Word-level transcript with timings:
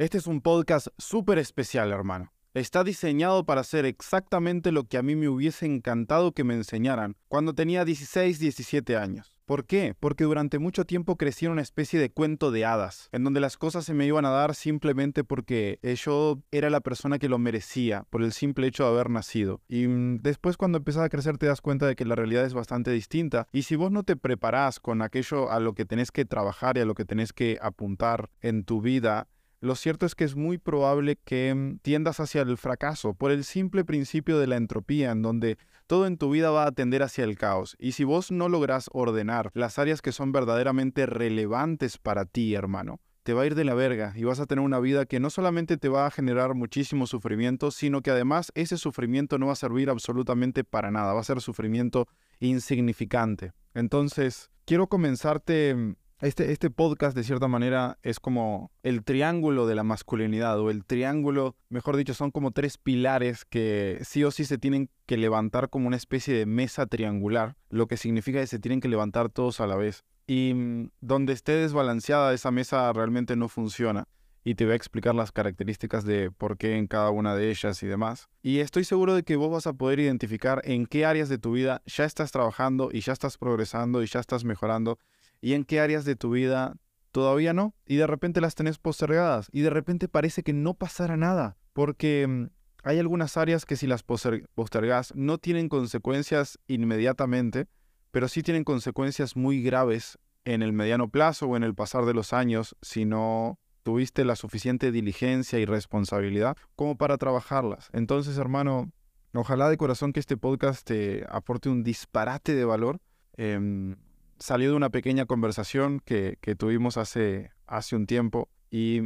Este 0.00 0.16
es 0.16 0.26
un 0.26 0.40
podcast 0.40 0.86
súper 0.96 1.36
especial, 1.36 1.92
hermano. 1.92 2.32
Está 2.54 2.84
diseñado 2.84 3.44
para 3.44 3.60
hacer 3.60 3.84
exactamente 3.84 4.72
lo 4.72 4.84
que 4.84 4.96
a 4.96 5.02
mí 5.02 5.14
me 5.14 5.28
hubiese 5.28 5.66
encantado 5.66 6.32
que 6.32 6.42
me 6.42 6.54
enseñaran 6.54 7.16
cuando 7.28 7.54
tenía 7.54 7.84
16, 7.84 8.38
17 8.38 8.96
años. 8.96 9.36
¿Por 9.44 9.66
qué? 9.66 9.94
Porque 10.00 10.24
durante 10.24 10.58
mucho 10.58 10.86
tiempo 10.86 11.16
crecí 11.16 11.44
en 11.44 11.52
una 11.52 11.60
especie 11.60 12.00
de 12.00 12.10
cuento 12.10 12.50
de 12.50 12.64
hadas, 12.64 13.10
en 13.12 13.24
donde 13.24 13.40
las 13.40 13.58
cosas 13.58 13.84
se 13.84 13.92
me 13.92 14.06
iban 14.06 14.24
a 14.24 14.30
dar 14.30 14.54
simplemente 14.54 15.22
porque 15.22 15.78
yo 16.02 16.40
era 16.50 16.70
la 16.70 16.80
persona 16.80 17.18
que 17.18 17.28
lo 17.28 17.38
merecía, 17.38 18.06
por 18.08 18.22
el 18.22 18.32
simple 18.32 18.68
hecho 18.68 18.84
de 18.84 18.92
haber 18.92 19.10
nacido. 19.10 19.60
Y 19.68 19.86
mm, 19.86 20.22
después 20.22 20.56
cuando 20.56 20.78
empezás 20.78 21.02
a 21.02 21.10
crecer 21.10 21.36
te 21.36 21.44
das 21.44 21.60
cuenta 21.60 21.86
de 21.86 21.94
que 21.94 22.06
la 22.06 22.14
realidad 22.14 22.46
es 22.46 22.54
bastante 22.54 22.90
distinta. 22.90 23.48
Y 23.52 23.64
si 23.64 23.76
vos 23.76 23.92
no 23.92 24.02
te 24.02 24.16
preparás 24.16 24.80
con 24.80 25.02
aquello 25.02 25.50
a 25.50 25.60
lo 25.60 25.74
que 25.74 25.84
tenés 25.84 26.10
que 26.10 26.24
trabajar 26.24 26.78
y 26.78 26.80
a 26.80 26.86
lo 26.86 26.94
que 26.94 27.04
tenés 27.04 27.34
que 27.34 27.58
apuntar 27.60 28.30
en 28.40 28.64
tu 28.64 28.80
vida, 28.80 29.28
lo 29.60 29.74
cierto 29.74 30.06
es 30.06 30.14
que 30.14 30.24
es 30.24 30.36
muy 30.36 30.58
probable 30.58 31.16
que 31.16 31.54
mm, 31.54 31.78
tiendas 31.82 32.18
hacia 32.20 32.42
el 32.42 32.56
fracaso 32.56 33.14
por 33.14 33.30
el 33.30 33.44
simple 33.44 33.84
principio 33.84 34.38
de 34.38 34.46
la 34.46 34.56
entropía, 34.56 35.10
en 35.10 35.22
donde 35.22 35.58
todo 35.86 36.06
en 36.06 36.16
tu 36.16 36.30
vida 36.30 36.50
va 36.50 36.66
a 36.66 36.72
tender 36.72 37.02
hacia 37.02 37.24
el 37.24 37.36
caos. 37.36 37.76
Y 37.78 37.92
si 37.92 38.04
vos 38.04 38.30
no 38.30 38.48
lográs 38.48 38.88
ordenar 38.92 39.50
las 39.54 39.78
áreas 39.78 40.02
que 40.02 40.12
son 40.12 40.32
verdaderamente 40.32 41.04
relevantes 41.04 41.98
para 41.98 42.24
ti, 42.24 42.54
hermano, 42.54 43.00
te 43.22 43.34
va 43.34 43.42
a 43.42 43.46
ir 43.46 43.54
de 43.54 43.64
la 43.64 43.74
verga 43.74 44.14
y 44.16 44.24
vas 44.24 44.40
a 44.40 44.46
tener 44.46 44.64
una 44.64 44.80
vida 44.80 45.04
que 45.04 45.20
no 45.20 45.28
solamente 45.28 45.76
te 45.76 45.88
va 45.88 46.06
a 46.06 46.10
generar 46.10 46.54
muchísimo 46.54 47.06
sufrimiento, 47.06 47.70
sino 47.70 48.00
que 48.00 48.10
además 48.10 48.50
ese 48.54 48.78
sufrimiento 48.78 49.38
no 49.38 49.46
va 49.46 49.52
a 49.52 49.56
servir 49.56 49.90
absolutamente 49.90 50.64
para 50.64 50.90
nada, 50.90 51.12
va 51.12 51.20
a 51.20 51.24
ser 51.24 51.40
sufrimiento 51.40 52.08
insignificante. 52.38 53.52
Entonces, 53.74 54.50
quiero 54.64 54.86
comenzarte 54.86 55.74
mm, 55.74 55.96
este, 56.20 56.52
este 56.52 56.70
podcast 56.70 57.16
de 57.16 57.24
cierta 57.24 57.48
manera 57.48 57.98
es 58.02 58.20
como 58.20 58.70
el 58.82 59.04
triángulo 59.04 59.66
de 59.66 59.74
la 59.74 59.84
masculinidad 59.84 60.58
o 60.60 60.70
el 60.70 60.84
triángulo, 60.84 61.56
mejor 61.68 61.96
dicho, 61.96 62.14
son 62.14 62.30
como 62.30 62.50
tres 62.50 62.78
pilares 62.78 63.44
que 63.44 63.98
sí 64.02 64.22
o 64.24 64.30
sí 64.30 64.44
se 64.44 64.58
tienen 64.58 64.90
que 65.06 65.16
levantar 65.16 65.70
como 65.70 65.86
una 65.86 65.96
especie 65.96 66.34
de 66.34 66.46
mesa 66.46 66.86
triangular, 66.86 67.56
lo 67.68 67.86
que 67.86 67.96
significa 67.96 68.40
que 68.40 68.46
se 68.46 68.58
tienen 68.58 68.80
que 68.80 68.88
levantar 68.88 69.30
todos 69.30 69.60
a 69.60 69.66
la 69.66 69.76
vez. 69.76 70.04
Y 70.26 70.52
mm, 70.54 70.90
donde 71.00 71.32
esté 71.32 71.52
desbalanceada 71.52 72.34
esa 72.34 72.50
mesa 72.50 72.92
realmente 72.92 73.34
no 73.36 73.48
funciona 73.48 74.06
y 74.44 74.54
te 74.54 74.64
voy 74.64 74.72
a 74.72 74.76
explicar 74.76 75.14
las 75.14 75.32
características 75.32 76.04
de 76.04 76.30
por 76.30 76.56
qué 76.56 76.76
en 76.76 76.86
cada 76.86 77.10
una 77.10 77.34
de 77.34 77.50
ellas 77.50 77.82
y 77.82 77.86
demás. 77.86 78.28
Y 78.42 78.58
estoy 78.58 78.84
seguro 78.84 79.14
de 79.14 79.22
que 79.22 79.36
vos 79.36 79.50
vas 79.50 79.66
a 79.66 79.72
poder 79.72 80.00
identificar 80.00 80.62
en 80.64 80.86
qué 80.86 81.04
áreas 81.04 81.28
de 81.28 81.38
tu 81.38 81.52
vida 81.52 81.82
ya 81.86 82.04
estás 82.04 82.32
trabajando 82.32 82.90
y 82.92 83.00
ya 83.00 83.12
estás 83.12 83.36
progresando 83.36 84.02
y 84.02 84.06
ya 84.06 84.20
estás 84.20 84.44
mejorando 84.44 84.98
y 85.40 85.54
en 85.54 85.64
qué 85.64 85.80
áreas 85.80 86.04
de 86.04 86.16
tu 86.16 86.30
vida 86.30 86.76
todavía 87.12 87.52
no, 87.52 87.74
y 87.86 87.96
de 87.96 88.06
repente 88.06 88.40
las 88.40 88.54
tenés 88.54 88.78
postergadas, 88.78 89.48
y 89.52 89.62
de 89.62 89.70
repente 89.70 90.08
parece 90.08 90.42
que 90.42 90.52
no 90.52 90.74
pasará 90.74 91.16
nada, 91.16 91.56
porque 91.72 92.26
mm, 92.26 92.46
hay 92.82 92.98
algunas 92.98 93.36
áreas 93.36 93.64
que 93.64 93.76
si 93.76 93.86
las 93.86 94.02
postergas 94.02 95.12
no 95.14 95.38
tienen 95.38 95.68
consecuencias 95.68 96.58
inmediatamente, 96.66 97.66
pero 98.10 98.28
sí 98.28 98.42
tienen 98.42 98.64
consecuencias 98.64 99.36
muy 99.36 99.62
graves 99.62 100.18
en 100.44 100.62
el 100.62 100.72
mediano 100.72 101.08
plazo 101.10 101.46
o 101.46 101.56
en 101.56 101.62
el 101.62 101.74
pasar 101.74 102.06
de 102.06 102.14
los 102.14 102.32
años 102.32 102.76
si 102.80 103.04
no 103.04 103.58
tuviste 103.82 104.24
la 104.24 104.36
suficiente 104.36 104.92
diligencia 104.92 105.58
y 105.58 105.64
responsabilidad 105.64 106.56
como 106.76 106.96
para 106.96 107.18
trabajarlas. 107.18 107.88
Entonces, 107.92 108.38
hermano, 108.38 108.90
ojalá 109.34 109.68
de 109.68 109.76
corazón 109.76 110.12
que 110.12 110.20
este 110.20 110.36
podcast 110.36 110.86
te 110.86 111.24
aporte 111.28 111.68
un 111.68 111.82
disparate 111.82 112.54
de 112.54 112.64
valor. 112.64 113.00
Em, 113.36 113.96
salió 114.40 114.70
de 114.70 114.76
una 114.76 114.90
pequeña 114.90 115.26
conversación 115.26 116.00
que, 116.04 116.36
tuvimos 116.58 116.96
hace, 116.96 117.52
hace 117.66 117.94
un 117.94 118.06
tiempo 118.06 118.48
y 118.70 119.02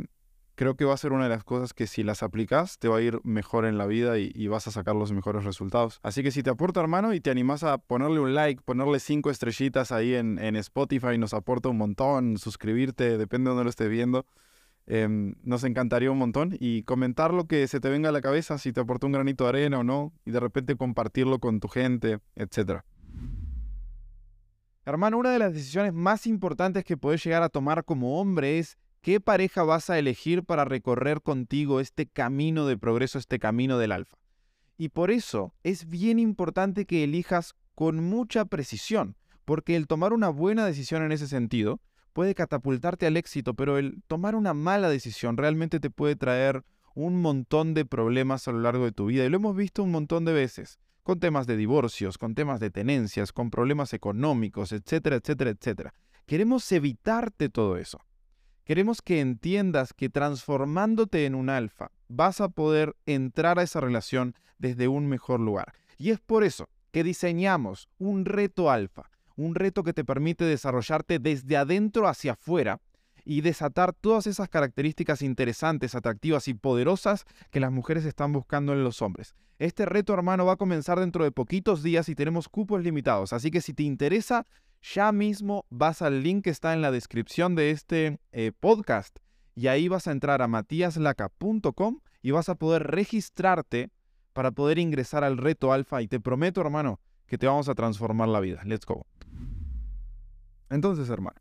creo 0.54 0.76
que 0.76 0.84
va 0.84 0.94
a 0.94 0.96
ser 0.96 1.12
una 1.12 1.24
de 1.24 1.30
las 1.30 1.44
cosas 1.44 1.74
que 1.74 1.86
si 1.86 2.04
las 2.04 2.22
aplicas 2.22 2.78
te 2.78 2.88
va 2.88 2.98
a 2.98 3.02
ir 3.02 3.20
mejor 3.24 3.66
en 3.66 3.76
la 3.76 3.86
vida 3.86 4.18
y, 4.18 4.46
vas 4.46 4.68
a 4.68 4.70
sacar 4.70 4.94
los 4.94 5.12
mejores 5.12 5.44
resultados. 5.44 6.00
Así 6.02 6.22
que 6.22 6.30
si 6.30 6.42
te 6.42 6.50
aporta 6.50 6.80
hermano 6.80 7.12
y 7.12 7.20
te 7.20 7.30
animas 7.30 7.64
a 7.64 7.78
ponerle 7.78 8.20
un 8.20 8.34
like, 8.34 8.62
ponerle 8.64 9.00
cinco 9.00 9.30
estrellitas 9.30 9.92
ahí 9.92 10.14
en, 10.14 10.38
en 10.38 10.56
Spotify, 10.56 11.18
nos 11.18 11.34
aporta 11.34 11.68
un 11.68 11.78
montón, 11.78 12.38
suscribirte, 12.38 13.18
depende 13.18 13.48
de 13.48 13.50
donde 13.50 13.64
lo 13.64 13.70
estés 13.70 13.90
viendo. 13.90 14.26
Em, 14.86 15.34
nos 15.42 15.64
encantaría 15.64 16.10
un 16.10 16.18
montón 16.18 16.56
y 16.60 16.82
comentar 16.82 17.32
lo 17.32 17.46
que 17.46 17.66
se 17.68 17.80
te 17.80 17.88
venga 17.88 18.10
a 18.10 18.12
la 18.12 18.20
cabeza, 18.20 18.58
si 18.58 18.72
te 18.72 18.80
aportó 18.80 19.06
un 19.06 19.14
granito 19.14 19.44
de 19.44 19.50
arena 19.50 19.78
o 19.78 19.84
no, 19.84 20.12
y 20.26 20.30
de 20.30 20.40
repente 20.40 20.76
compartirlo 20.76 21.38
con 21.38 21.58
tu 21.58 21.68
gente, 21.68 22.18
etcétera. 22.36 22.84
Hermano, 24.86 25.16
una 25.16 25.30
de 25.30 25.38
las 25.38 25.54
decisiones 25.54 25.94
más 25.94 26.26
importantes 26.26 26.84
que 26.84 26.98
puedes 26.98 27.24
llegar 27.24 27.42
a 27.42 27.48
tomar 27.48 27.84
como 27.84 28.20
hombre 28.20 28.58
es 28.58 28.76
qué 29.00 29.18
pareja 29.18 29.62
vas 29.62 29.88
a 29.88 29.98
elegir 29.98 30.44
para 30.44 30.66
recorrer 30.66 31.22
contigo 31.22 31.80
este 31.80 32.06
camino 32.06 32.66
de 32.66 32.76
progreso, 32.76 33.18
este 33.18 33.38
camino 33.38 33.78
del 33.78 33.92
alfa. 33.92 34.18
Y 34.76 34.90
por 34.90 35.10
eso 35.10 35.54
es 35.62 35.88
bien 35.88 36.18
importante 36.18 36.84
que 36.84 37.02
elijas 37.02 37.54
con 37.74 38.04
mucha 38.04 38.44
precisión, 38.44 39.16
porque 39.46 39.74
el 39.74 39.86
tomar 39.86 40.12
una 40.12 40.28
buena 40.28 40.66
decisión 40.66 41.02
en 41.02 41.12
ese 41.12 41.28
sentido 41.28 41.80
puede 42.12 42.34
catapultarte 42.34 43.06
al 43.06 43.16
éxito, 43.16 43.54
pero 43.54 43.78
el 43.78 44.02
tomar 44.06 44.34
una 44.34 44.52
mala 44.52 44.90
decisión 44.90 45.38
realmente 45.38 45.80
te 45.80 45.88
puede 45.88 46.14
traer 46.14 46.62
un 46.94 47.22
montón 47.22 47.72
de 47.72 47.86
problemas 47.86 48.48
a 48.48 48.52
lo 48.52 48.60
largo 48.60 48.84
de 48.84 48.92
tu 48.92 49.06
vida. 49.06 49.24
Y 49.24 49.30
lo 49.30 49.36
hemos 49.36 49.56
visto 49.56 49.82
un 49.82 49.92
montón 49.92 50.26
de 50.26 50.34
veces 50.34 50.78
con 51.04 51.20
temas 51.20 51.46
de 51.46 51.56
divorcios, 51.56 52.18
con 52.18 52.34
temas 52.34 52.58
de 52.60 52.70
tenencias, 52.70 53.30
con 53.30 53.50
problemas 53.50 53.92
económicos, 53.92 54.72
etcétera, 54.72 55.16
etcétera, 55.16 55.50
etcétera. 55.50 55.94
Queremos 56.26 56.72
evitarte 56.72 57.50
todo 57.50 57.76
eso. 57.76 58.00
Queremos 58.64 59.02
que 59.02 59.20
entiendas 59.20 59.92
que 59.92 60.08
transformándote 60.08 61.26
en 61.26 61.34
un 61.34 61.50
alfa 61.50 61.90
vas 62.08 62.40
a 62.40 62.48
poder 62.48 62.96
entrar 63.04 63.58
a 63.58 63.62
esa 63.62 63.80
relación 63.80 64.34
desde 64.58 64.88
un 64.88 65.06
mejor 65.06 65.40
lugar. 65.40 65.74
Y 65.98 66.10
es 66.10 66.20
por 66.20 66.42
eso 66.42 66.70
que 66.90 67.04
diseñamos 67.04 67.90
un 67.98 68.24
reto 68.24 68.70
alfa, 68.70 69.10
un 69.36 69.54
reto 69.54 69.82
que 69.82 69.92
te 69.92 70.04
permite 70.04 70.46
desarrollarte 70.46 71.18
desde 71.18 71.58
adentro 71.58 72.08
hacia 72.08 72.32
afuera 72.32 72.80
y 73.24 73.40
desatar 73.40 73.92
todas 73.92 74.26
esas 74.26 74.48
características 74.48 75.22
interesantes, 75.22 75.94
atractivas 75.94 76.48
y 76.48 76.54
poderosas 76.54 77.24
que 77.50 77.60
las 77.60 77.72
mujeres 77.72 78.04
están 78.04 78.32
buscando 78.32 78.72
en 78.72 78.84
los 78.84 79.02
hombres. 79.02 79.34
Este 79.58 79.86
reto, 79.86 80.12
hermano, 80.12 80.44
va 80.44 80.54
a 80.54 80.56
comenzar 80.56 80.98
dentro 81.00 81.24
de 81.24 81.30
poquitos 81.30 81.82
días 81.82 82.08
y 82.08 82.14
tenemos 82.14 82.48
cupos 82.48 82.82
limitados, 82.82 83.32
así 83.32 83.50
que 83.50 83.60
si 83.60 83.72
te 83.72 83.84
interesa, 83.84 84.44
ya 84.82 85.12
mismo 85.12 85.64
vas 85.70 86.02
al 86.02 86.22
link 86.22 86.44
que 86.44 86.50
está 86.50 86.74
en 86.74 86.82
la 86.82 86.90
descripción 86.90 87.54
de 87.54 87.70
este 87.70 88.18
eh, 88.32 88.52
podcast 88.58 89.18
y 89.54 89.68
ahí 89.68 89.88
vas 89.88 90.06
a 90.06 90.12
entrar 90.12 90.42
a 90.42 90.48
matiaslaca.com 90.48 92.00
y 92.22 92.30
vas 92.32 92.48
a 92.48 92.56
poder 92.56 92.84
registrarte 92.88 93.90
para 94.32 94.50
poder 94.50 94.78
ingresar 94.78 95.24
al 95.24 95.38
reto 95.38 95.72
alfa 95.72 96.02
y 96.02 96.08
te 96.08 96.20
prometo, 96.20 96.60
hermano, 96.60 97.00
que 97.26 97.38
te 97.38 97.46
vamos 97.46 97.68
a 97.68 97.74
transformar 97.74 98.28
la 98.28 98.40
vida. 98.40 98.60
Let's 98.64 98.84
go. 98.84 99.06
Entonces, 100.70 101.08
hermano, 101.08 101.40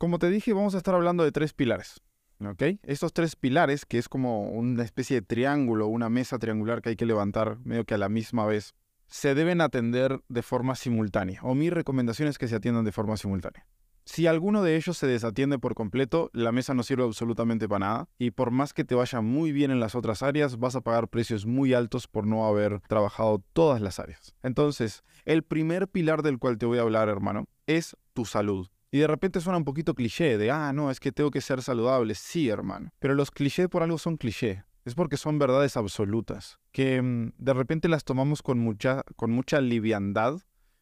como 0.00 0.18
te 0.18 0.30
dije, 0.30 0.54
vamos 0.54 0.74
a 0.74 0.78
estar 0.78 0.94
hablando 0.94 1.24
de 1.24 1.30
tres 1.30 1.52
pilares. 1.52 2.00
¿ok? 2.42 2.62
Estos 2.84 3.12
tres 3.12 3.36
pilares, 3.36 3.84
que 3.84 3.98
es 3.98 4.08
como 4.08 4.48
una 4.48 4.82
especie 4.82 5.20
de 5.20 5.26
triángulo, 5.26 5.88
una 5.88 6.08
mesa 6.08 6.38
triangular 6.38 6.80
que 6.80 6.88
hay 6.88 6.96
que 6.96 7.04
levantar 7.04 7.58
medio 7.64 7.84
que 7.84 7.92
a 7.92 7.98
la 7.98 8.08
misma 8.08 8.46
vez, 8.46 8.74
se 9.08 9.34
deben 9.34 9.60
atender 9.60 10.22
de 10.30 10.40
forma 10.40 10.74
simultánea. 10.74 11.42
O 11.42 11.54
mi 11.54 11.68
recomendación 11.68 12.28
es 12.28 12.38
que 12.38 12.48
se 12.48 12.56
atiendan 12.56 12.86
de 12.86 12.92
forma 12.92 13.18
simultánea. 13.18 13.66
Si 14.06 14.26
alguno 14.26 14.62
de 14.62 14.76
ellos 14.76 14.96
se 14.96 15.06
desatiende 15.06 15.58
por 15.58 15.74
completo, 15.74 16.30
la 16.32 16.50
mesa 16.50 16.72
no 16.72 16.82
sirve 16.82 17.04
absolutamente 17.04 17.68
para 17.68 17.86
nada 17.86 18.08
y 18.16 18.30
por 18.30 18.52
más 18.52 18.72
que 18.72 18.84
te 18.84 18.94
vaya 18.94 19.20
muy 19.20 19.52
bien 19.52 19.70
en 19.70 19.80
las 19.80 19.94
otras 19.94 20.22
áreas, 20.22 20.58
vas 20.58 20.76
a 20.76 20.80
pagar 20.80 21.08
precios 21.08 21.44
muy 21.44 21.74
altos 21.74 22.08
por 22.08 22.26
no 22.26 22.46
haber 22.46 22.80
trabajado 22.88 23.44
todas 23.52 23.82
las 23.82 23.98
áreas. 23.98 24.34
Entonces, 24.42 25.04
el 25.26 25.42
primer 25.42 25.88
pilar 25.88 26.22
del 26.22 26.38
cual 26.38 26.56
te 26.56 26.64
voy 26.64 26.78
a 26.78 26.82
hablar, 26.82 27.10
hermano, 27.10 27.48
es 27.66 27.98
tu 28.14 28.24
salud. 28.24 28.70
Y 28.92 28.98
de 28.98 29.06
repente 29.06 29.40
suena 29.40 29.58
un 29.58 29.64
poquito 29.64 29.94
cliché 29.94 30.36
de, 30.36 30.50
ah, 30.50 30.72
no, 30.72 30.90
es 30.90 30.98
que 30.98 31.12
tengo 31.12 31.30
que 31.30 31.40
ser 31.40 31.62
saludable. 31.62 32.14
Sí, 32.14 32.48
hermano. 32.48 32.90
Pero 32.98 33.14
los 33.14 33.30
clichés 33.30 33.68
por 33.68 33.82
algo 33.82 33.98
son 33.98 34.16
cliché. 34.16 34.64
Es 34.84 34.94
porque 34.94 35.16
son 35.16 35.38
verdades 35.38 35.76
absolutas, 35.76 36.58
que 36.72 37.00
mm, 37.00 37.32
de 37.36 37.52
repente 37.52 37.88
las 37.88 38.04
tomamos 38.04 38.42
con 38.42 38.58
mucha, 38.58 39.02
con 39.14 39.30
mucha 39.30 39.60
liviandad 39.60 40.40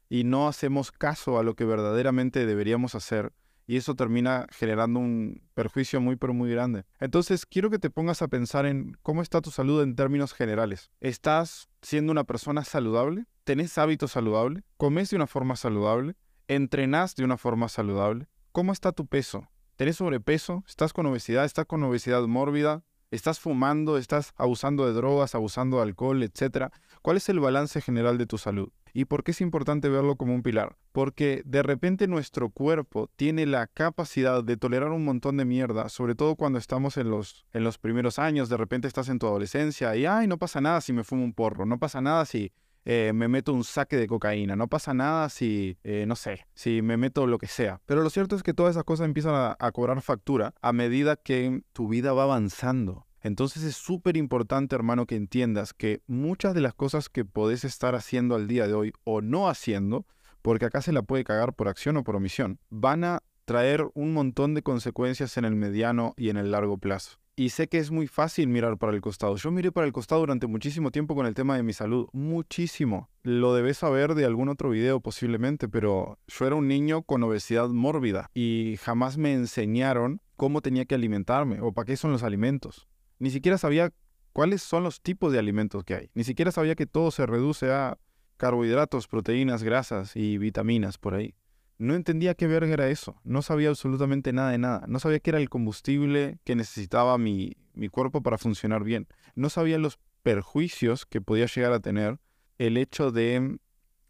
y 0.08 0.24
no 0.24 0.48
hacemos 0.48 0.92
caso 0.92 1.38
a 1.38 1.42
lo 1.42 1.54
que 1.54 1.64
verdaderamente 1.64 2.46
deberíamos 2.46 2.94
hacer 2.94 3.32
y 3.68 3.76
eso 3.76 3.94
termina 3.94 4.46
generando 4.50 4.98
un 4.98 5.42
perjuicio 5.54 6.00
muy 6.00 6.16
pero 6.16 6.32
muy 6.32 6.50
grande. 6.50 6.84
Entonces 7.00 7.44
quiero 7.44 7.68
que 7.68 7.78
te 7.78 7.90
pongas 7.90 8.22
a 8.22 8.28
pensar 8.28 8.64
en 8.64 8.96
cómo 9.02 9.20
está 9.20 9.42
tu 9.42 9.50
salud 9.50 9.82
en 9.82 9.94
términos 9.94 10.32
generales. 10.32 10.90
¿Estás 11.00 11.68
siendo 11.82 12.10
una 12.10 12.24
persona 12.24 12.64
saludable? 12.64 13.26
¿Tenés 13.44 13.76
hábitos 13.76 14.12
saludables? 14.12 14.64
¿Comes 14.78 15.10
de 15.10 15.16
una 15.16 15.26
forma 15.26 15.54
saludable? 15.54 16.14
¿Entrenás 16.50 17.14
de 17.14 17.24
una 17.24 17.36
forma 17.36 17.68
saludable? 17.68 18.26
¿Cómo 18.52 18.72
está 18.72 18.92
tu 18.92 19.06
peso? 19.06 19.46
¿Tenés 19.76 19.96
sobrepeso? 19.96 20.64
¿Estás 20.66 20.94
con 20.94 21.04
obesidad? 21.04 21.44
¿Estás 21.44 21.66
con 21.66 21.82
obesidad 21.82 22.26
mórbida? 22.26 22.84
¿Estás 23.10 23.38
fumando? 23.38 23.98
¿Estás 23.98 24.32
abusando 24.34 24.86
de 24.86 24.94
drogas, 24.94 25.34
abusando 25.34 25.76
de 25.76 25.82
alcohol, 25.82 26.22
etcétera? 26.22 26.72
¿Cuál 27.02 27.18
es 27.18 27.28
el 27.28 27.38
balance 27.38 27.82
general 27.82 28.16
de 28.16 28.24
tu 28.24 28.38
salud? 28.38 28.70
¿Y 28.94 29.04
por 29.04 29.24
qué 29.24 29.32
es 29.32 29.42
importante 29.42 29.90
verlo 29.90 30.16
como 30.16 30.34
un 30.34 30.42
pilar? 30.42 30.78
Porque 30.92 31.42
de 31.44 31.62
repente 31.62 32.08
nuestro 32.08 32.48
cuerpo 32.48 33.10
tiene 33.14 33.44
la 33.44 33.66
capacidad 33.66 34.42
de 34.42 34.56
tolerar 34.56 34.92
un 34.92 35.04
montón 35.04 35.36
de 35.36 35.44
mierda, 35.44 35.90
sobre 35.90 36.14
todo 36.14 36.34
cuando 36.34 36.58
estamos 36.58 36.96
en 36.96 37.10
los, 37.10 37.44
en 37.52 37.62
los 37.62 37.76
primeros 37.76 38.18
años, 38.18 38.48
de 38.48 38.56
repente 38.56 38.88
estás 38.88 39.10
en 39.10 39.18
tu 39.18 39.26
adolescencia 39.26 39.94
y, 39.96 40.06
ay, 40.06 40.26
no 40.26 40.38
pasa 40.38 40.62
nada 40.62 40.80
si 40.80 40.94
me 40.94 41.04
fumo 41.04 41.24
un 41.24 41.34
porro, 41.34 41.66
no 41.66 41.78
pasa 41.78 42.00
nada 42.00 42.24
si 42.24 42.52
eh, 42.90 43.12
me 43.12 43.28
meto 43.28 43.52
un 43.52 43.64
saque 43.64 43.98
de 43.98 44.06
cocaína, 44.06 44.56
no 44.56 44.66
pasa 44.66 44.94
nada 44.94 45.28
si, 45.28 45.76
eh, 45.84 46.06
no 46.08 46.16
sé, 46.16 46.46
si 46.54 46.80
me 46.80 46.96
meto 46.96 47.26
lo 47.26 47.36
que 47.36 47.46
sea. 47.46 47.82
Pero 47.84 48.02
lo 48.02 48.08
cierto 48.08 48.34
es 48.34 48.42
que 48.42 48.54
todas 48.54 48.70
esas 48.70 48.84
cosas 48.84 49.04
empiezan 49.04 49.54
a 49.58 49.72
cobrar 49.72 50.00
factura 50.00 50.54
a 50.62 50.72
medida 50.72 51.16
que 51.16 51.60
tu 51.74 51.86
vida 51.86 52.14
va 52.14 52.22
avanzando. 52.22 53.06
Entonces 53.20 53.62
es 53.62 53.76
súper 53.76 54.16
importante, 54.16 54.74
hermano, 54.74 55.04
que 55.04 55.16
entiendas 55.16 55.74
que 55.74 56.00
muchas 56.06 56.54
de 56.54 56.62
las 56.62 56.72
cosas 56.72 57.10
que 57.10 57.26
podés 57.26 57.62
estar 57.64 57.94
haciendo 57.94 58.34
al 58.34 58.48
día 58.48 58.66
de 58.66 58.72
hoy 58.72 58.94
o 59.04 59.20
no 59.20 59.50
haciendo, 59.50 60.06
porque 60.40 60.64
acá 60.64 60.80
se 60.80 60.92
la 60.92 61.02
puede 61.02 61.24
cagar 61.24 61.52
por 61.52 61.68
acción 61.68 61.98
o 61.98 62.04
por 62.04 62.16
omisión, 62.16 62.58
van 62.70 63.04
a 63.04 63.22
traer 63.44 63.86
un 63.92 64.14
montón 64.14 64.54
de 64.54 64.62
consecuencias 64.62 65.36
en 65.36 65.44
el 65.44 65.56
mediano 65.56 66.14
y 66.16 66.30
en 66.30 66.38
el 66.38 66.52
largo 66.52 66.78
plazo. 66.78 67.18
Y 67.38 67.50
sé 67.50 67.68
que 67.68 67.78
es 67.78 67.92
muy 67.92 68.08
fácil 68.08 68.48
mirar 68.48 68.78
para 68.78 68.92
el 68.92 69.00
costado. 69.00 69.36
Yo 69.36 69.52
miré 69.52 69.70
para 69.70 69.86
el 69.86 69.92
costado 69.92 70.22
durante 70.22 70.48
muchísimo 70.48 70.90
tiempo 70.90 71.14
con 71.14 71.24
el 71.24 71.34
tema 71.34 71.54
de 71.54 71.62
mi 71.62 71.72
salud. 71.72 72.08
Muchísimo. 72.12 73.10
Lo 73.22 73.54
debes 73.54 73.78
saber 73.78 74.16
de 74.16 74.24
algún 74.24 74.48
otro 74.48 74.70
video 74.70 74.98
posiblemente, 74.98 75.68
pero 75.68 76.18
yo 76.26 76.46
era 76.48 76.56
un 76.56 76.66
niño 76.66 77.02
con 77.02 77.22
obesidad 77.22 77.68
mórbida 77.68 78.28
y 78.34 78.74
jamás 78.82 79.18
me 79.18 79.34
enseñaron 79.34 80.20
cómo 80.34 80.62
tenía 80.62 80.84
que 80.84 80.96
alimentarme 80.96 81.60
o 81.60 81.70
para 81.70 81.84
qué 81.84 81.96
son 81.96 82.10
los 82.10 82.24
alimentos. 82.24 82.88
Ni 83.20 83.30
siquiera 83.30 83.56
sabía 83.56 83.92
cuáles 84.32 84.60
son 84.60 84.82
los 84.82 85.00
tipos 85.00 85.32
de 85.32 85.38
alimentos 85.38 85.84
que 85.84 85.94
hay. 85.94 86.10
Ni 86.14 86.24
siquiera 86.24 86.50
sabía 86.50 86.74
que 86.74 86.86
todo 86.86 87.12
se 87.12 87.24
reduce 87.24 87.70
a 87.70 87.98
carbohidratos, 88.36 89.06
proteínas, 89.06 89.62
grasas 89.62 90.16
y 90.16 90.38
vitaminas 90.38 90.98
por 90.98 91.14
ahí. 91.14 91.36
No 91.78 91.94
entendía 91.94 92.34
qué 92.34 92.48
verga 92.48 92.72
era 92.72 92.88
eso. 92.88 93.20
No 93.22 93.40
sabía 93.40 93.68
absolutamente 93.68 94.32
nada 94.32 94.50
de 94.50 94.58
nada. 94.58 94.84
No 94.88 94.98
sabía 94.98 95.20
qué 95.20 95.30
era 95.30 95.38
el 95.38 95.48
combustible 95.48 96.40
que 96.44 96.56
necesitaba 96.56 97.16
mi, 97.18 97.56
mi 97.74 97.88
cuerpo 97.88 98.20
para 98.20 98.36
funcionar 98.36 98.82
bien. 98.82 99.06
No 99.36 99.48
sabía 99.48 99.78
los 99.78 100.00
perjuicios 100.24 101.06
que 101.06 101.20
podía 101.20 101.46
llegar 101.46 101.72
a 101.72 101.80
tener 101.80 102.18
el 102.58 102.76
hecho 102.76 103.12
de 103.12 103.58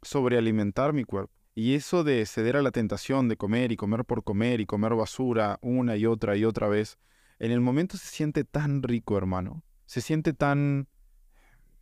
sobrealimentar 0.00 0.94
mi 0.94 1.04
cuerpo. 1.04 1.32
Y 1.54 1.74
eso 1.74 2.04
de 2.04 2.24
ceder 2.24 2.56
a 2.56 2.62
la 2.62 2.70
tentación 2.70 3.28
de 3.28 3.36
comer 3.36 3.72
y 3.72 3.76
comer 3.76 4.04
por 4.04 4.24
comer 4.24 4.60
y 4.60 4.66
comer 4.66 4.94
basura 4.94 5.58
una 5.60 5.96
y 5.96 6.06
otra 6.06 6.36
y 6.36 6.44
otra 6.44 6.68
vez, 6.68 6.98
en 7.38 7.50
el 7.50 7.60
momento 7.60 7.96
se 7.96 8.06
siente 8.06 8.44
tan 8.44 8.82
rico, 8.82 9.18
hermano. 9.18 9.62
Se 9.84 10.00
siente 10.00 10.32
tan... 10.32 10.88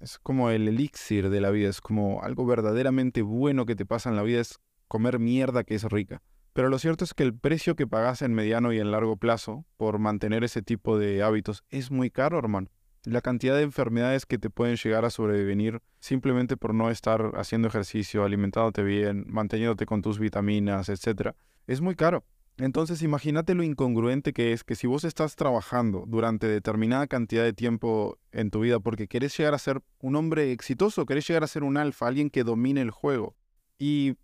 Es 0.01 0.19
como 0.19 0.51
el 0.51 0.67
elixir 0.67 1.31
de 1.31 1.41
la 1.41 1.51
vida, 1.51 1.69
es 1.69 1.81
como 1.81 2.23
algo 2.23 2.45
verdaderamente 2.45 3.23
bueno 3.23 3.65
que 3.65 3.77
te 3.77 3.87
pasa 3.87 4.11
en 4.11 4.17
la 4.17 4.23
vida, 4.23 4.41
es 4.41 4.59
comer 4.89 5.19
mierda 5.19 5.65
que 5.65 5.75
es 5.75 5.85
rica. 5.85 6.23
Pero 6.53 6.71
lo 6.71 6.79
cierto 6.79 7.05
es 7.05 7.13
que 7.13 7.23
el 7.23 7.35
precio 7.35 7.77
que 7.77 7.87
pagas 7.87 8.23
en 8.23 8.33
mediano 8.33 8.73
y 8.73 8.81
en 8.81 8.91
largo 8.91 9.17
plazo 9.17 9.67
por 9.77 9.99
mantener 9.99 10.43
ese 10.43 10.63
tipo 10.63 10.99
de 10.99 11.23
hábitos 11.23 11.65
es 11.69 11.91
muy 11.91 12.11
caro, 12.11 12.39
hermano. 12.39 12.71
La 13.05 13.21
cantidad 13.21 13.55
de 13.55 13.63
enfermedades 13.63 14.25
que 14.25 14.39
te 14.39 14.49
pueden 14.49 14.77
llegar 14.77 15.05
a 15.05 15.11
sobrevenir 15.11 15.83
simplemente 16.01 16.57
por 16.57 16.75
no 16.75 16.91
estar 16.91 17.33
haciendo 17.35 17.69
ejercicio, 17.69 18.25
alimentándote 18.25 18.83
bien, 18.83 19.27
manteniéndote 19.29 19.85
con 19.85 20.01
tus 20.01 20.19
vitaminas, 20.19 20.89
etc., 20.89 21.33
es 21.67 21.83
muy 21.83 21.95
caro. 21.95 22.25
Entonces 22.59 23.03
imagínate 23.03 23.55
lo 23.55 23.63
incongruente 23.63 24.33
que 24.33 24.53
es 24.53 24.65
que 24.65 24.77
si 24.77 24.87
vos 24.87 25.05
estás 25.05 25.37
trabajando 25.37 26.05
durante 26.07 26.47
determinada 26.47 27.07
cantidad 27.07 27.45
de 27.45 27.53
tiempo 27.53 28.19
en 28.33 28.51
tu 28.51 28.61
vida 28.61 28.81
porque 28.81 29.09
querés 29.09 29.37
llegar 29.37 29.53
a 29.53 29.59
ser 29.59 29.83
un 30.01 30.17
hombre 30.17 30.53
exitoso, 30.53 31.05
querés 31.05 31.29
llegar 31.29 31.45
a 31.45 31.49
ser 31.49 31.65
un 31.65 31.77
alfa, 31.77 32.07
alguien 32.07 32.31
que 32.31 32.45
domine 32.45 32.81
el 32.81 32.91
juego. 32.91 33.37
Y 33.79 34.15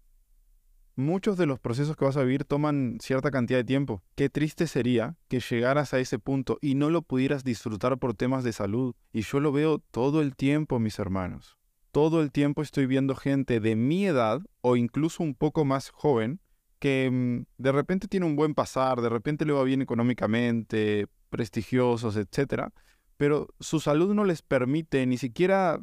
muchos 0.96 1.36
de 1.36 1.46
los 1.46 1.58
procesos 1.58 1.96
que 1.96 2.04
vas 2.04 2.16
a 2.16 2.22
vivir 2.22 2.44
toman 2.44 2.98
cierta 3.00 3.30
cantidad 3.30 3.58
de 3.58 3.64
tiempo. 3.64 4.02
Qué 4.14 4.28
triste 4.28 4.66
sería 4.66 5.16
que 5.28 5.40
llegaras 5.40 5.94
a 5.94 5.98
ese 5.98 6.18
punto 6.18 6.58
y 6.60 6.74
no 6.74 6.90
lo 6.90 7.02
pudieras 7.02 7.44
disfrutar 7.44 7.98
por 7.98 8.14
temas 8.14 8.44
de 8.44 8.52
salud. 8.52 8.94
Y 9.12 9.22
yo 9.22 9.40
lo 9.40 9.52
veo 9.52 9.78
todo 9.78 10.22
el 10.22 10.36
tiempo, 10.36 10.78
mis 10.78 10.98
hermanos. 10.98 11.56
Todo 11.90 12.22
el 12.22 12.32
tiempo 12.32 12.62
estoy 12.62 12.86
viendo 12.86 13.14
gente 13.14 13.60
de 13.60 13.76
mi 13.76 14.06
edad 14.06 14.40
o 14.60 14.76
incluso 14.76 15.22
un 15.22 15.34
poco 15.34 15.64
más 15.64 15.90
joven 15.90 16.40
que 16.78 17.10
mm, 17.10 17.62
de 17.62 17.72
repente 17.72 18.08
tiene 18.08 18.26
un 18.26 18.34
buen 18.34 18.54
pasar, 18.54 19.00
de 19.00 19.08
repente 19.08 19.44
le 19.44 19.52
va 19.52 19.62
bien 19.62 19.82
económicamente, 19.82 21.06
prestigiosos, 21.30 22.16
etc. 22.16 22.70
Pero 23.16 23.48
su 23.60 23.78
salud 23.78 24.14
no 24.14 24.24
les 24.24 24.42
permite 24.42 25.06
ni 25.06 25.16
siquiera 25.18 25.80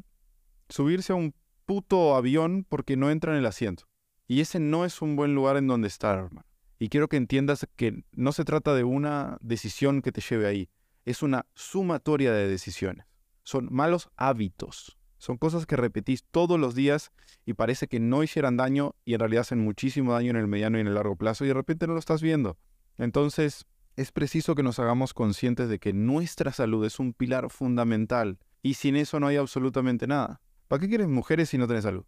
subirse 0.68 1.14
a 1.14 1.16
un 1.16 1.34
puto 1.66 2.16
avión 2.16 2.66
porque 2.68 2.98
no 2.98 3.12
entra 3.12 3.32
en 3.32 3.40
el 3.40 3.46
asiento. 3.46 3.86
Y 4.30 4.42
ese 4.42 4.60
no 4.60 4.86
es 4.86 5.02
un 5.02 5.16
buen 5.16 5.34
lugar 5.34 5.58
en 5.58 5.66
donde 5.66 5.88
estar, 5.88 6.20
hermano. 6.20 6.46
Y 6.78 6.90
quiero 6.90 7.10
que 7.10 7.18
entiendas 7.18 7.68
que 7.76 8.04
no 8.12 8.32
se 8.32 8.46
trata 8.46 8.76
de 8.76 8.84
una 8.84 9.40
decisión 9.42 10.04
que 10.04 10.12
te 10.12 10.22
lleve 10.22 10.46
ahí, 10.46 10.70
es 11.04 11.24
una 11.24 11.48
sumatoria 11.56 12.32
de 12.32 12.48
decisiones. 12.48 13.08
Son 13.44 13.68
malos 13.72 14.12
hábitos. 14.18 15.00
Son 15.18 15.40
cosas 15.40 15.66
que 15.66 15.76
repetís 15.76 16.24
todos 16.30 16.60
los 16.60 16.76
días 16.76 17.12
y 17.44 17.56
parece 17.56 17.88
que 17.88 18.00
no 18.00 18.22
hicieran 18.22 18.56
daño 18.56 18.96
y 19.04 19.16
en 19.16 19.20
realidad 19.20 19.42
hacen 19.42 19.62
muchísimo 19.62 20.14
daño 20.14 20.30
en 20.30 20.38
el 20.38 20.48
mediano 20.48 20.78
y 20.78 20.82
en 20.82 20.88
el 20.88 20.94
largo 20.94 21.16
plazo 21.16 21.44
y 21.44 21.48
de 21.48 21.56
repente 21.56 21.88
no 21.88 21.94
lo 21.94 22.00
estás 22.00 22.22
viendo. 22.22 22.60
Entonces, 23.00 23.66
es 23.96 24.12
preciso 24.12 24.54
que 24.54 24.62
nos 24.62 24.78
hagamos 24.78 25.16
conscientes 25.16 25.70
de 25.70 25.80
que 25.80 25.92
nuestra 25.92 26.54
salud 26.54 26.86
es 26.86 27.00
un 27.00 27.14
pilar 27.14 27.50
fundamental 27.50 28.38
y 28.62 28.76
sin 28.76 28.96
eso 28.96 29.20
no 29.20 29.26
hay 29.26 29.38
absolutamente 29.38 30.06
nada. 30.06 30.40
¿Para 30.68 30.82
qué 30.82 30.88
quieres 30.88 31.08
mujeres 31.08 31.50
si 31.50 31.58
no 31.58 31.66
tienes 31.66 31.84
salud? 31.84 32.06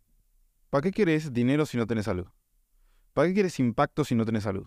¿Para 0.71 0.81
qué 0.81 0.91
quieres 0.91 1.31
dinero 1.31 1.67
si 1.67 1.77
no 1.77 1.85
tienes 1.85 2.05
salud? 2.05 2.25
¿Para 3.13 3.27
qué 3.27 3.35
quieres 3.35 3.59
impacto 3.59 4.03
si 4.03 4.15
no 4.15 4.25
tienes 4.25 4.43
salud? 4.43 4.65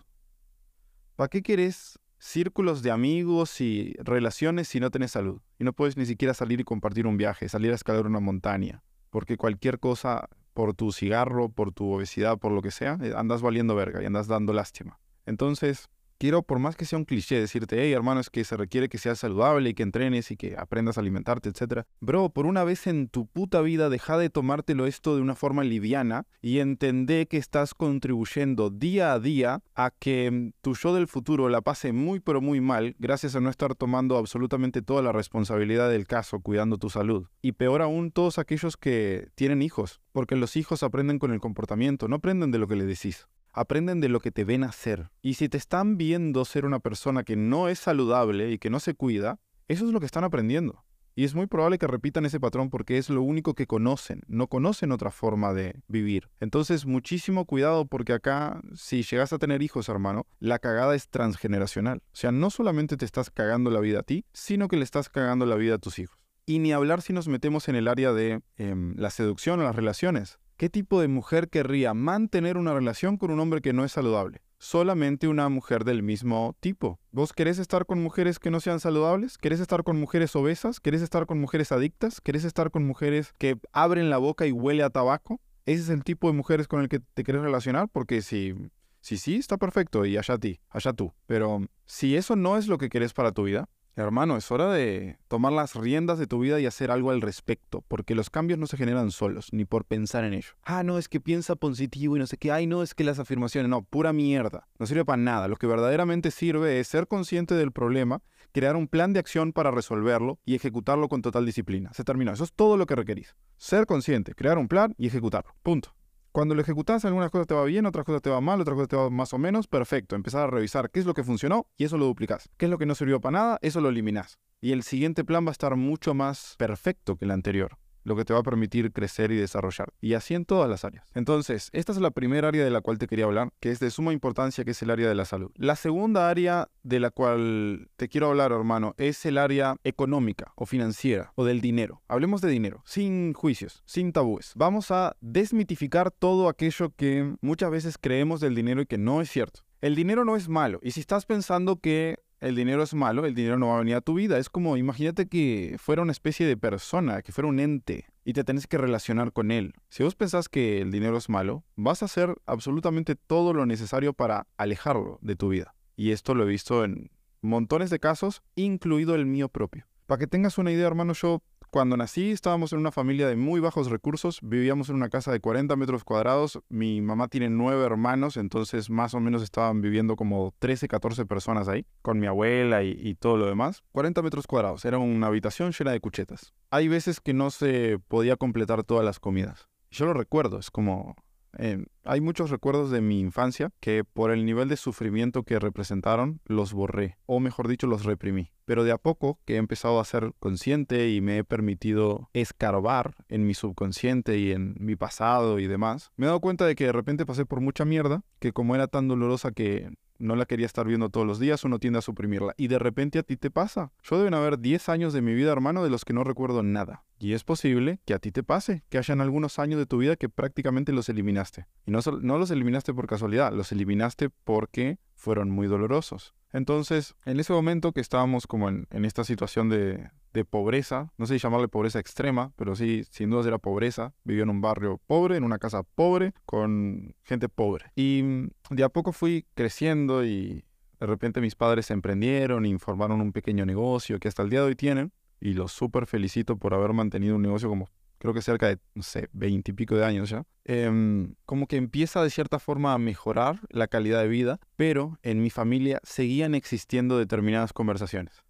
¿Para 1.17 1.27
qué 1.27 1.41
quieres 1.41 1.99
círculos 2.25 2.81
de 2.81 2.91
amigos 2.91 3.61
y 3.61 3.93
relaciones 3.99 4.67
si 4.67 4.79
no 4.79 4.89
tenés 4.89 5.11
salud. 5.11 5.41
Y 5.59 5.63
no 5.63 5.73
puedes 5.73 5.95
ni 5.95 6.05
siquiera 6.05 6.33
salir 6.33 6.59
y 6.59 6.63
compartir 6.63 7.05
un 7.05 7.17
viaje, 7.17 7.49
salir 7.49 7.71
a 7.71 7.75
escalar 7.75 8.07
una 8.07 8.19
montaña. 8.19 8.83
Porque 9.09 9.37
cualquier 9.37 9.79
cosa, 9.79 10.27
por 10.53 10.73
tu 10.73 10.91
cigarro, 10.91 11.49
por 11.49 11.71
tu 11.71 11.93
obesidad, 11.93 12.37
por 12.37 12.51
lo 12.51 12.61
que 12.61 12.71
sea, 12.71 12.97
eh, 13.01 13.13
andas 13.15 13.41
valiendo 13.41 13.75
verga 13.75 14.01
y 14.01 14.05
andas 14.05 14.27
dando 14.27 14.53
lástima. 14.53 14.99
Entonces, 15.25 15.87
quiero, 16.25 16.41
por 16.41 16.57
más 16.57 16.75
que 16.75 16.85
sea 16.85 16.97
un 16.97 17.05
cliché, 17.05 17.39
decirte, 17.39 17.79
hey, 17.79 17.91
hermano, 17.91 18.19
es 18.19 18.31
que 18.31 18.43
se 18.43 18.57
requiere 18.57 18.89
que 18.89 18.97
seas 18.97 19.19
saludable 19.19 19.69
y 19.69 19.73
que 19.75 19.83
entrenes 19.83 20.31
y 20.31 20.37
que 20.37 20.55
aprendas 20.57 20.97
a 20.97 21.01
alimentarte, 21.01 21.49
etc. 21.49 21.83
Bro, 22.01 22.31
por 22.31 22.47
una 22.47 22.63
vez 22.63 22.87
en 22.87 23.09
tu 23.09 23.27
puta 23.27 23.61
vida, 23.61 23.89
deja 23.89 24.17
de 24.17 24.31
tomártelo 24.31 24.87
esto 24.87 25.15
de 25.15 25.21
una 25.21 25.35
forma 25.35 25.63
liviana 25.63 26.25
y 26.41 26.61
entendé 26.61 27.27
que 27.27 27.37
estás 27.37 27.75
contribuyendo 27.75 28.71
día 28.71 29.13
a 29.13 29.19
día 29.19 29.61
a 29.75 29.91
que 29.91 30.31
mm, 30.31 30.53
tu 30.63 30.73
yo 30.73 30.95
del 30.95 31.05
futuro 31.05 31.47
la 31.47 31.61
pase 31.61 31.93
muy, 31.93 32.19
pero 32.19 32.41
muy 32.41 32.59
mal, 32.59 32.95
gracias 32.97 33.35
a 33.35 33.39
no 33.39 33.51
estar 33.51 33.75
tomando 33.75 34.17
absolutamente 34.17 34.81
toda 34.81 35.03
la 35.03 35.11
responsabilidad 35.11 35.91
del 35.91 36.07
caso, 36.07 36.39
cuidando 36.39 36.79
tu 36.79 36.89
salud. 36.89 37.27
Y 37.43 37.51
peor 37.51 37.83
aún, 37.83 38.09
todos 38.09 38.39
aquellos 38.39 38.77
que 38.77 39.27
tienen 39.35 39.61
hijos, 39.61 40.01
porque 40.11 40.35
los 40.35 40.55
hijos 40.55 40.81
aprenden 40.81 41.19
con 41.19 41.31
el 41.31 41.39
comportamiento, 41.39 42.07
no 42.07 42.15
aprenden 42.15 42.49
de 42.49 42.57
lo 42.57 42.67
que 42.67 42.77
le 42.77 42.85
decís 42.85 43.27
aprenden 43.55 44.01
de 44.01 44.09
lo 44.09 44.19
que 44.19 44.31
te 44.31 44.43
ven 44.43 44.63
hacer. 44.63 45.09
Y 45.21 45.35
si 45.35 45.49
te 45.49 45.57
están 45.57 45.97
viendo 45.97 46.45
ser 46.45 46.65
una 46.65 46.79
persona 46.79 47.23
que 47.23 47.35
no 47.35 47.69
es 47.69 47.79
saludable 47.79 48.51
y 48.51 48.59
que 48.59 48.69
no 48.69 48.79
se 48.79 48.93
cuida, 48.93 49.39
eso 49.67 49.85
es 49.85 49.91
lo 49.91 49.99
que 49.99 50.05
están 50.05 50.23
aprendiendo. 50.23 50.85
Y 51.17 51.23
es 51.23 51.33
muy 51.33 51.47
probable 51.47 51.77
que 51.77 51.87
repitan 51.87 52.25
ese 52.25 52.41
patrón 52.41 52.69
porque 52.69 52.97
es 52.97 53.09
lo 53.09 53.21
único 53.21 53.53
que 53.53 53.67
conocen, 53.67 54.23
no 54.27 54.47
conocen 54.47 54.91
otra 54.91 55.11
forma 55.11 55.53
de 55.53 55.81
vivir. 55.87 56.29
Entonces, 56.41 56.85
muchísimo 56.85 57.45
cuidado 57.45 57.85
porque 57.85 58.11
acá, 58.11 58.61
si 58.73 59.01
llegas 59.01 59.31
a 59.31 59.37
tener 59.37 59.61
hijos, 59.63 59.87
hermano, 59.87 60.27
la 60.39 60.59
cagada 60.59 60.93
es 60.93 61.07
transgeneracional. 61.07 62.03
O 62.07 62.15
sea, 62.15 62.33
no 62.33 62.49
solamente 62.49 62.97
te 62.97 63.05
estás 63.05 63.29
cagando 63.29 63.71
la 63.71 63.79
vida 63.79 64.01
a 64.01 64.03
ti, 64.03 64.25
sino 64.33 64.67
que 64.67 64.75
le 64.75 64.83
estás 64.83 65.07
cagando 65.07 65.45
la 65.45 65.55
vida 65.55 65.75
a 65.75 65.79
tus 65.79 65.99
hijos. 65.99 66.19
Y 66.45 66.59
ni 66.59 66.73
hablar 66.73 67.01
si 67.01 67.13
nos 67.13 67.29
metemos 67.29 67.69
en 67.69 67.75
el 67.75 67.87
área 67.87 68.11
de 68.11 68.41
em, 68.57 68.93
la 68.97 69.09
seducción 69.09 69.61
o 69.61 69.63
las 69.63 69.75
relaciones. 69.75 70.37
¿Qué 70.57 70.69
tipo 70.69 71.01
de 71.01 71.09
mujer 71.09 71.49
querría 71.49 71.93
mantener 71.93 72.55
una 72.55 72.73
relación 72.73 73.17
con 73.17 73.29
un 73.29 73.41
hombre 73.41 73.59
que 73.59 73.73
no 73.73 73.83
es 73.83 73.91
saludable? 73.91 74.41
Solamente 74.57 75.27
una 75.27 75.49
mujer 75.49 75.83
del 75.83 76.01
mismo 76.01 76.55
tipo. 76.61 76.97
¿Vos 77.11 77.33
querés 77.33 77.59
estar 77.59 77.85
con 77.85 78.01
mujeres 78.01 78.39
que 78.39 78.51
no 78.51 78.61
sean 78.61 78.79
saludables? 78.79 79.37
¿Querés 79.37 79.59
estar 79.59 79.83
con 79.83 79.99
mujeres 79.99 80.33
obesas? 80.33 80.79
¿Querés 80.79 81.01
estar 81.01 81.25
con 81.25 81.41
mujeres 81.41 81.73
adictas? 81.73 82.21
¿Querés 82.21 82.45
estar 82.45 82.71
con 82.71 82.87
mujeres 82.87 83.33
que 83.37 83.57
abren 83.73 84.09
la 84.09 84.17
boca 84.17 84.47
y 84.47 84.53
huele 84.53 84.83
a 84.83 84.89
tabaco? 84.89 85.41
¿Ese 85.65 85.81
es 85.81 85.89
el 85.89 86.05
tipo 86.05 86.27
de 86.27 86.37
mujeres 86.37 86.69
con 86.69 86.79
el 86.79 86.87
que 86.87 87.01
te 87.01 87.25
querés 87.25 87.41
relacionar? 87.41 87.89
Porque 87.91 88.21
si 88.21 88.55
sí, 89.01 89.17
sí, 89.17 89.35
está 89.35 89.57
perfecto 89.57 90.05
y 90.05 90.15
allá 90.15 90.37
ti, 90.37 90.61
allá 90.69 90.93
tú. 90.93 91.11
Pero 91.25 91.67
si 91.83 92.15
eso 92.15 92.37
no 92.37 92.57
es 92.57 92.67
lo 92.67 92.77
que 92.77 92.87
querés 92.87 93.11
para 93.11 93.33
tu 93.33 93.43
vida, 93.43 93.67
Hermano, 93.97 94.35
es 94.35 94.51
hora 94.51 94.73
de 94.73 95.17
tomar 95.29 95.53
las 95.53 95.73
riendas 95.73 96.19
de 96.19 96.27
tu 96.27 96.39
vida 96.39 96.59
y 96.59 96.65
hacer 96.65 96.91
algo 96.91 97.11
al 97.11 97.21
respecto, 97.21 97.81
porque 97.87 98.13
los 98.13 98.29
cambios 98.29 98.59
no 98.59 98.67
se 98.67 98.75
generan 98.75 99.09
solos, 99.09 99.53
ni 99.53 99.63
por 99.63 99.85
pensar 99.85 100.25
en 100.25 100.33
ello. 100.33 100.49
Ah, 100.63 100.83
no, 100.83 100.97
es 100.97 101.07
que 101.07 101.21
piensa 101.21 101.55
positivo 101.55 102.17
y 102.17 102.19
no 102.19 102.27
sé 102.27 102.37
qué. 102.37 102.51
Ay, 102.51 102.67
no, 102.67 102.83
es 102.83 102.93
que 102.93 103.05
las 103.05 103.19
afirmaciones, 103.19 103.69
no, 103.69 103.83
pura 103.83 104.11
mierda. 104.11 104.67
No 104.79 104.85
sirve 104.85 105.05
para 105.05 105.15
nada. 105.15 105.47
Lo 105.47 105.55
que 105.55 105.67
verdaderamente 105.67 106.31
sirve 106.31 106.81
es 106.81 106.89
ser 106.89 107.07
consciente 107.07 107.55
del 107.55 107.71
problema, 107.71 108.21
crear 108.51 108.75
un 108.75 108.89
plan 108.89 109.13
de 109.13 109.19
acción 109.19 109.53
para 109.53 109.71
resolverlo 109.71 110.39
y 110.43 110.55
ejecutarlo 110.55 111.07
con 111.07 111.21
total 111.21 111.45
disciplina. 111.45 111.93
Se 111.93 112.03
terminó. 112.03 112.33
Eso 112.33 112.43
es 112.43 112.51
todo 112.51 112.75
lo 112.75 112.87
que 112.87 112.95
requerís. 112.95 113.33
Ser 113.57 113.85
consciente, 113.85 114.35
crear 114.35 114.57
un 114.57 114.67
plan 114.67 114.93
y 114.97 115.07
ejecutarlo. 115.07 115.55
Punto. 115.63 115.95
Cuando 116.35 116.53
lo 116.53 116.59
ejecutas, 116.59 117.05
algunas 117.05 117.31
cosas 117.31 117.47
te 117.47 117.53
va 117.53 117.63
bien, 117.63 117.85
otras 117.85 118.03
cosas 118.03 118.21
te 118.21 118.29
va 118.29 118.41
mal, 118.41 118.59
otras 118.59 118.75
cosas 118.75 118.89
te 118.89 118.97
va 118.97 119.09
más 119.09 119.31
o 119.31 119.37
menos, 119.37 119.67
perfecto. 119.67 120.17
Empezar 120.17 120.41
a 120.41 120.47
revisar 120.47 120.91
qué 120.91 120.99
es 120.99 121.05
lo 121.05 121.13
que 121.13 121.23
funcionó 121.23 121.67
y 121.77 121.85
eso 121.85 121.97
lo 121.97 122.03
duplicas. 122.03 122.49
¿Qué 122.57 122.65
es 122.65 122.69
lo 122.69 122.77
que 122.77 122.85
no 122.85 122.93
sirvió 122.93 123.21
para 123.21 123.39
nada? 123.39 123.59
Eso 123.61 123.79
lo 123.79 123.87
eliminas. 123.87 124.37
Y 124.59 124.73
el 124.73 124.83
siguiente 124.83 125.23
plan 125.23 125.45
va 125.45 125.51
a 125.51 125.53
estar 125.53 125.77
mucho 125.77 126.13
más 126.13 126.55
perfecto 126.57 127.15
que 127.15 127.23
el 127.23 127.31
anterior 127.31 127.77
lo 128.05 128.15
que 128.15 128.23
te 128.23 128.33
va 128.33 128.39
a 128.39 128.43
permitir 128.43 128.93
crecer 128.93 129.31
y 129.31 129.35
desarrollar. 129.35 129.91
Y 129.99 130.13
así 130.13 130.33
en 130.35 130.45
todas 130.45 130.69
las 130.69 130.85
áreas. 130.85 131.05
Entonces, 131.13 131.69
esta 131.73 131.91
es 131.91 131.97
la 131.97 132.11
primera 132.11 132.47
área 132.47 132.63
de 132.63 132.71
la 132.71 132.81
cual 132.81 132.97
te 132.97 133.07
quería 133.07 133.25
hablar, 133.25 133.49
que 133.59 133.71
es 133.71 133.79
de 133.79 133.91
suma 133.91 134.13
importancia, 134.13 134.63
que 134.63 134.71
es 134.71 134.81
el 134.81 134.91
área 134.91 135.09
de 135.09 135.15
la 135.15 135.25
salud. 135.25 135.51
La 135.55 135.75
segunda 135.75 136.29
área 136.29 136.69
de 136.83 136.99
la 136.99 137.09
cual 137.09 137.89
te 137.97 138.07
quiero 138.07 138.27
hablar, 138.27 138.51
hermano, 138.51 138.93
es 138.97 139.25
el 139.25 139.37
área 139.37 139.75
económica 139.83 140.53
o 140.55 140.65
financiera 140.65 141.33
o 141.35 141.43
del 141.43 141.59
dinero. 141.59 142.01
Hablemos 142.07 142.41
de 142.41 142.49
dinero, 142.49 142.81
sin 142.85 143.33
juicios, 143.33 143.83
sin 143.85 144.13
tabúes. 144.13 144.53
Vamos 144.55 144.91
a 144.91 145.17
desmitificar 145.19 146.11
todo 146.11 146.47
aquello 146.47 146.93
que 146.95 147.35
muchas 147.41 147.71
veces 147.71 147.97
creemos 147.99 148.39
del 148.39 148.55
dinero 148.55 148.81
y 148.81 148.85
que 148.85 148.97
no 148.97 149.21
es 149.21 149.29
cierto. 149.29 149.61
El 149.81 149.95
dinero 149.95 150.25
no 150.25 150.35
es 150.35 150.47
malo. 150.47 150.79
Y 150.81 150.91
si 150.91 150.99
estás 150.99 151.25
pensando 151.25 151.79
que 151.79 152.19
el 152.39 152.55
dinero 152.55 152.83
es 152.83 152.93
malo, 152.93 153.25
el 153.25 153.35
dinero 153.35 153.57
no 153.57 153.69
va 153.69 153.75
a 153.75 153.79
venir 153.79 153.95
a 153.95 154.01
tu 154.01 154.15
vida. 154.15 154.37
Es 154.37 154.49
como, 154.49 154.77
imagínate 154.77 155.27
que 155.27 155.77
fuera 155.79 156.01
una 156.01 156.11
especie 156.11 156.45
de 156.45 156.57
persona, 156.57 157.21
que 157.21 157.31
fuera 157.31 157.47
un 157.47 157.59
ente 157.59 158.05
y 158.23 158.33
te 158.33 158.43
tenés 158.43 158.67
que 158.67 158.77
relacionar 158.77 159.31
con 159.31 159.51
él. 159.51 159.73
Si 159.89 160.03
vos 160.03 160.15
pensás 160.15 160.49
que 160.49 160.81
el 160.81 160.91
dinero 160.91 161.17
es 161.17 161.29
malo, 161.29 161.63
vas 161.75 162.01
a 162.01 162.05
hacer 162.05 162.35
absolutamente 162.45 163.15
todo 163.15 163.53
lo 163.53 163.65
necesario 163.65 164.13
para 164.13 164.47
alejarlo 164.57 165.19
de 165.21 165.35
tu 165.35 165.49
vida. 165.49 165.75
Y 165.95 166.11
esto 166.11 166.35
lo 166.35 166.43
he 166.43 166.47
visto 166.47 166.83
en 166.83 167.11
montones 167.41 167.89
de 167.89 167.99
casos, 167.99 168.41
incluido 168.55 169.15
el 169.15 169.25
mío 169.25 169.49
propio. 169.49 169.87
Para 170.05 170.19
que 170.19 170.27
tengas 170.27 170.57
una 170.57 170.71
idea, 170.71 170.87
hermano, 170.87 171.13
yo 171.13 171.41
cuando 171.75 171.97
nací 171.97 172.31
estábamos 172.31 172.71
en 172.71 172.79
una 172.79 172.93
familia 172.93 173.27
de 173.27 173.35
muy 173.35 173.59
bajos 173.59 173.89
recursos, 173.89 174.39
vivíamos 174.41 174.87
en 174.87 174.95
una 174.95 175.09
casa 175.09 175.33
de 175.33 175.41
40 175.41 175.75
metros 175.75 176.05
cuadrados, 176.05 176.61
mi 176.69 177.01
mamá 177.01 177.27
tiene 177.27 177.49
nueve 177.49 177.85
hermanos, 177.85 178.37
entonces 178.37 178.89
más 178.89 179.13
o 179.13 179.19
menos 179.19 179.43
estaban 179.43 179.81
viviendo 179.81 180.15
como 180.15 180.53
13, 180.59 180.87
14 180.87 181.25
personas 181.25 181.67
ahí, 181.67 181.85
con 182.01 182.17
mi 182.17 182.27
abuela 182.27 182.81
y, 182.81 183.13
todo 183.15 183.35
lo 183.35 183.47
demás. 183.47 183.83
40 183.91 184.21
metros 184.21 184.47
cuadrados, 184.47 184.85
era 184.85 184.99
una 184.99 185.27
habitación 185.27 185.73
llena 185.77 185.91
de 185.91 185.99
cuchetas. 185.99 186.53
Hay 186.71 186.87
veces 186.87 187.19
que 187.19 187.33
no 187.33 187.51
se 187.51 187.99
podía 188.07 188.37
completar 188.37 188.85
todas 188.85 189.03
las 189.03 189.19
comidas. 189.19 189.67
Yo 189.91 190.05
lo 190.05 190.13
recuerdo, 190.13 190.59
es 190.59 190.71
como 190.71 191.17
eh, 191.57 191.85
hay 192.03 192.21
muchos 192.21 192.49
recuerdos 192.49 192.91
de 192.91 193.01
mi 193.01 193.19
infancia 193.19 193.71
que 193.79 194.03
por 194.03 194.31
el 194.31 194.45
nivel 194.45 194.69
de 194.69 194.77
sufrimiento 194.77 195.43
que 195.43 195.59
representaron 195.59 196.39
los 196.45 196.73
borré, 196.73 197.17
o 197.25 197.39
mejor 197.39 197.67
dicho, 197.67 197.87
los 197.87 198.05
reprimí. 198.05 198.51
Pero 198.65 198.83
de 198.83 198.91
a 198.91 198.97
poco 198.97 199.39
que 199.45 199.55
he 199.55 199.57
empezado 199.57 199.99
a 199.99 200.05
ser 200.05 200.33
consciente 200.39 201.09
y 201.09 201.21
me 201.21 201.37
he 201.37 201.43
permitido 201.43 202.29
escarbar 202.33 203.15
en 203.29 203.45
mi 203.45 203.53
subconsciente 203.53 204.37
y 204.37 204.51
en 204.51 204.75
mi 204.79 204.95
pasado 204.95 205.59
y 205.59 205.67
demás, 205.67 206.11
me 206.15 206.25
he 206.25 206.27
dado 206.27 206.41
cuenta 206.41 206.65
de 206.65 206.75
que 206.75 206.85
de 206.85 206.91
repente 206.91 207.25
pasé 207.25 207.45
por 207.45 207.61
mucha 207.61 207.85
mierda, 207.85 208.23
que 208.39 208.53
como 208.53 208.75
era 208.75 208.87
tan 208.87 209.07
dolorosa 209.07 209.51
que 209.51 209.91
no 210.17 210.35
la 210.35 210.45
quería 210.45 210.65
estar 210.65 210.87
viendo 210.87 211.09
todos 211.09 211.27
los 211.27 211.39
días, 211.39 211.63
uno 211.63 211.79
tiende 211.79 211.99
a 211.99 212.01
suprimirla. 212.01 212.53
Y 212.57 212.67
de 212.67 212.79
repente 212.79 213.19
a 213.19 213.23
ti 213.23 213.37
te 213.37 213.51
pasa. 213.51 213.91
Yo 214.03 214.17
deben 214.17 214.33
haber 214.33 214.59
10 214.59 214.89
años 214.89 215.13
de 215.13 215.21
mi 215.21 215.33
vida, 215.33 215.51
hermano, 215.51 215.83
de 215.83 215.89
los 215.89 216.05
que 216.05 216.13
no 216.13 216.23
recuerdo 216.23 216.63
nada. 216.63 217.03
Y 217.17 217.33
es 217.33 217.43
posible 217.43 217.99
que 218.05 218.13
a 218.13 218.19
ti 218.19 218.31
te 218.31 218.43
pase, 218.43 218.83
que 218.89 218.97
hayan 218.97 219.21
algunos 219.21 219.59
años 219.59 219.79
de 219.79 219.85
tu 219.85 219.97
vida 219.97 220.15
que 220.15 220.29
prácticamente 220.29 220.91
los 220.91 221.09
eliminaste. 221.09 221.67
Y 221.85 221.91
no, 221.91 221.99
no 222.21 222.37
los 222.37 222.51
eliminaste 222.51 222.93
por 222.93 223.07
casualidad, 223.07 223.53
los 223.53 223.71
eliminaste 223.71 224.29
porque 224.29 224.99
fueron 225.15 225.49
muy 225.49 225.67
dolorosos. 225.67 226.33
Entonces, 226.55 227.15
en 227.25 227.39
ese 227.39 227.51
momento 227.51 227.91
que 227.91 227.99
estábamos 227.99 228.47
como 228.47 228.69
en, 228.69 228.87
esta 228.91 229.25
situación 229.25 229.67
de, 229.67 230.09
de, 230.31 230.45
pobreza, 230.45 231.11
no 231.17 231.25
sé 231.25 231.33
si 231.33 231.43
llamarle 231.43 231.67
pobreza 231.67 231.99
extrema, 231.99 232.53
pero 232.55 232.77
sí, 232.77 233.03
sin 233.09 233.29
duda 233.29 233.45
era 233.45 233.57
pobreza, 233.57 234.13
vivía 234.23 234.43
en 234.43 234.49
un 234.49 234.61
barrio 234.61 235.01
pobre, 235.05 235.35
en 235.35 235.43
una 235.43 235.59
casa 235.59 235.83
pobre, 235.83 236.33
con 236.45 237.13
gente 237.23 237.49
pobre. 237.49 237.91
Y 237.95 238.23
de 238.69 238.83
a 238.83 238.89
poco 238.89 239.11
fui 239.11 239.45
creciendo 239.53 240.23
y 240.23 240.63
de 240.99 241.05
repente 241.05 241.41
mis 241.41 241.55
padres 241.55 241.87
se 241.87 241.93
emprendieron 241.93 242.65
y 242.65 242.77
formaron 242.77 243.19
un 243.19 243.33
pequeño 243.33 243.65
negocio 243.65 244.17
que 244.19 244.29
hasta 244.29 244.43
el 244.43 244.49
día 244.49 244.61
de 244.61 244.67
hoy 244.67 244.75
tienen. 244.75 245.11
Y 245.39 245.53
los 245.53 245.71
súper 245.71 246.05
felicito 246.07 246.57
por 246.57 246.73
haber 246.73 246.93
mantenido 246.93 247.35
un 247.35 247.41
negocio 247.41 247.69
como 247.69 247.89
creo 248.17 248.33
que 248.33 248.41
cerca 248.41 248.67
de, 248.67 248.79
no 248.93 249.03
sé, 249.03 249.29
veintipico 249.33 249.95
de 249.95 250.05
años 250.05 250.29
ya, 250.29 250.45
em, 250.63 251.35
como 251.45 251.67
que 251.67 251.77
empieza 251.77 252.23
de 252.23 252.29
cierta 252.29 252.59
forma 252.59 252.93
a 252.93 252.97
mejorar 252.97 253.59
la 253.69 253.87
calidad 253.87 254.21
de 254.21 254.27
vida, 254.27 254.59
pero 254.75 255.19
en 255.21 255.41
mi 255.41 255.49
familia 255.49 255.99
seguían 256.03 256.55
existiendo 256.55 257.17
determinadas 257.17 257.73
conversaciones. 257.73 258.43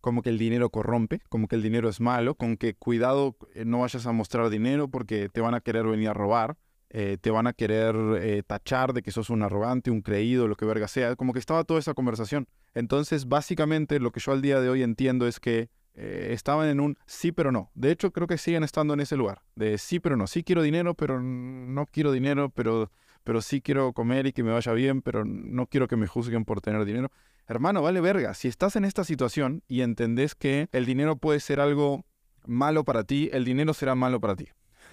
Como 0.00 0.22
que 0.22 0.30
el 0.30 0.38
dinero 0.38 0.70
corrompe, 0.70 1.20
como 1.28 1.48
que 1.48 1.56
el 1.56 1.62
dinero 1.62 1.88
es 1.88 2.00
malo, 2.00 2.34
con 2.34 2.56
que 2.56 2.74
cuidado 2.74 3.36
eh, 3.54 3.64
no 3.64 3.80
vayas 3.80 4.06
a 4.06 4.12
mostrar 4.12 4.50
dinero 4.50 4.88
porque 4.88 5.28
te 5.28 5.40
van 5.40 5.54
a 5.54 5.60
querer 5.60 5.86
venir 5.86 6.08
a 6.08 6.14
robar, 6.14 6.58
eh, 6.90 7.16
te 7.20 7.30
van 7.30 7.46
a 7.46 7.52
querer 7.52 7.96
eh, 8.20 8.42
tachar 8.46 8.92
de 8.92 9.02
que 9.02 9.10
sos 9.10 9.30
un 9.30 9.42
arrogante, 9.42 9.90
un 9.90 10.02
creído, 10.02 10.46
lo 10.46 10.56
que 10.56 10.64
verga 10.64 10.88
sea. 10.88 11.16
Como 11.16 11.32
que 11.32 11.38
estaba 11.38 11.64
toda 11.64 11.80
esa 11.80 11.94
conversación. 11.94 12.46
Entonces, 12.74 13.26
básicamente, 13.26 13.98
lo 13.98 14.12
que 14.12 14.20
yo 14.20 14.32
al 14.32 14.42
día 14.42 14.60
de 14.60 14.68
hoy 14.68 14.82
entiendo 14.82 15.26
es 15.26 15.40
que 15.40 15.70
eh, 15.94 16.30
estaban 16.32 16.68
en 16.68 16.80
un 16.80 16.98
sí 17.06 17.32
pero 17.32 17.52
no. 17.52 17.70
De 17.74 17.90
hecho, 17.90 18.12
creo 18.12 18.26
que 18.26 18.38
siguen 18.38 18.64
estando 18.64 18.94
en 18.94 19.00
ese 19.00 19.16
lugar, 19.16 19.42
de 19.54 19.78
sí 19.78 20.00
pero 20.00 20.16
no. 20.16 20.26
Sí 20.26 20.42
quiero 20.42 20.62
dinero, 20.62 20.94
pero 20.94 21.20
no 21.20 21.86
quiero 21.86 22.12
dinero, 22.12 22.50
pero, 22.50 22.90
pero 23.22 23.40
sí 23.40 23.60
quiero 23.60 23.92
comer 23.92 24.26
y 24.26 24.32
que 24.32 24.42
me 24.42 24.52
vaya 24.52 24.72
bien, 24.72 25.02
pero 25.02 25.24
no 25.24 25.66
quiero 25.66 25.88
que 25.88 25.96
me 25.96 26.06
juzguen 26.06 26.44
por 26.44 26.60
tener 26.60 26.84
dinero. 26.84 27.10
Hermano, 27.46 27.82
vale 27.82 28.00
verga. 28.00 28.34
Si 28.34 28.48
estás 28.48 28.74
en 28.76 28.84
esta 28.84 29.04
situación 29.04 29.62
y 29.68 29.82
entendés 29.82 30.34
que 30.34 30.68
el 30.72 30.86
dinero 30.86 31.16
puede 31.16 31.40
ser 31.40 31.60
algo 31.60 32.04
malo 32.46 32.84
para 32.84 33.04
ti, 33.04 33.30
el 33.32 33.44
dinero 33.44 33.74
será 33.74 33.94
malo 33.94 34.20
para 34.20 34.36
ti. 34.36 34.48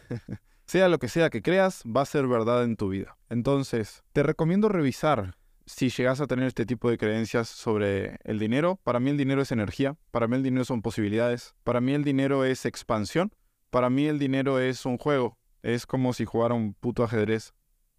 sea 0.66 0.90
lo 0.90 1.00
que 1.00 1.08
sea 1.08 1.30
que 1.30 1.42
creas, 1.42 1.84
va 1.84 2.02
a 2.02 2.06
ser 2.06 2.28
verdad 2.28 2.64
en 2.64 2.76
tu 2.76 2.90
vida. 2.90 3.18
Entonces, 3.30 4.04
te 4.14 4.24
recomiendo 4.24 4.70
revisar 4.70 5.36
si 5.66 5.90
llegas 5.90 6.22
a 6.22 6.28
tener 6.28 6.46
este 6.46 6.66
tipo 6.66 6.90
de 6.90 6.98
creencias 6.98 7.48
sobre 7.48 8.18
el 8.24 8.40
dinero, 8.40 8.80
para 8.84 9.00
mí 9.00 9.10
el 9.10 9.18
dinero 9.18 9.42
es 9.42 9.52
energía, 9.52 9.96
para 10.12 10.28
mí 10.28 10.36
el 10.36 10.44
dinero 10.44 10.66
son 10.66 10.82
posibilidades, 10.82 11.56
para 11.64 11.82
mí 11.82 11.94
el 11.94 12.04
dinero 12.04 12.46
es 12.46 12.66
expansión, 12.66 13.32
para 13.70 13.90
mí 13.90 14.06
el 14.06 14.20
dinero 14.20 14.60
es 14.60 14.86
un 14.86 14.98
juego, 14.98 15.38
es 15.64 15.86
como 15.86 16.14
si 16.14 16.26
jugara 16.26 16.54
un 16.54 16.74
puto 16.74 17.04
ajedrez. 17.04 17.54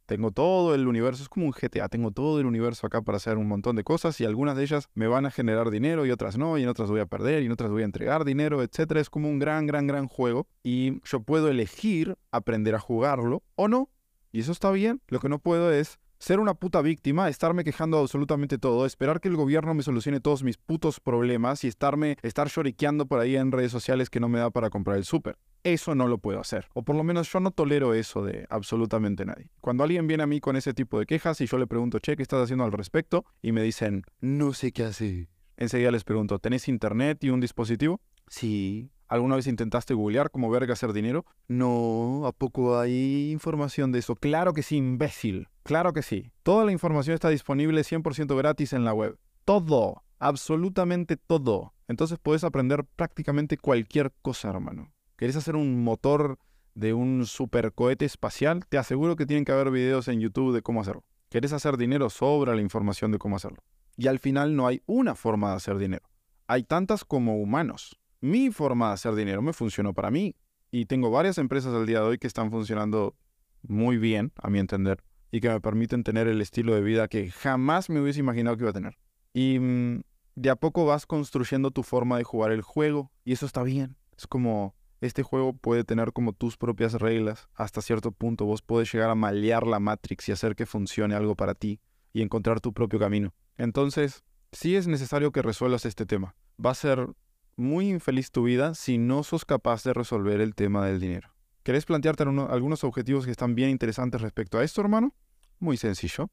Tengo 0.07 0.33
todo 0.33 0.75
el 0.75 0.89
universo, 0.89 1.23
es 1.23 1.29
como 1.29 1.47
un 1.47 1.53
GTA, 1.53 1.89
tengo 1.89 2.11
todo 2.11 2.41
el 2.41 2.47
universo 2.47 2.87
acá 2.87 3.03
para 3.03 3.17
hacer 3.17 3.39
un 3.39 3.47
montón 3.47 3.77
de 3.77 3.85
cosas 3.85 4.21
y 4.21 4.25
algunas 4.25 4.57
de 4.57 4.65
ellas 4.65 4.89
me 4.95 5.07
van 5.07 5.25
a 5.25 5.31
generar 5.31 5.71
dinero 5.71 6.05
y 6.05 6.11
otras 6.11 6.37
no, 6.37 6.59
y 6.59 6.65
en 6.65 6.69
otras 6.69 6.91
voy 6.91 7.01
a 7.01 7.07
perder 7.07 7.43
y 7.43 7.47
en 7.47 7.53
otras 7.53 7.71
voy 7.71 7.83
a 7.83 7.87
entregar 7.87 8.25
dinero, 8.25 8.63
etc. 8.63 8.97
Es 8.97 9.09
como 9.09 9.29
un 9.29 9.39
gran, 9.39 9.67
gran, 9.67 9.87
gran 9.87 10.09
juego 10.09 10.49
y 10.63 11.01
yo 11.05 11.21
puedo 11.21 11.49
elegir 11.49 12.17
aprender 12.33 12.75
a 12.75 12.81
jugarlo 12.81 13.43
o 13.55 13.69
no. 13.69 13.91
Y 14.33 14.41
eso 14.41 14.53
está 14.53 14.71
bien. 14.73 15.01
Lo 15.09 15.21
que 15.21 15.29
no 15.29 15.39
puedo 15.39 15.73
es 15.73 15.99
ser 16.23 16.39
una 16.39 16.55
puta 16.55 16.83
víctima, 16.83 17.29
estarme 17.29 17.65
quejando 17.65 17.99
absolutamente 17.99 18.57
todo, 18.57 18.87
esperar 18.87 19.21
que 19.21 19.27
el 19.27 19.35
gobierno 19.35 19.75
me 19.75 19.83
solucione 19.83 20.21
todos 20.21 20.45
mis 20.45 20.57
putos 20.57 21.01
problemas 21.01 21.65
y 21.65 21.67
estarme, 21.67 22.17
estar 22.23 22.47
lloriqueando 22.47 23.07
por 23.07 23.19
ahí 23.19 23.35
en 23.35 23.51
redes 23.51 23.73
sociales 23.73 24.09
que 24.09 24.21
no 24.21 24.29
me 24.29 24.39
da 24.39 24.51
para 24.51 24.71
comprar 24.71 24.99
el 24.99 25.05
súper. 25.05 25.37
Eso 25.65 25.97
no 25.97 26.07
lo 26.07 26.19
puedo 26.19 26.39
hacer. 26.39 26.69
O 26.75 26.85
por 26.85 26.95
lo 26.95 27.03
menos 27.03 27.33
yo 27.33 27.41
no 27.41 27.51
tolero 27.51 27.93
eso 27.93 28.25
de 28.25 28.47
absolutamente 28.51 29.25
nadie. 29.25 29.51
Cuando 29.61 29.83
alguien 29.83 30.07
viene 30.07 30.23
a 30.23 30.29
mí 30.29 30.39
con 30.39 30.55
ese 30.55 30.73
tipo 30.75 31.01
de 31.01 31.07
quejas 31.07 31.41
y 31.41 31.47
yo 31.47 31.59
le 31.59 31.67
pregunto, 31.67 31.99
che, 31.99 32.15
¿qué 32.15 32.23
estás 32.23 32.45
haciendo 32.45 32.63
al 32.65 32.73
respecto? 32.73 33.25
Y 33.43 33.51
me 33.51 33.63
dicen, 33.65 34.05
no 34.21 34.53
sé 34.53 34.71
qué 34.71 34.85
hacer. 34.85 35.29
Enseguida 35.57 35.91
les 35.91 36.05
pregunto, 36.05 36.39
¿tenés 36.39 36.69
internet 36.69 37.25
y 37.25 37.31
un 37.31 37.41
dispositivo? 37.41 38.01
Sí. 38.29 38.93
¿Alguna 39.13 39.37
vez 39.37 39.47
intentaste 39.47 39.93
googlear 39.93 40.31
cómo 40.31 40.49
verga 40.49 40.73
hacer 40.73 40.95
dinero? 40.95 41.27
No, 41.47 42.25
¿a 42.25 42.33
poco 42.33 42.79
hay 42.79 43.31
información 43.31 43.93
de 43.93 43.99
eso? 43.99 44.17
Claro 44.17 44.55
que 44.55 44.63
sí, 44.63 44.79
imbécil. 44.79 45.49
Claro 45.65 45.93
que 45.93 46.01
sí. 46.01 46.33
Toda 46.43 46.65
la 46.65 46.73
información 46.73 47.13
está 47.13 47.29
disponible 47.29 47.83
100% 47.83 48.35
gratis 48.35 48.73
en 48.73 48.87
la 48.87 48.95
web. 48.95 49.19
Todo. 49.45 50.03
Absolutamente 50.19 51.19
todo. 51.19 51.75
Entonces 51.89 52.19
puedes 52.23 52.43
aprender 52.43 52.87
prácticamente 52.97 53.59
cualquier 53.59 54.15
cosa, 54.23 54.49
hermano. 54.49 54.95
¿Querés 55.17 55.37
hacer 55.37 55.57
un 55.57 55.85
motor 55.85 56.39
de 56.75 56.95
un 56.95 57.27
supercohete 57.27 58.07
espacial? 58.07 58.65
Te 58.67 58.79
aseguro 58.79 59.15
que 59.15 59.27
tienen 59.27 59.45
que 59.45 59.53
haber 59.53 59.71
videos 59.71 60.09
en 60.09 60.21
YouTube 60.21 60.55
de 60.55 60.63
cómo 60.63 60.81
hacerlo. 60.81 61.05
¿Querés 61.29 61.53
hacer 61.53 61.77
dinero? 61.77 62.09
Sobra 62.09 62.55
la 62.55 62.63
información 62.63 63.13
de 63.13 63.19
cómo 63.19 63.37
hacerlo. 63.37 63.63
Y 63.95 64.07
al 64.07 64.19
final 64.19 64.57
no 64.57 64.67
hay 64.67 64.81
una 64.87 65.15
forma 65.15 65.51
de 65.51 65.57
hacer 65.57 65.77
dinero. 65.77 66.09
Hay 66.47 66.63
tantas 66.63 67.05
como 67.05 67.37
humanos 67.37 67.99
mi 68.23 68.51
forma 68.51 68.89
de 68.89 68.95
hacer 68.95 69.15
dinero 69.15 69.43
me 69.43 69.53
funcionó 69.53 69.93
para 69.93 70.11
mí. 70.11 70.35
Y 70.71 70.87
tengo 70.87 71.11
varias 71.11 71.37
empresas 71.37 71.75
al 71.75 71.85
día 71.85 72.01
de 72.01 72.07
hoy 72.07 72.19
que 72.19 72.27
están 72.27 72.51
funcionando 72.51 73.15
muy 73.61 73.99
bien, 73.99 74.33
a 74.37 74.49
mi 74.49 74.59
entender, 74.59 75.03
y 75.31 75.41
que 75.41 75.51
me 75.51 75.61
permiten 75.61 76.03
tener 76.03 76.29
el 76.29 76.41
estilo 76.41 76.75
de 76.75 76.81
vida 76.81 77.09
que 77.09 77.31
jamás 77.31 77.91
me 77.91 78.01
hubiese 78.01 78.21
imaginado 78.21 78.57
que 78.57 78.63
iba 78.63 78.71
a 78.71 78.75
tener. 78.75 78.97
Y 79.35 79.59
mm, 79.59 80.03
de 80.37 80.51
a 80.51 80.57
poco 80.57 80.87
vas 80.87 81.05
construyendo 81.05 81.71
tu 81.73 81.83
forma 81.83 82.17
de 82.17 82.25
jugar 82.25 82.53
el 82.53 82.63
juego 82.63 83.13
y 83.25 83.33
eso 83.33 83.45
está 83.45 83.63
bien. 83.63 83.97
Es 84.17 84.27
como 84.27 84.75
este 85.01 85.25
juego 85.25 85.53
puede 85.53 85.83
tener 85.83 86.13
como 86.13 86.33
tus 86.33 86.57
propias 86.57 86.95
reglas. 86.95 87.49
Hasta 87.55 87.83
cierto 87.83 88.13
punto 88.13 88.45
vos 88.45 88.63
podés 88.63 88.93
llegar 88.93 89.11
a 89.11 89.17
malear 89.17 89.67
la 89.67 89.81
Matrix 89.81 90.29
y 90.29 90.33
hacer 90.33 90.55
que 90.55 90.65
funcione 90.65 91.15
algo 91.15 91.35
para 91.35 91.55
ti 91.55 91.81
y 92.13 92.23
encontrar 92.23 92.61
tu 92.61 92.73
propio 92.73 93.01
camino. 93.01 93.35
Entonces, 93.57 94.23
sí 94.53 94.77
es 94.77 94.87
necesario 94.87 95.33
que 95.33 95.43
resuelvas 95.43 95.87
este 95.87 96.07
tema. 96.07 96.37
Va 96.65 96.71
a 96.71 96.75
ser 96.75 97.09
muy 97.57 97.89
infeliz 97.89 98.31
tu 98.31 98.45
vida 98.45 98.75
si 98.75 98.99
no 98.99 99.23
sos 99.23 99.45
capaz 99.45 99.85
de 99.85 99.93
resolver 99.93 100.41
el 100.41 100.55
tema 100.55 100.87
del 100.87 101.01
dinero. 101.01 101.33
¿Querés 101.63 101.85
plantearte 101.85 102.25
algunos 102.25 102.83
objetivos 102.85 103.25
que 103.25 103.31
están 103.31 103.55
bien 103.55 103.71
interesantes 103.71 104.21
respecto 104.21 104.59
a 104.59 104.65
esto, 104.65 104.81
hermano? 104.81 105.15
Muy 105.59 105.77
sencillo. 105.77 106.31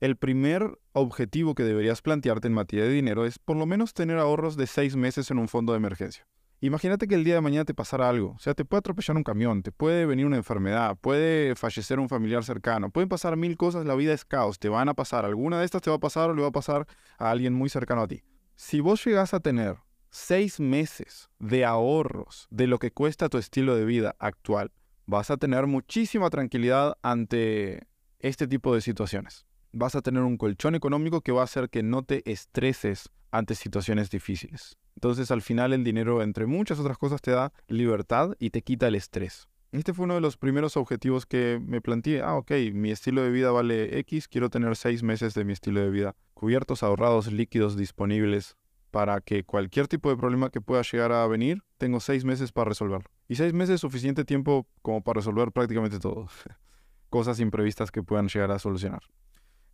El 0.00 0.16
primer 0.16 0.78
objetivo 0.92 1.54
que 1.54 1.64
deberías 1.64 2.00
plantearte 2.00 2.48
en 2.48 2.54
materia 2.54 2.86
de 2.86 2.90
dinero 2.90 3.26
es 3.26 3.38
por 3.38 3.58
lo 3.58 3.66
menos 3.66 3.92
tener 3.92 4.18
ahorros 4.18 4.56
de 4.56 4.66
seis 4.66 4.96
meses 4.96 5.30
en 5.30 5.38
un 5.38 5.48
fondo 5.48 5.74
de 5.74 5.76
emergencia. 5.76 6.26
Imagínate 6.62 7.08
que 7.08 7.14
el 7.14 7.24
día 7.24 7.34
de 7.34 7.40
mañana 7.40 7.64
te 7.64 7.74
pasara 7.74 8.08
algo. 8.08 8.32
O 8.32 8.38
sea, 8.38 8.54
te 8.54 8.64
puede 8.64 8.78
atropellar 8.78 9.16
un 9.16 9.22
camión, 9.22 9.62
te 9.62 9.72
puede 9.72 10.06
venir 10.06 10.26
una 10.26 10.36
enfermedad, 10.36 10.96
puede 11.00 11.54
fallecer 11.54 11.98
un 11.98 12.08
familiar 12.08 12.44
cercano, 12.44 12.90
pueden 12.90 13.08
pasar 13.08 13.36
mil 13.36 13.56
cosas, 13.58 13.86
la 13.86 13.94
vida 13.94 14.14
es 14.14 14.24
caos, 14.24 14.58
te 14.58 14.68
van 14.70 14.88
a 14.88 14.94
pasar. 14.94 15.24
Alguna 15.26 15.58
de 15.58 15.64
estas 15.64 15.82
te 15.82 15.90
va 15.90 15.96
a 15.96 16.00
pasar 16.00 16.30
o 16.30 16.34
le 16.34 16.42
va 16.42 16.48
a 16.48 16.52
pasar 16.52 16.86
a 17.18 17.30
alguien 17.30 17.52
muy 17.52 17.68
cercano 17.68 18.02
a 18.02 18.08
ti. 18.08 18.22
Si 18.56 18.80
vos 18.80 19.04
llegas 19.04 19.32
a 19.32 19.40
tener 19.40 19.76
seis 20.10 20.60
meses 20.60 21.30
de 21.38 21.64
ahorros 21.64 22.46
de 22.50 22.66
lo 22.66 22.78
que 22.78 22.90
cuesta 22.90 23.28
tu 23.28 23.38
estilo 23.38 23.76
de 23.76 23.84
vida 23.84 24.16
actual, 24.18 24.72
vas 25.06 25.30
a 25.30 25.36
tener 25.36 25.66
muchísima 25.66 26.30
tranquilidad 26.30 26.96
ante 27.02 27.86
este 28.18 28.46
tipo 28.46 28.74
de 28.74 28.80
situaciones 28.80 29.46
vas 29.72 29.94
a 29.94 30.02
tener 30.02 30.22
un 30.22 30.36
colchón 30.36 30.74
económico 30.74 31.20
que 31.20 31.32
va 31.32 31.42
a 31.42 31.44
hacer 31.44 31.70
que 31.70 31.82
no 31.82 32.02
te 32.02 32.28
estreses 32.30 33.10
ante 33.30 33.54
situaciones 33.54 34.10
difíciles. 34.10 34.76
Entonces 34.96 35.30
al 35.30 35.42
final 35.42 35.72
el 35.72 35.84
dinero, 35.84 36.22
entre 36.22 36.46
muchas 36.46 36.78
otras 36.78 36.98
cosas, 36.98 37.22
te 37.22 37.30
da 37.30 37.52
libertad 37.68 38.34
y 38.38 38.50
te 38.50 38.62
quita 38.62 38.88
el 38.88 38.96
estrés. 38.96 39.48
Este 39.72 39.94
fue 39.94 40.04
uno 40.04 40.14
de 40.14 40.20
los 40.20 40.36
primeros 40.36 40.76
objetivos 40.76 41.26
que 41.26 41.60
me 41.64 41.80
planteé. 41.80 42.22
Ah, 42.22 42.34
ok, 42.34 42.50
mi 42.72 42.90
estilo 42.90 43.22
de 43.22 43.30
vida 43.30 43.52
vale 43.52 43.98
X, 44.00 44.26
quiero 44.26 44.50
tener 44.50 44.74
seis 44.74 45.04
meses 45.04 45.32
de 45.34 45.44
mi 45.44 45.52
estilo 45.52 45.80
de 45.80 45.90
vida 45.90 46.16
cubiertos, 46.34 46.82
ahorrados, 46.82 47.30
líquidos, 47.32 47.76
disponibles 47.76 48.56
para 48.90 49.20
que 49.20 49.44
cualquier 49.44 49.88
tipo 49.88 50.10
de 50.10 50.16
problema 50.16 50.50
que 50.50 50.60
pueda 50.60 50.82
llegar 50.82 51.12
a 51.12 51.26
venir, 51.26 51.62
tengo 51.78 52.00
seis 52.00 52.24
meses 52.24 52.52
para 52.52 52.68
resolverlo. 52.70 53.08
Y 53.28 53.36
seis 53.36 53.52
meses 53.52 53.76
es 53.76 53.80
suficiente 53.80 54.24
tiempo 54.24 54.66
como 54.82 55.02
para 55.02 55.18
resolver 55.18 55.52
prácticamente 55.52 55.98
todo. 55.98 56.28
Cosas 57.10 57.40
imprevistas 57.40 57.90
que 57.90 58.02
puedan 58.02 58.28
llegar 58.28 58.50
a 58.50 58.58
solucionar. 58.58 59.02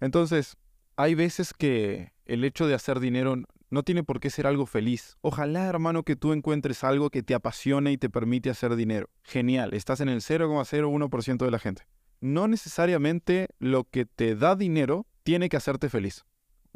Entonces, 0.00 0.56
hay 0.96 1.14
veces 1.14 1.52
que 1.52 2.12
el 2.24 2.44
hecho 2.44 2.66
de 2.66 2.74
hacer 2.74 3.00
dinero 3.00 3.36
no 3.70 3.82
tiene 3.82 4.04
por 4.04 4.20
qué 4.20 4.30
ser 4.30 4.46
algo 4.46 4.66
feliz. 4.66 5.16
Ojalá, 5.20 5.66
hermano, 5.66 6.02
que 6.04 6.16
tú 6.16 6.32
encuentres 6.32 6.84
algo 6.84 7.10
que 7.10 7.22
te 7.22 7.34
apasione 7.34 7.92
y 7.92 7.98
te 7.98 8.10
permite 8.10 8.50
hacer 8.50 8.76
dinero. 8.76 9.08
Genial, 9.22 9.74
estás 9.74 10.00
en 10.00 10.08
el 10.08 10.20
0,01% 10.20 11.44
de 11.44 11.50
la 11.50 11.58
gente. 11.58 11.82
No 12.20 12.48
necesariamente 12.48 13.48
lo 13.58 13.84
que 13.84 14.06
te 14.06 14.34
da 14.36 14.56
dinero 14.56 15.06
tiene 15.22 15.48
que 15.48 15.56
hacerte 15.56 15.88
feliz. 15.88 16.24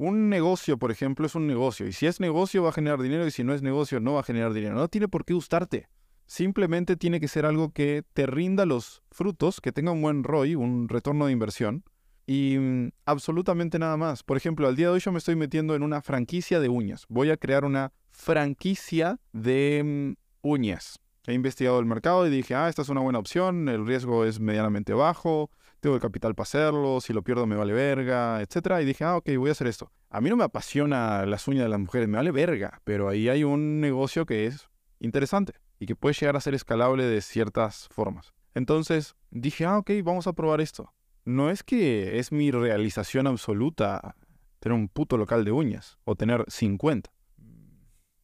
Un 0.00 0.30
negocio, 0.30 0.78
por 0.78 0.90
ejemplo, 0.90 1.26
es 1.26 1.34
un 1.34 1.46
negocio. 1.46 1.86
Y 1.86 1.92
si 1.92 2.06
es 2.06 2.20
negocio 2.20 2.62
va 2.62 2.70
a 2.70 2.72
generar 2.72 3.02
dinero 3.02 3.26
y 3.26 3.30
si 3.30 3.44
no 3.44 3.52
es 3.52 3.60
negocio 3.60 4.00
no 4.00 4.14
va 4.14 4.20
a 4.20 4.22
generar 4.22 4.54
dinero. 4.54 4.74
No 4.74 4.88
tiene 4.88 5.08
por 5.08 5.26
qué 5.26 5.34
gustarte. 5.34 5.90
Simplemente 6.24 6.96
tiene 6.96 7.20
que 7.20 7.28
ser 7.28 7.44
algo 7.44 7.74
que 7.74 8.02
te 8.14 8.24
rinda 8.24 8.64
los 8.64 9.02
frutos, 9.10 9.60
que 9.60 9.72
tenga 9.72 9.92
un 9.92 10.00
buen 10.00 10.24
ROI, 10.24 10.54
un 10.54 10.88
retorno 10.88 11.26
de 11.26 11.32
inversión, 11.32 11.84
y 12.26 12.56
mm, 12.58 12.92
absolutamente 13.04 13.78
nada 13.78 13.98
más. 13.98 14.22
Por 14.22 14.38
ejemplo, 14.38 14.68
al 14.68 14.74
día 14.74 14.86
de 14.86 14.92
hoy 14.94 15.00
yo 15.00 15.12
me 15.12 15.18
estoy 15.18 15.36
metiendo 15.36 15.74
en 15.74 15.82
una 15.82 16.00
franquicia 16.00 16.60
de 16.60 16.70
uñas. 16.70 17.04
Voy 17.10 17.28
a 17.30 17.36
crear 17.36 17.66
una 17.66 17.92
franquicia 18.08 19.20
de 19.34 19.82
mm, 19.84 20.48
uñas. 20.48 20.98
He 21.26 21.34
investigado 21.34 21.78
el 21.78 21.84
mercado 21.84 22.26
y 22.26 22.30
dije, 22.30 22.54
ah, 22.54 22.70
esta 22.70 22.80
es 22.80 22.88
una 22.88 23.02
buena 23.02 23.18
opción, 23.18 23.68
el 23.68 23.86
riesgo 23.86 24.24
es 24.24 24.40
medianamente 24.40 24.94
bajo, 24.94 25.50
tengo 25.80 25.96
el 25.96 26.02
capital 26.02 26.34
para 26.34 26.44
hacerlo, 26.44 27.00
si 27.00 27.12
lo 27.12 27.22
pierdo 27.22 27.46
me 27.46 27.56
vale 27.56 27.72
verga, 27.72 28.40
etc. 28.40 28.80
Y 28.80 28.84
dije, 28.84 29.04
ah, 29.04 29.16
ok, 29.16 29.30
voy 29.36 29.48
a 29.48 29.52
hacer 29.52 29.66
esto. 29.66 29.90
A 30.08 30.20
mí 30.20 30.30
no 30.30 30.36
me 30.36 30.44
apasiona 30.44 31.26
las 31.26 31.48
uñas 31.48 31.64
de 31.64 31.68
las 31.70 31.80
mujeres, 31.80 32.08
me 32.08 32.16
vale 32.16 32.30
verga, 32.30 32.80
pero 32.84 33.08
ahí 33.08 33.28
hay 33.28 33.44
un 33.44 33.80
negocio 33.80 34.26
que 34.26 34.46
es 34.46 34.68
interesante 34.98 35.54
y 35.78 35.86
que 35.86 35.96
puede 35.96 36.14
llegar 36.14 36.36
a 36.36 36.40
ser 36.40 36.54
escalable 36.54 37.04
de 37.04 37.20
ciertas 37.20 37.88
formas. 37.90 38.32
Entonces 38.54 39.16
dije, 39.30 39.64
ah, 39.64 39.78
ok, 39.78 39.90
vamos 40.04 40.26
a 40.26 40.32
probar 40.32 40.60
esto 40.60 40.92
no 41.24 41.50
es 41.50 41.62
que 41.62 42.18
es 42.18 42.32
mi 42.32 42.50
realización 42.50 43.26
absoluta 43.26 44.16
tener 44.58 44.76
un 44.76 44.88
puto 44.88 45.16
local 45.16 45.44
de 45.44 45.52
uñas 45.52 45.98
o 46.04 46.16
tener 46.16 46.44
50. 46.48 47.10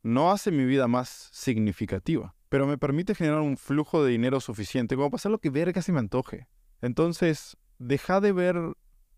No 0.02 0.30
hace 0.30 0.50
mi 0.50 0.64
vida 0.64 0.86
más 0.86 1.28
significativa, 1.32 2.34
pero 2.48 2.66
me 2.66 2.78
permite 2.78 3.14
generar 3.14 3.40
un 3.40 3.56
flujo 3.56 4.04
de 4.04 4.12
dinero 4.12 4.40
suficiente 4.40 4.96
como 4.96 5.10
para 5.10 5.16
hacer 5.16 5.30
lo 5.30 5.38
que 5.38 5.50
verga 5.50 5.82
se 5.82 5.92
me 5.92 5.98
antoje. 5.98 6.48
Entonces, 6.82 7.56
deja 7.78 8.20
de 8.20 8.32
ver, 8.32 8.56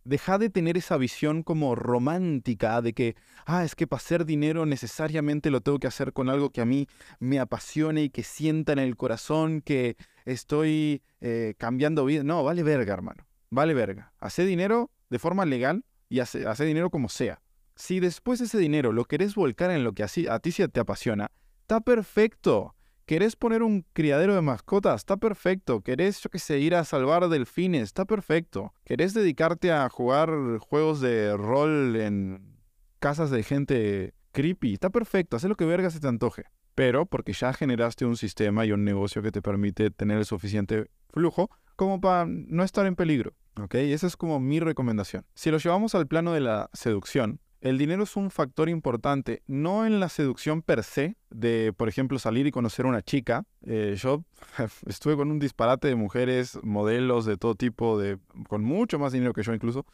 deja 0.04 0.38
de 0.38 0.50
tener 0.50 0.76
esa 0.76 0.96
visión 0.96 1.42
como 1.42 1.74
romántica 1.74 2.80
de 2.82 2.92
que, 2.92 3.16
ah, 3.46 3.64
es 3.64 3.74
que 3.74 3.86
para 3.86 3.98
hacer 3.98 4.24
dinero 4.24 4.66
necesariamente 4.66 5.50
lo 5.50 5.60
tengo 5.60 5.78
que 5.78 5.86
hacer 5.86 6.12
con 6.12 6.28
algo 6.28 6.50
que 6.50 6.60
a 6.60 6.66
mí 6.66 6.86
me 7.20 7.38
apasione 7.38 8.04
y 8.04 8.10
que 8.10 8.22
sienta 8.22 8.72
en 8.72 8.78
el 8.78 8.96
corazón 8.96 9.60
que 9.60 9.96
estoy 10.24 11.02
eh, 11.20 11.54
cambiando 11.58 12.04
vida. 12.04 12.22
No, 12.22 12.44
vale 12.44 12.62
verga, 12.62 12.94
hermano 12.94 13.28
vale 13.50 13.74
verga. 13.74 14.12
Hace 14.18 14.44
dinero 14.44 14.90
de 15.10 15.18
forma 15.18 15.44
legal 15.44 15.84
y 16.08 16.20
hace, 16.20 16.64
dinero 16.64 16.90
como 16.90 17.08
sea. 17.08 17.40
Si 17.74 18.00
después 18.00 18.40
ese 18.40 18.58
dinero 18.58 18.92
lo 18.92 19.04
querés 19.04 19.34
volcar 19.34 19.70
en 19.70 19.84
lo 19.84 19.92
que 19.92 20.02
a 20.02 20.08
ti 20.40 20.52
te 20.52 20.80
apasiona, 20.80 21.30
está 21.60 21.80
perfecto. 21.80 22.74
¿Querés 23.08 23.36
poner 23.36 23.62
un 23.62 23.86
criadero 23.94 24.34
de 24.34 24.42
mascotas? 24.42 24.96
Está 24.96 25.16
perfecto. 25.16 25.80
¿Querés, 25.80 26.20
yo 26.20 26.28
qué 26.28 26.38
sé, 26.38 26.58
ir 26.58 26.74
a 26.74 26.84
salvar 26.84 27.26
delfines? 27.30 27.84
Está 27.84 28.04
perfecto. 28.04 28.74
¿Querés 28.84 29.14
dedicarte 29.14 29.72
a 29.72 29.88
jugar 29.88 30.30
juegos 30.58 31.00
de 31.00 31.34
rol 31.34 31.96
en 31.96 32.58
casas 32.98 33.30
de 33.30 33.42
gente 33.42 34.12
creepy? 34.32 34.74
Está 34.74 34.90
perfecto. 34.90 35.38
Haz 35.38 35.44
lo 35.44 35.54
que 35.54 35.64
verga 35.64 35.88
se 35.88 36.00
te 36.00 36.06
antoje. 36.06 36.44
Pero 36.74 37.06
porque 37.06 37.32
ya 37.32 37.54
generaste 37.54 38.04
un 38.04 38.18
sistema 38.18 38.66
y 38.66 38.72
un 38.72 38.84
negocio 38.84 39.22
que 39.22 39.32
te 39.32 39.40
permite 39.40 39.90
tener 39.90 40.18
el 40.18 40.26
suficiente 40.26 40.90
flujo 41.08 41.48
como 41.76 42.02
para 42.02 42.26
no 42.28 42.62
estar 42.62 42.84
en 42.84 42.94
peligro. 42.94 43.32
¿Ok? 43.58 43.76
Esa 43.76 44.06
es 44.06 44.18
como 44.18 44.38
mi 44.38 44.60
recomendación. 44.60 45.24
Si 45.34 45.50
lo 45.50 45.56
llevamos 45.56 45.94
al 45.94 46.08
plano 46.08 46.34
de 46.34 46.40
la 46.40 46.68
seducción, 46.74 47.40
el 47.60 47.76
dinero 47.78 48.04
es 48.04 48.16
un 48.16 48.30
factor 48.30 48.68
importante, 48.68 49.42
no 49.46 49.84
en 49.84 49.98
la 49.98 50.08
seducción 50.08 50.62
per 50.62 50.84
se, 50.84 51.16
de, 51.30 51.72
por 51.76 51.88
ejemplo, 51.88 52.18
salir 52.18 52.46
y 52.46 52.52
conocer 52.52 52.86
a 52.86 52.88
una 52.88 53.02
chica. 53.02 53.44
Eh, 53.62 53.96
yo 53.98 54.24
estuve 54.86 55.16
con 55.16 55.30
un 55.30 55.38
disparate 55.38 55.88
de 55.88 55.96
mujeres, 55.96 56.58
modelos 56.62 57.24
de 57.24 57.36
todo 57.36 57.54
tipo, 57.54 57.98
de, 57.98 58.18
con 58.48 58.62
mucho 58.62 58.98
más 58.98 59.12
dinero 59.12 59.32
que 59.32 59.42
yo 59.42 59.52
incluso, 59.52 59.86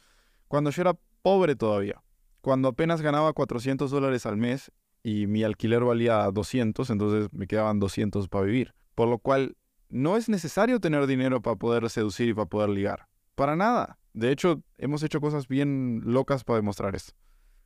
cuando 0.48 0.70
yo 0.70 0.82
era 0.82 0.94
pobre 1.22 1.56
todavía. 1.56 2.02
Cuando 2.42 2.68
apenas 2.68 3.00
ganaba 3.00 3.32
400 3.32 3.90
dólares 3.90 4.26
al 4.26 4.36
mes 4.36 4.70
y 5.02 5.26
mi 5.26 5.42
alquiler 5.42 5.82
valía 5.82 6.30
200, 6.30 6.90
entonces 6.90 7.32
me 7.32 7.46
quedaban 7.46 7.80
200 7.80 8.28
para 8.28 8.44
vivir. 8.44 8.74
Por 8.94 9.08
lo 9.08 9.18
cual 9.18 9.56
no 9.88 10.18
es 10.18 10.28
necesario 10.28 10.80
tener 10.80 11.06
dinero 11.06 11.40
para 11.40 11.56
poder 11.56 11.88
seducir 11.88 12.28
y 12.28 12.34
para 12.34 12.46
poder 12.46 12.68
ligar. 12.68 13.06
Para 13.34 13.56
nada. 13.56 13.98
De 14.12 14.30
hecho, 14.30 14.62
hemos 14.76 15.02
hecho 15.02 15.20
cosas 15.20 15.48
bien 15.48 16.02
locas 16.04 16.44
para 16.44 16.58
demostrar 16.58 16.94
esto. 16.94 17.14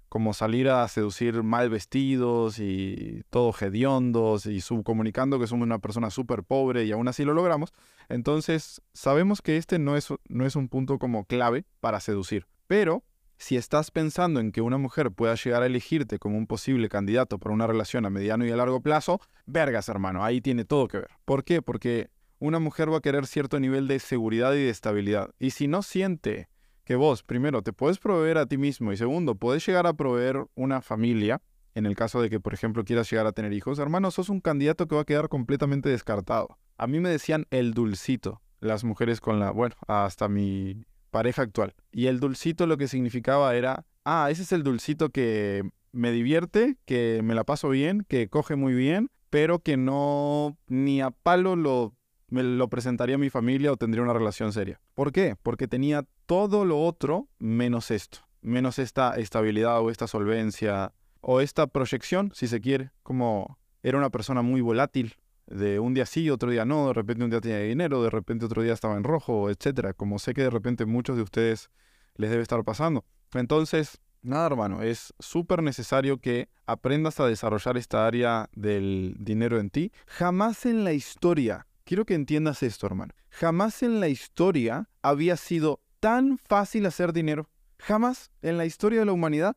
Como 0.08 0.32
salir 0.32 0.68
a 0.68 0.86
seducir 0.88 1.42
mal 1.42 1.68
vestidos 1.70 2.58
y 2.58 3.22
todo 3.30 3.54
hediondos 3.60 4.46
y 4.46 4.60
subcomunicando 4.60 5.38
que 5.38 5.46
somos 5.46 5.66
una 5.66 5.78
persona 5.78 6.10
súper 6.10 6.44
pobre 6.44 6.84
y 6.84 6.92
aún 6.92 7.08
así 7.08 7.24
lo 7.24 7.34
logramos. 7.34 7.72
Entonces, 8.08 8.80
sabemos 8.92 9.42
que 9.42 9.56
este 9.56 9.78
no 9.78 9.96
es, 9.96 10.08
no 10.28 10.46
es 10.46 10.56
un 10.56 10.68
punto 10.68 10.98
como 10.98 11.24
clave 11.24 11.64
para 11.80 12.00
seducir. 12.00 12.46
Pero 12.66 13.04
si 13.38 13.56
estás 13.56 13.90
pensando 13.90 14.40
en 14.40 14.50
que 14.50 14.60
una 14.60 14.78
mujer 14.78 15.12
pueda 15.12 15.34
llegar 15.36 15.62
a 15.62 15.66
elegirte 15.66 16.18
como 16.18 16.36
un 16.36 16.46
posible 16.46 16.88
candidato 16.88 17.38
para 17.38 17.54
una 17.54 17.66
relación 17.66 18.04
a 18.04 18.10
mediano 18.10 18.44
y 18.44 18.50
a 18.50 18.56
largo 18.56 18.80
plazo, 18.80 19.20
vergas, 19.46 19.88
hermano, 19.88 20.24
ahí 20.24 20.40
tiene 20.40 20.64
todo 20.64 20.88
que 20.88 20.98
ver. 20.98 21.10
¿Por 21.24 21.44
qué? 21.44 21.62
Porque 21.62 22.10
una 22.40 22.58
mujer 22.58 22.92
va 22.92 22.98
a 22.98 23.00
querer 23.00 23.26
cierto 23.26 23.60
nivel 23.60 23.88
de 23.88 24.00
seguridad 24.00 24.52
y 24.54 24.64
de 24.64 24.70
estabilidad. 24.70 25.30
Y 25.38 25.50
si 25.50 25.68
no 25.68 25.82
siente 25.82 26.48
que 26.88 26.96
vos, 26.96 27.22
primero, 27.22 27.60
te 27.60 27.74
puedes 27.74 27.98
proveer 27.98 28.38
a 28.38 28.46
ti 28.46 28.56
mismo 28.56 28.94
y 28.94 28.96
segundo, 28.96 29.34
puedes 29.34 29.66
llegar 29.66 29.86
a 29.86 29.92
proveer 29.92 30.46
una 30.54 30.80
familia, 30.80 31.42
en 31.74 31.84
el 31.84 31.94
caso 31.94 32.22
de 32.22 32.30
que, 32.30 32.40
por 32.40 32.54
ejemplo, 32.54 32.82
quieras 32.82 33.10
llegar 33.10 33.26
a 33.26 33.32
tener 33.32 33.52
hijos, 33.52 33.78
hermano, 33.78 34.10
sos 34.10 34.30
un 34.30 34.40
candidato 34.40 34.88
que 34.88 34.94
va 34.94 35.02
a 35.02 35.04
quedar 35.04 35.28
completamente 35.28 35.90
descartado. 35.90 36.56
A 36.78 36.86
mí 36.86 36.98
me 36.98 37.10
decían 37.10 37.44
el 37.50 37.74
dulcito, 37.74 38.40
las 38.60 38.84
mujeres 38.84 39.20
con 39.20 39.38
la, 39.38 39.50
bueno, 39.50 39.74
hasta 39.86 40.28
mi 40.28 40.86
pareja 41.10 41.42
actual. 41.42 41.74
Y 41.92 42.06
el 42.06 42.20
dulcito 42.20 42.66
lo 42.66 42.78
que 42.78 42.88
significaba 42.88 43.54
era, 43.54 43.84
ah, 44.06 44.28
ese 44.30 44.40
es 44.40 44.52
el 44.52 44.62
dulcito 44.62 45.10
que 45.10 45.68
me 45.92 46.10
divierte, 46.10 46.78
que 46.86 47.20
me 47.22 47.34
la 47.34 47.44
paso 47.44 47.68
bien, 47.68 48.06
que 48.08 48.30
coge 48.30 48.56
muy 48.56 48.72
bien, 48.72 49.10
pero 49.28 49.58
que 49.58 49.76
no 49.76 50.56
ni 50.68 51.02
a 51.02 51.10
palo 51.10 51.54
lo, 51.54 51.97
me 52.28 52.42
lo 52.42 52.68
presentaría 52.68 53.16
a 53.16 53.18
mi 53.18 53.30
familia 53.30 53.72
o 53.72 53.76
tendría 53.76 54.02
una 54.02 54.12
relación 54.12 54.52
seria. 54.52 54.80
¿Por 54.94 55.12
qué? 55.12 55.36
Porque 55.42 55.68
tenía 55.68 56.04
todo 56.26 56.64
lo 56.64 56.80
otro 56.82 57.28
menos 57.38 57.90
esto, 57.90 58.18
menos 58.40 58.78
esta 58.78 59.16
estabilidad 59.16 59.80
o 59.80 59.90
esta 59.90 60.06
solvencia, 60.06 60.92
o 61.20 61.40
esta 61.40 61.66
proyección, 61.66 62.30
si 62.34 62.46
se 62.46 62.60
quiere, 62.60 62.90
como 63.02 63.58
era 63.82 63.98
una 63.98 64.10
persona 64.10 64.42
muy 64.42 64.60
volátil, 64.60 65.16
de 65.46 65.80
un 65.80 65.94
día 65.94 66.06
sí, 66.06 66.28
otro 66.30 66.50
día 66.50 66.64
no, 66.64 66.88
de 66.88 66.92
repente 66.92 67.24
un 67.24 67.30
día 67.30 67.40
tenía 67.40 67.60
dinero, 67.60 68.02
de 68.02 68.10
repente 68.10 68.44
otro 68.44 68.62
día 68.62 68.74
estaba 68.74 68.96
en 68.96 69.04
rojo, 69.04 69.50
etcétera, 69.50 69.94
como 69.94 70.18
sé 70.18 70.34
que 70.34 70.42
de 70.42 70.50
repente 70.50 70.84
muchos 70.84 71.16
de 71.16 71.22
ustedes 71.22 71.70
les 72.16 72.30
debe 72.30 72.42
estar 72.42 72.62
pasando. 72.64 73.04
Entonces, 73.34 74.00
nada, 74.22 74.46
hermano, 74.46 74.82
es 74.82 75.14
súper 75.18 75.62
necesario 75.62 76.18
que 76.18 76.48
aprendas 76.66 77.18
a 77.20 77.26
desarrollar 77.26 77.76
esta 77.76 78.06
área 78.06 78.50
del 78.52 79.16
dinero 79.18 79.58
en 79.58 79.70
ti. 79.70 79.92
Jamás 80.06 80.66
en 80.66 80.84
la 80.84 80.92
historia, 80.92 81.66
quiero 81.88 82.04
que 82.04 82.14
entiendas 82.14 82.62
esto, 82.62 82.86
hermano, 82.86 83.14
jamás 83.30 83.82
en 83.82 83.98
la 83.98 84.08
historia 84.08 84.90
había 85.00 85.38
sido 85.38 85.80
tan 86.00 86.36
fácil 86.36 86.84
hacer 86.84 87.14
dinero. 87.14 87.48
Jamás 87.78 88.30
en 88.42 88.58
la 88.58 88.66
historia 88.66 89.00
de 89.00 89.06
la 89.06 89.12
humanidad, 89.12 89.56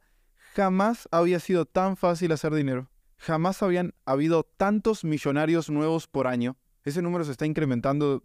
jamás 0.54 1.10
había 1.12 1.42
sido 1.42 1.66
tan 1.66 1.98
fácil 1.98 2.32
hacer 2.32 2.54
dinero. 2.54 2.90
Jamás 3.18 3.62
habían 3.62 3.94
habido 4.06 4.44
tantos 4.44 5.04
millonarios 5.04 5.70
nuevos 5.70 6.08
por 6.08 6.26
año. 6.26 6.56
Ese 6.86 7.02
número 7.02 7.26
se 7.26 7.32
está 7.32 7.46
incrementando. 7.46 8.24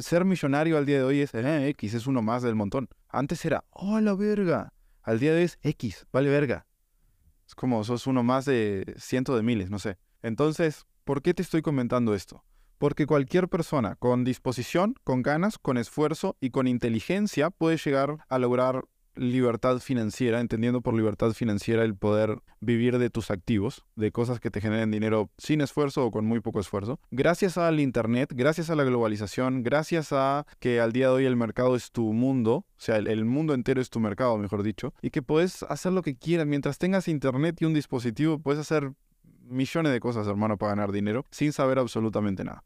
Ser 0.00 0.24
millonario 0.24 0.78
al 0.78 0.86
día 0.86 0.96
de 0.96 1.04
hoy 1.04 1.20
es 1.20 1.34
eh, 1.34 1.68
X, 1.68 1.92
es 1.92 2.06
uno 2.06 2.22
más 2.22 2.42
del 2.42 2.54
montón. 2.54 2.88
Antes 3.10 3.44
era, 3.44 3.66
oh, 3.68 4.00
la 4.00 4.14
verga. 4.14 4.72
Al 5.02 5.18
día 5.18 5.32
de 5.32 5.40
hoy 5.40 5.44
es 5.44 5.58
X, 5.60 6.06
vale 6.10 6.30
verga. 6.30 6.66
Es 7.46 7.54
como 7.54 7.84
sos 7.84 8.06
uno 8.06 8.22
más 8.22 8.46
de 8.46 8.94
cientos 8.96 9.36
de 9.36 9.42
miles, 9.42 9.68
no 9.68 9.78
sé. 9.78 9.98
Entonces, 10.22 10.86
¿por 11.04 11.20
qué 11.20 11.34
te 11.34 11.42
estoy 11.42 11.60
comentando 11.60 12.14
esto? 12.14 12.42
Porque 12.78 13.06
cualquier 13.06 13.48
persona 13.48 13.96
con 13.96 14.24
disposición, 14.24 14.94
con 15.04 15.22
ganas, 15.22 15.58
con 15.58 15.78
esfuerzo 15.78 16.36
y 16.40 16.50
con 16.50 16.66
inteligencia 16.66 17.50
puede 17.50 17.76
llegar 17.78 18.18
a 18.28 18.38
lograr 18.38 18.84
libertad 19.16 19.78
financiera, 19.78 20.40
entendiendo 20.40 20.80
por 20.80 20.94
libertad 20.94 21.32
financiera 21.32 21.84
el 21.84 21.96
poder 21.96 22.38
vivir 22.60 22.98
de 22.98 23.10
tus 23.10 23.30
activos, 23.30 23.84
de 23.96 24.12
cosas 24.12 24.40
que 24.40 24.50
te 24.50 24.60
generen 24.60 24.90
dinero 24.90 25.30
sin 25.38 25.60
esfuerzo 25.60 26.04
o 26.04 26.10
con 26.10 26.26
muy 26.26 26.40
poco 26.40 26.60
esfuerzo. 26.60 27.00
Gracias 27.10 27.58
al 27.58 27.80
Internet, 27.80 28.32
gracias 28.34 28.70
a 28.70 28.76
la 28.76 28.84
globalización, 28.84 29.62
gracias 29.62 30.12
a 30.12 30.46
que 30.60 30.80
al 30.80 30.92
día 30.92 31.06
de 31.06 31.14
hoy 31.14 31.24
el 31.24 31.36
mercado 31.36 31.76
es 31.76 31.90
tu 31.90 32.12
mundo, 32.12 32.54
o 32.54 32.64
sea, 32.76 32.96
el, 32.96 33.24
mundo 33.24 33.54
entero 33.54 33.80
es 33.80 33.90
tu 33.90 34.00
mercado, 34.00 34.36
mejor 34.38 34.62
dicho, 34.62 34.94
y 35.02 35.10
que 35.10 35.22
puedes 35.22 35.62
hacer 35.64 35.92
lo 35.92 36.02
que 36.02 36.16
quieras. 36.16 36.46
Mientras 36.46 36.78
tengas 36.78 37.08
Internet 37.08 37.60
y 37.60 37.64
un 37.64 37.74
dispositivo, 37.74 38.38
puedes 38.38 38.60
hacer 38.60 38.92
millones 39.48 39.92
de 39.92 40.00
cosas, 40.00 40.26
hermano, 40.26 40.56
para 40.56 40.70
ganar 40.70 40.92
dinero 40.92 41.24
sin 41.30 41.52
saber 41.52 41.78
absolutamente 41.78 42.44
nada. 42.44 42.64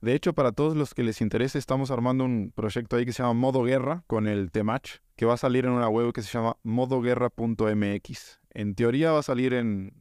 De 0.00 0.14
hecho, 0.14 0.32
para 0.32 0.52
todos 0.52 0.76
los 0.76 0.94
que 0.94 1.02
les 1.02 1.20
interese, 1.20 1.58
estamos 1.58 1.90
armando 1.90 2.24
un 2.24 2.52
proyecto 2.54 2.96
ahí 2.96 3.04
que 3.04 3.12
se 3.12 3.22
llama 3.22 3.34
Modo 3.34 3.62
Guerra 3.62 4.04
con 4.06 4.26
el 4.26 4.50
T-Match, 4.50 4.96
que 5.16 5.26
va 5.26 5.34
a 5.34 5.36
salir 5.36 5.64
en 5.64 5.72
una 5.72 5.88
web 5.88 6.12
que 6.12 6.22
se 6.22 6.32
llama 6.32 6.56
modoguerra.mx. 6.64 8.40
En 8.50 8.74
teoría 8.74 9.12
va 9.12 9.20
a 9.20 9.22
salir 9.22 9.54
en 9.54 9.94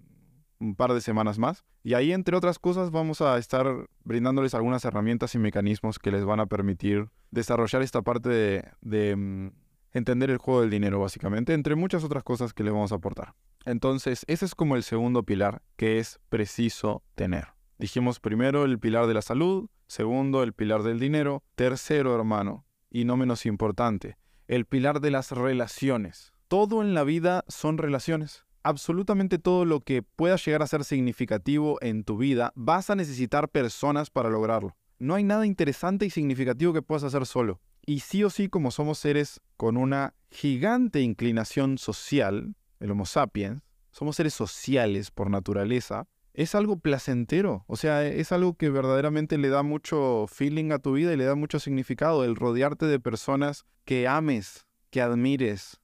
un 0.60 0.76
par 0.76 0.94
de 0.94 1.02
semanas 1.02 1.38
más. 1.40 1.64
Y 1.84 1.96
ahí, 1.96 2.12
entre 2.12 2.36
otras 2.36 2.60
cosas, 2.60 2.92
vamos 2.92 3.22
a 3.22 3.38
estar 3.38 3.88
brindándoles 4.04 4.54
algunas 4.54 4.86
herramientas 4.86 5.34
y 5.36 5.40
mecanismos 5.40 6.00
que 6.00 6.12
les 6.12 6.26
van 6.26 6.40
a 6.40 6.46
permitir 6.46 7.10
desarrollar 7.32 7.82
esta 7.82 8.02
parte 8.02 8.30
de, 8.30 8.66
de 8.82 9.16
mm, 9.16 9.52
entender 9.94 10.30
el 10.30 10.38
juego 10.38 10.62
del 10.62 10.70
dinero, 10.70 11.00
básicamente, 11.00 11.54
entre 11.54 11.76
muchas 11.76 12.04
otras 12.04 12.24
cosas 12.24 12.54
que 12.54 12.64
les 12.64 12.74
vamos 12.74 12.92
a 12.92 12.96
aportar. 12.96 13.34
Entonces, 13.66 14.26
ese 14.28 14.46
es 14.46 14.56
como 14.56 14.76
el 14.76 14.84
segundo 14.84 15.24
pilar 15.24 15.62
que 15.76 16.00
es 16.00 16.20
preciso 16.30 17.04
tener. 17.16 17.48
Dijimos 17.78 18.20
primero 18.20 18.66
el 18.66 18.80
pilar 18.80 19.08
de 19.08 19.14
la 19.14 19.22
salud, 19.22 19.70
segundo 19.88 20.44
el 20.44 20.54
pilar 20.54 20.84
del 20.84 21.00
dinero, 21.00 21.44
tercero, 21.56 22.16
hermano, 22.16 22.66
y 22.90 23.06
no 23.06 23.18
menos 23.18 23.46
importante, 23.46 24.18
el 24.48 24.66
pilar 24.66 25.00
de 25.00 25.12
las 25.12 25.32
relaciones. 25.32 26.34
Todo 26.48 26.82
en 26.82 26.94
la 26.94 27.04
vida 27.04 27.44
son 27.48 27.78
relaciones. 27.78 28.46
Absolutamente 28.64 29.40
todo 29.40 29.66
lo 29.66 29.80
que 29.80 30.04
pueda 30.04 30.36
llegar 30.36 30.62
a 30.62 30.68
ser 30.68 30.84
significativo 30.84 31.80
en 31.82 32.04
tu 32.04 32.18
vida, 32.18 32.52
vas 32.56 32.90
a 32.90 32.96
necesitar 32.96 33.50
personas 33.50 34.10
para 34.10 34.30
lograrlo. 34.30 34.76
No 35.00 35.16
hay 35.16 35.24
nada 35.24 35.48
interesante 35.48 36.06
y 36.06 36.12
significativo 36.12 36.74
que 36.74 36.84
puedas 36.84 37.04
hacer 37.04 37.26
solo. 37.26 37.60
Y 37.84 38.02
sí 38.02 38.24
o 38.24 38.30
sí, 38.30 38.50
como 38.50 38.70
somos 38.70 39.00
seres 39.00 39.42
con 39.58 39.78
una 39.78 40.14
gigante 40.30 41.02
inclinación 41.02 41.80
social, 41.80 42.56
el 42.82 42.92
Homo 42.92 43.06
sapiens, 43.06 43.62
somos 43.92 44.16
seres 44.16 44.34
sociales 44.34 45.12
por 45.12 45.30
naturaleza, 45.30 46.08
es 46.34 46.56
algo 46.56 46.80
placentero, 46.80 47.66
o 47.68 47.76
sea, 47.76 48.06
es 48.06 48.32
algo 48.32 48.56
que 48.56 48.70
verdaderamente 48.70 49.38
le 49.38 49.50
da 49.50 49.64
mucho 49.64 50.26
feeling 50.28 50.72
a 50.72 50.80
tu 50.80 50.94
vida 50.94 51.14
y 51.14 51.18
le 51.18 51.26
da 51.26 51.36
mucho 51.36 51.60
significado, 51.60 52.24
el 52.24 52.36
rodearte 52.36 52.86
de 52.86 53.00
personas 53.00 53.66
que 53.84 54.08
ames, 54.08 54.66
que 54.90 55.02
admires, 55.02 55.82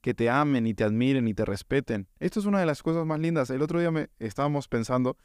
que 0.00 0.14
te 0.14 0.30
amen 0.30 0.66
y 0.66 0.74
te 0.74 0.84
admiren 0.84 1.28
y 1.28 1.34
te 1.34 1.44
respeten. 1.44 2.08
Esto 2.18 2.40
es 2.40 2.46
una 2.46 2.60
de 2.60 2.66
las 2.66 2.82
cosas 2.82 3.06
más 3.06 3.18
lindas. 3.20 3.48
El 3.48 3.62
otro 3.62 3.80
día 3.80 3.90
me 3.90 4.10
estábamos 4.18 4.68
pensando, 4.68 5.16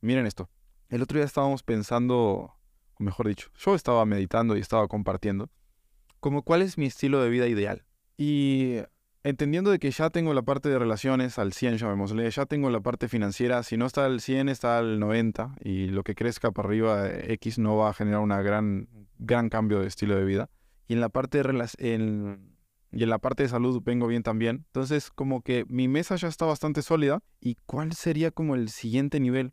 miren 0.00 0.26
esto, 0.26 0.50
el 0.88 1.02
otro 1.02 1.18
día 1.18 1.26
estábamos 1.26 1.62
pensando, 1.62 2.16
o 2.18 3.02
mejor 3.02 3.28
dicho, 3.28 3.50
yo 3.56 3.74
estaba 3.74 4.04
meditando 4.06 4.56
y 4.56 4.60
estaba 4.60 4.88
compartiendo, 4.88 5.50
como 6.18 6.42
cuál 6.42 6.62
es 6.62 6.78
mi 6.78 6.86
estilo 6.86 7.22
de 7.22 7.30
vida 7.30 7.46
ideal. 7.46 7.84
Y 8.16 8.78
entendiendo 9.22 9.70
de 9.70 9.78
que 9.78 9.90
ya 9.90 10.10
tengo 10.10 10.34
la 10.34 10.42
parte 10.42 10.68
de 10.68 10.78
relaciones 10.78 11.38
al 11.38 11.52
100, 11.52 11.78
llamémosle, 11.78 12.30
ya 12.30 12.46
tengo 12.46 12.70
la 12.70 12.80
parte 12.80 13.08
financiera, 13.08 13.62
si 13.62 13.76
no 13.76 13.86
está 13.86 14.04
al 14.04 14.20
100, 14.20 14.48
está 14.48 14.78
al 14.78 14.98
90, 14.98 15.56
y 15.62 15.86
lo 15.88 16.02
que 16.02 16.14
crezca 16.14 16.50
para 16.50 16.68
arriba 16.68 17.08
eh, 17.08 17.32
X 17.34 17.58
no 17.58 17.76
va 17.76 17.90
a 17.90 17.94
generar 17.94 18.20
un 18.20 18.28
gran, 18.28 18.88
gran 19.18 19.48
cambio 19.48 19.80
de 19.80 19.88
estilo 19.88 20.16
de 20.16 20.24
vida. 20.24 20.50
Y 20.88 20.94
en 20.94 21.00
la 21.00 21.08
parte 21.08 21.42
de 21.42 22.40
y 22.92 23.04
en 23.04 23.10
la 23.10 23.18
parte 23.18 23.44
de 23.44 23.48
salud 23.48 23.80
vengo 23.84 24.08
bien 24.08 24.24
también. 24.24 24.64
Entonces, 24.66 25.10
como 25.10 25.42
que 25.42 25.64
mi 25.68 25.86
mesa 25.86 26.16
ya 26.16 26.26
está 26.26 26.44
bastante 26.44 26.82
sólida. 26.82 27.22
¿Y 27.40 27.56
cuál 27.66 27.92
sería 27.92 28.32
como 28.32 28.56
el 28.56 28.68
siguiente 28.68 29.20
nivel? 29.20 29.52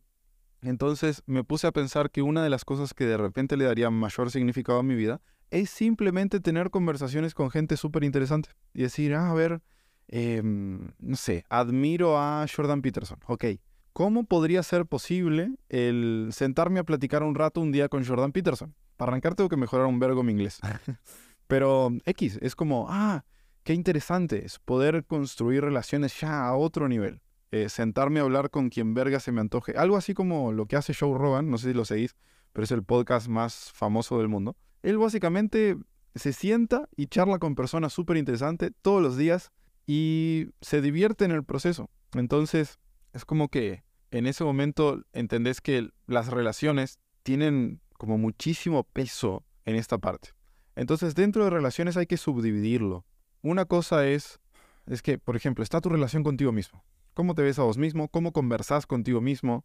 Entonces 0.62 1.22
me 1.28 1.44
puse 1.44 1.68
a 1.68 1.72
pensar 1.72 2.10
que 2.10 2.24
una 2.24 2.44
de 2.44 2.50
las 2.50 2.66
cosas 2.66 2.94
que 2.96 3.06
de 3.06 3.18
repente 3.18 3.58
le 3.58 3.66
daría 3.66 3.90
mayor 3.92 4.32
significado 4.32 4.80
a 4.80 4.84
mi 4.84 4.96
vida 4.96 5.22
es 5.52 5.70
simplemente 5.70 6.40
tener 6.40 6.70
conversaciones 6.70 7.34
con 7.34 7.52
gente 7.52 7.78
súper 7.78 8.04
interesante 8.04 8.50
y 8.74 8.84
decir, 8.84 9.14
ah, 9.16 9.30
a 9.32 9.34
ver, 9.34 9.62
em, 10.08 10.92
no 11.00 11.16
sé, 11.16 11.44
admiro 11.50 12.18
a 12.18 12.46
Jordan 12.54 12.82
Peterson. 12.82 13.20
Ok, 13.28 13.46
¿cómo 13.94 14.26
podría 14.26 14.64
ser 14.64 14.86
posible 14.86 15.56
el 15.70 16.30
sentarme 16.32 16.80
a 16.80 16.84
platicar 16.84 17.24
un 17.24 17.36
rato 17.36 17.62
un 17.62 17.72
día 17.72 17.90
con 17.90 18.06
Jordan 18.06 18.32
Peterson? 18.32 18.76
Para 18.98 19.12
arrancar 19.12 19.36
tengo 19.36 19.50
que 19.50 19.58
mejorar 19.58 19.86
un 19.86 20.00
vergo 20.00 20.24
mi 20.24 20.32
inglés. 20.34 20.60
Pero 21.48 21.92
X, 22.06 22.40
es 22.42 22.56
como, 22.56 22.88
ah, 22.90 23.24
qué 23.64 23.74
interesante 23.74 24.46
es 24.46 24.60
poder 24.60 25.06
construir 25.06 25.64
relaciones 25.64 26.20
ya 26.20 26.48
a 26.48 26.56
otro 26.56 26.88
nivel. 26.88 27.22
Eh, 27.52 27.70
sentarme 27.70 28.20
a 28.20 28.24
hablar 28.24 28.50
con 28.50 28.70
quien 28.70 28.94
verga 28.94 29.22
se 29.22 29.32
me 29.32 29.40
antoje. 29.40 29.74
Algo 29.78 29.96
así 29.96 30.14
como 30.14 30.52
lo 30.52 30.66
que 30.66 30.76
hace 30.76 30.94
Joe 30.94 31.18
Rogan, 31.18 31.50
no 31.50 31.58
sé 31.58 31.70
si 31.70 31.74
lo 31.74 31.86
seguís, 31.86 32.16
pero 32.58 32.64
es 32.64 32.72
el 32.72 32.84
podcast 32.84 33.28
más 33.28 33.72
famoso 33.72 34.18
del 34.18 34.30
mundo. 34.30 34.58
Él 34.82 34.98
básicamente 34.98 35.78
se 36.16 36.34
sienta 36.34 36.90
y 36.96 37.06
charla 37.06 37.38
con 37.38 37.54
personas 37.54 37.94
súper 37.94 38.18
interesantes 38.18 38.72
todos 38.82 39.00
los 39.00 39.16
días 39.16 39.52
y 39.86 40.48
se 40.62 40.82
divierte 40.82 41.24
en 41.24 41.30
el 41.30 41.44
proceso. 41.44 41.92
Entonces, 42.16 42.80
es 43.14 43.26
como 43.26 43.50
que 43.50 43.84
en 44.10 44.26
ese 44.26 44.44
momento 44.44 45.04
entendés 45.14 45.62
que 45.62 45.92
las 46.08 46.30
relaciones 46.30 46.98
tienen 47.22 47.80
como 48.00 48.18
muchísimo 48.18 48.86
peso 48.86 49.46
en 49.66 49.76
esta 49.76 50.00
parte. 50.00 50.30
Entonces, 50.76 51.14
dentro 51.14 51.44
de 51.44 51.52
relaciones 51.52 51.96
hay 51.96 52.08
que 52.08 52.18
subdividirlo. 52.18 53.06
Una 53.44 53.66
cosa 53.66 54.08
es, 54.08 54.40
es 54.88 55.04
que, 55.04 55.20
por 55.20 55.36
ejemplo, 55.36 55.64
está 55.64 55.80
tu 55.80 55.90
relación 55.90 56.24
contigo 56.24 56.52
mismo. 56.52 56.84
¿Cómo 57.14 57.36
te 57.36 57.44
ves 57.44 57.60
a 57.60 57.64
vos 57.66 57.78
mismo? 57.78 58.08
¿Cómo 58.08 58.32
conversás 58.32 58.88
contigo 58.88 59.22
mismo? 59.22 59.64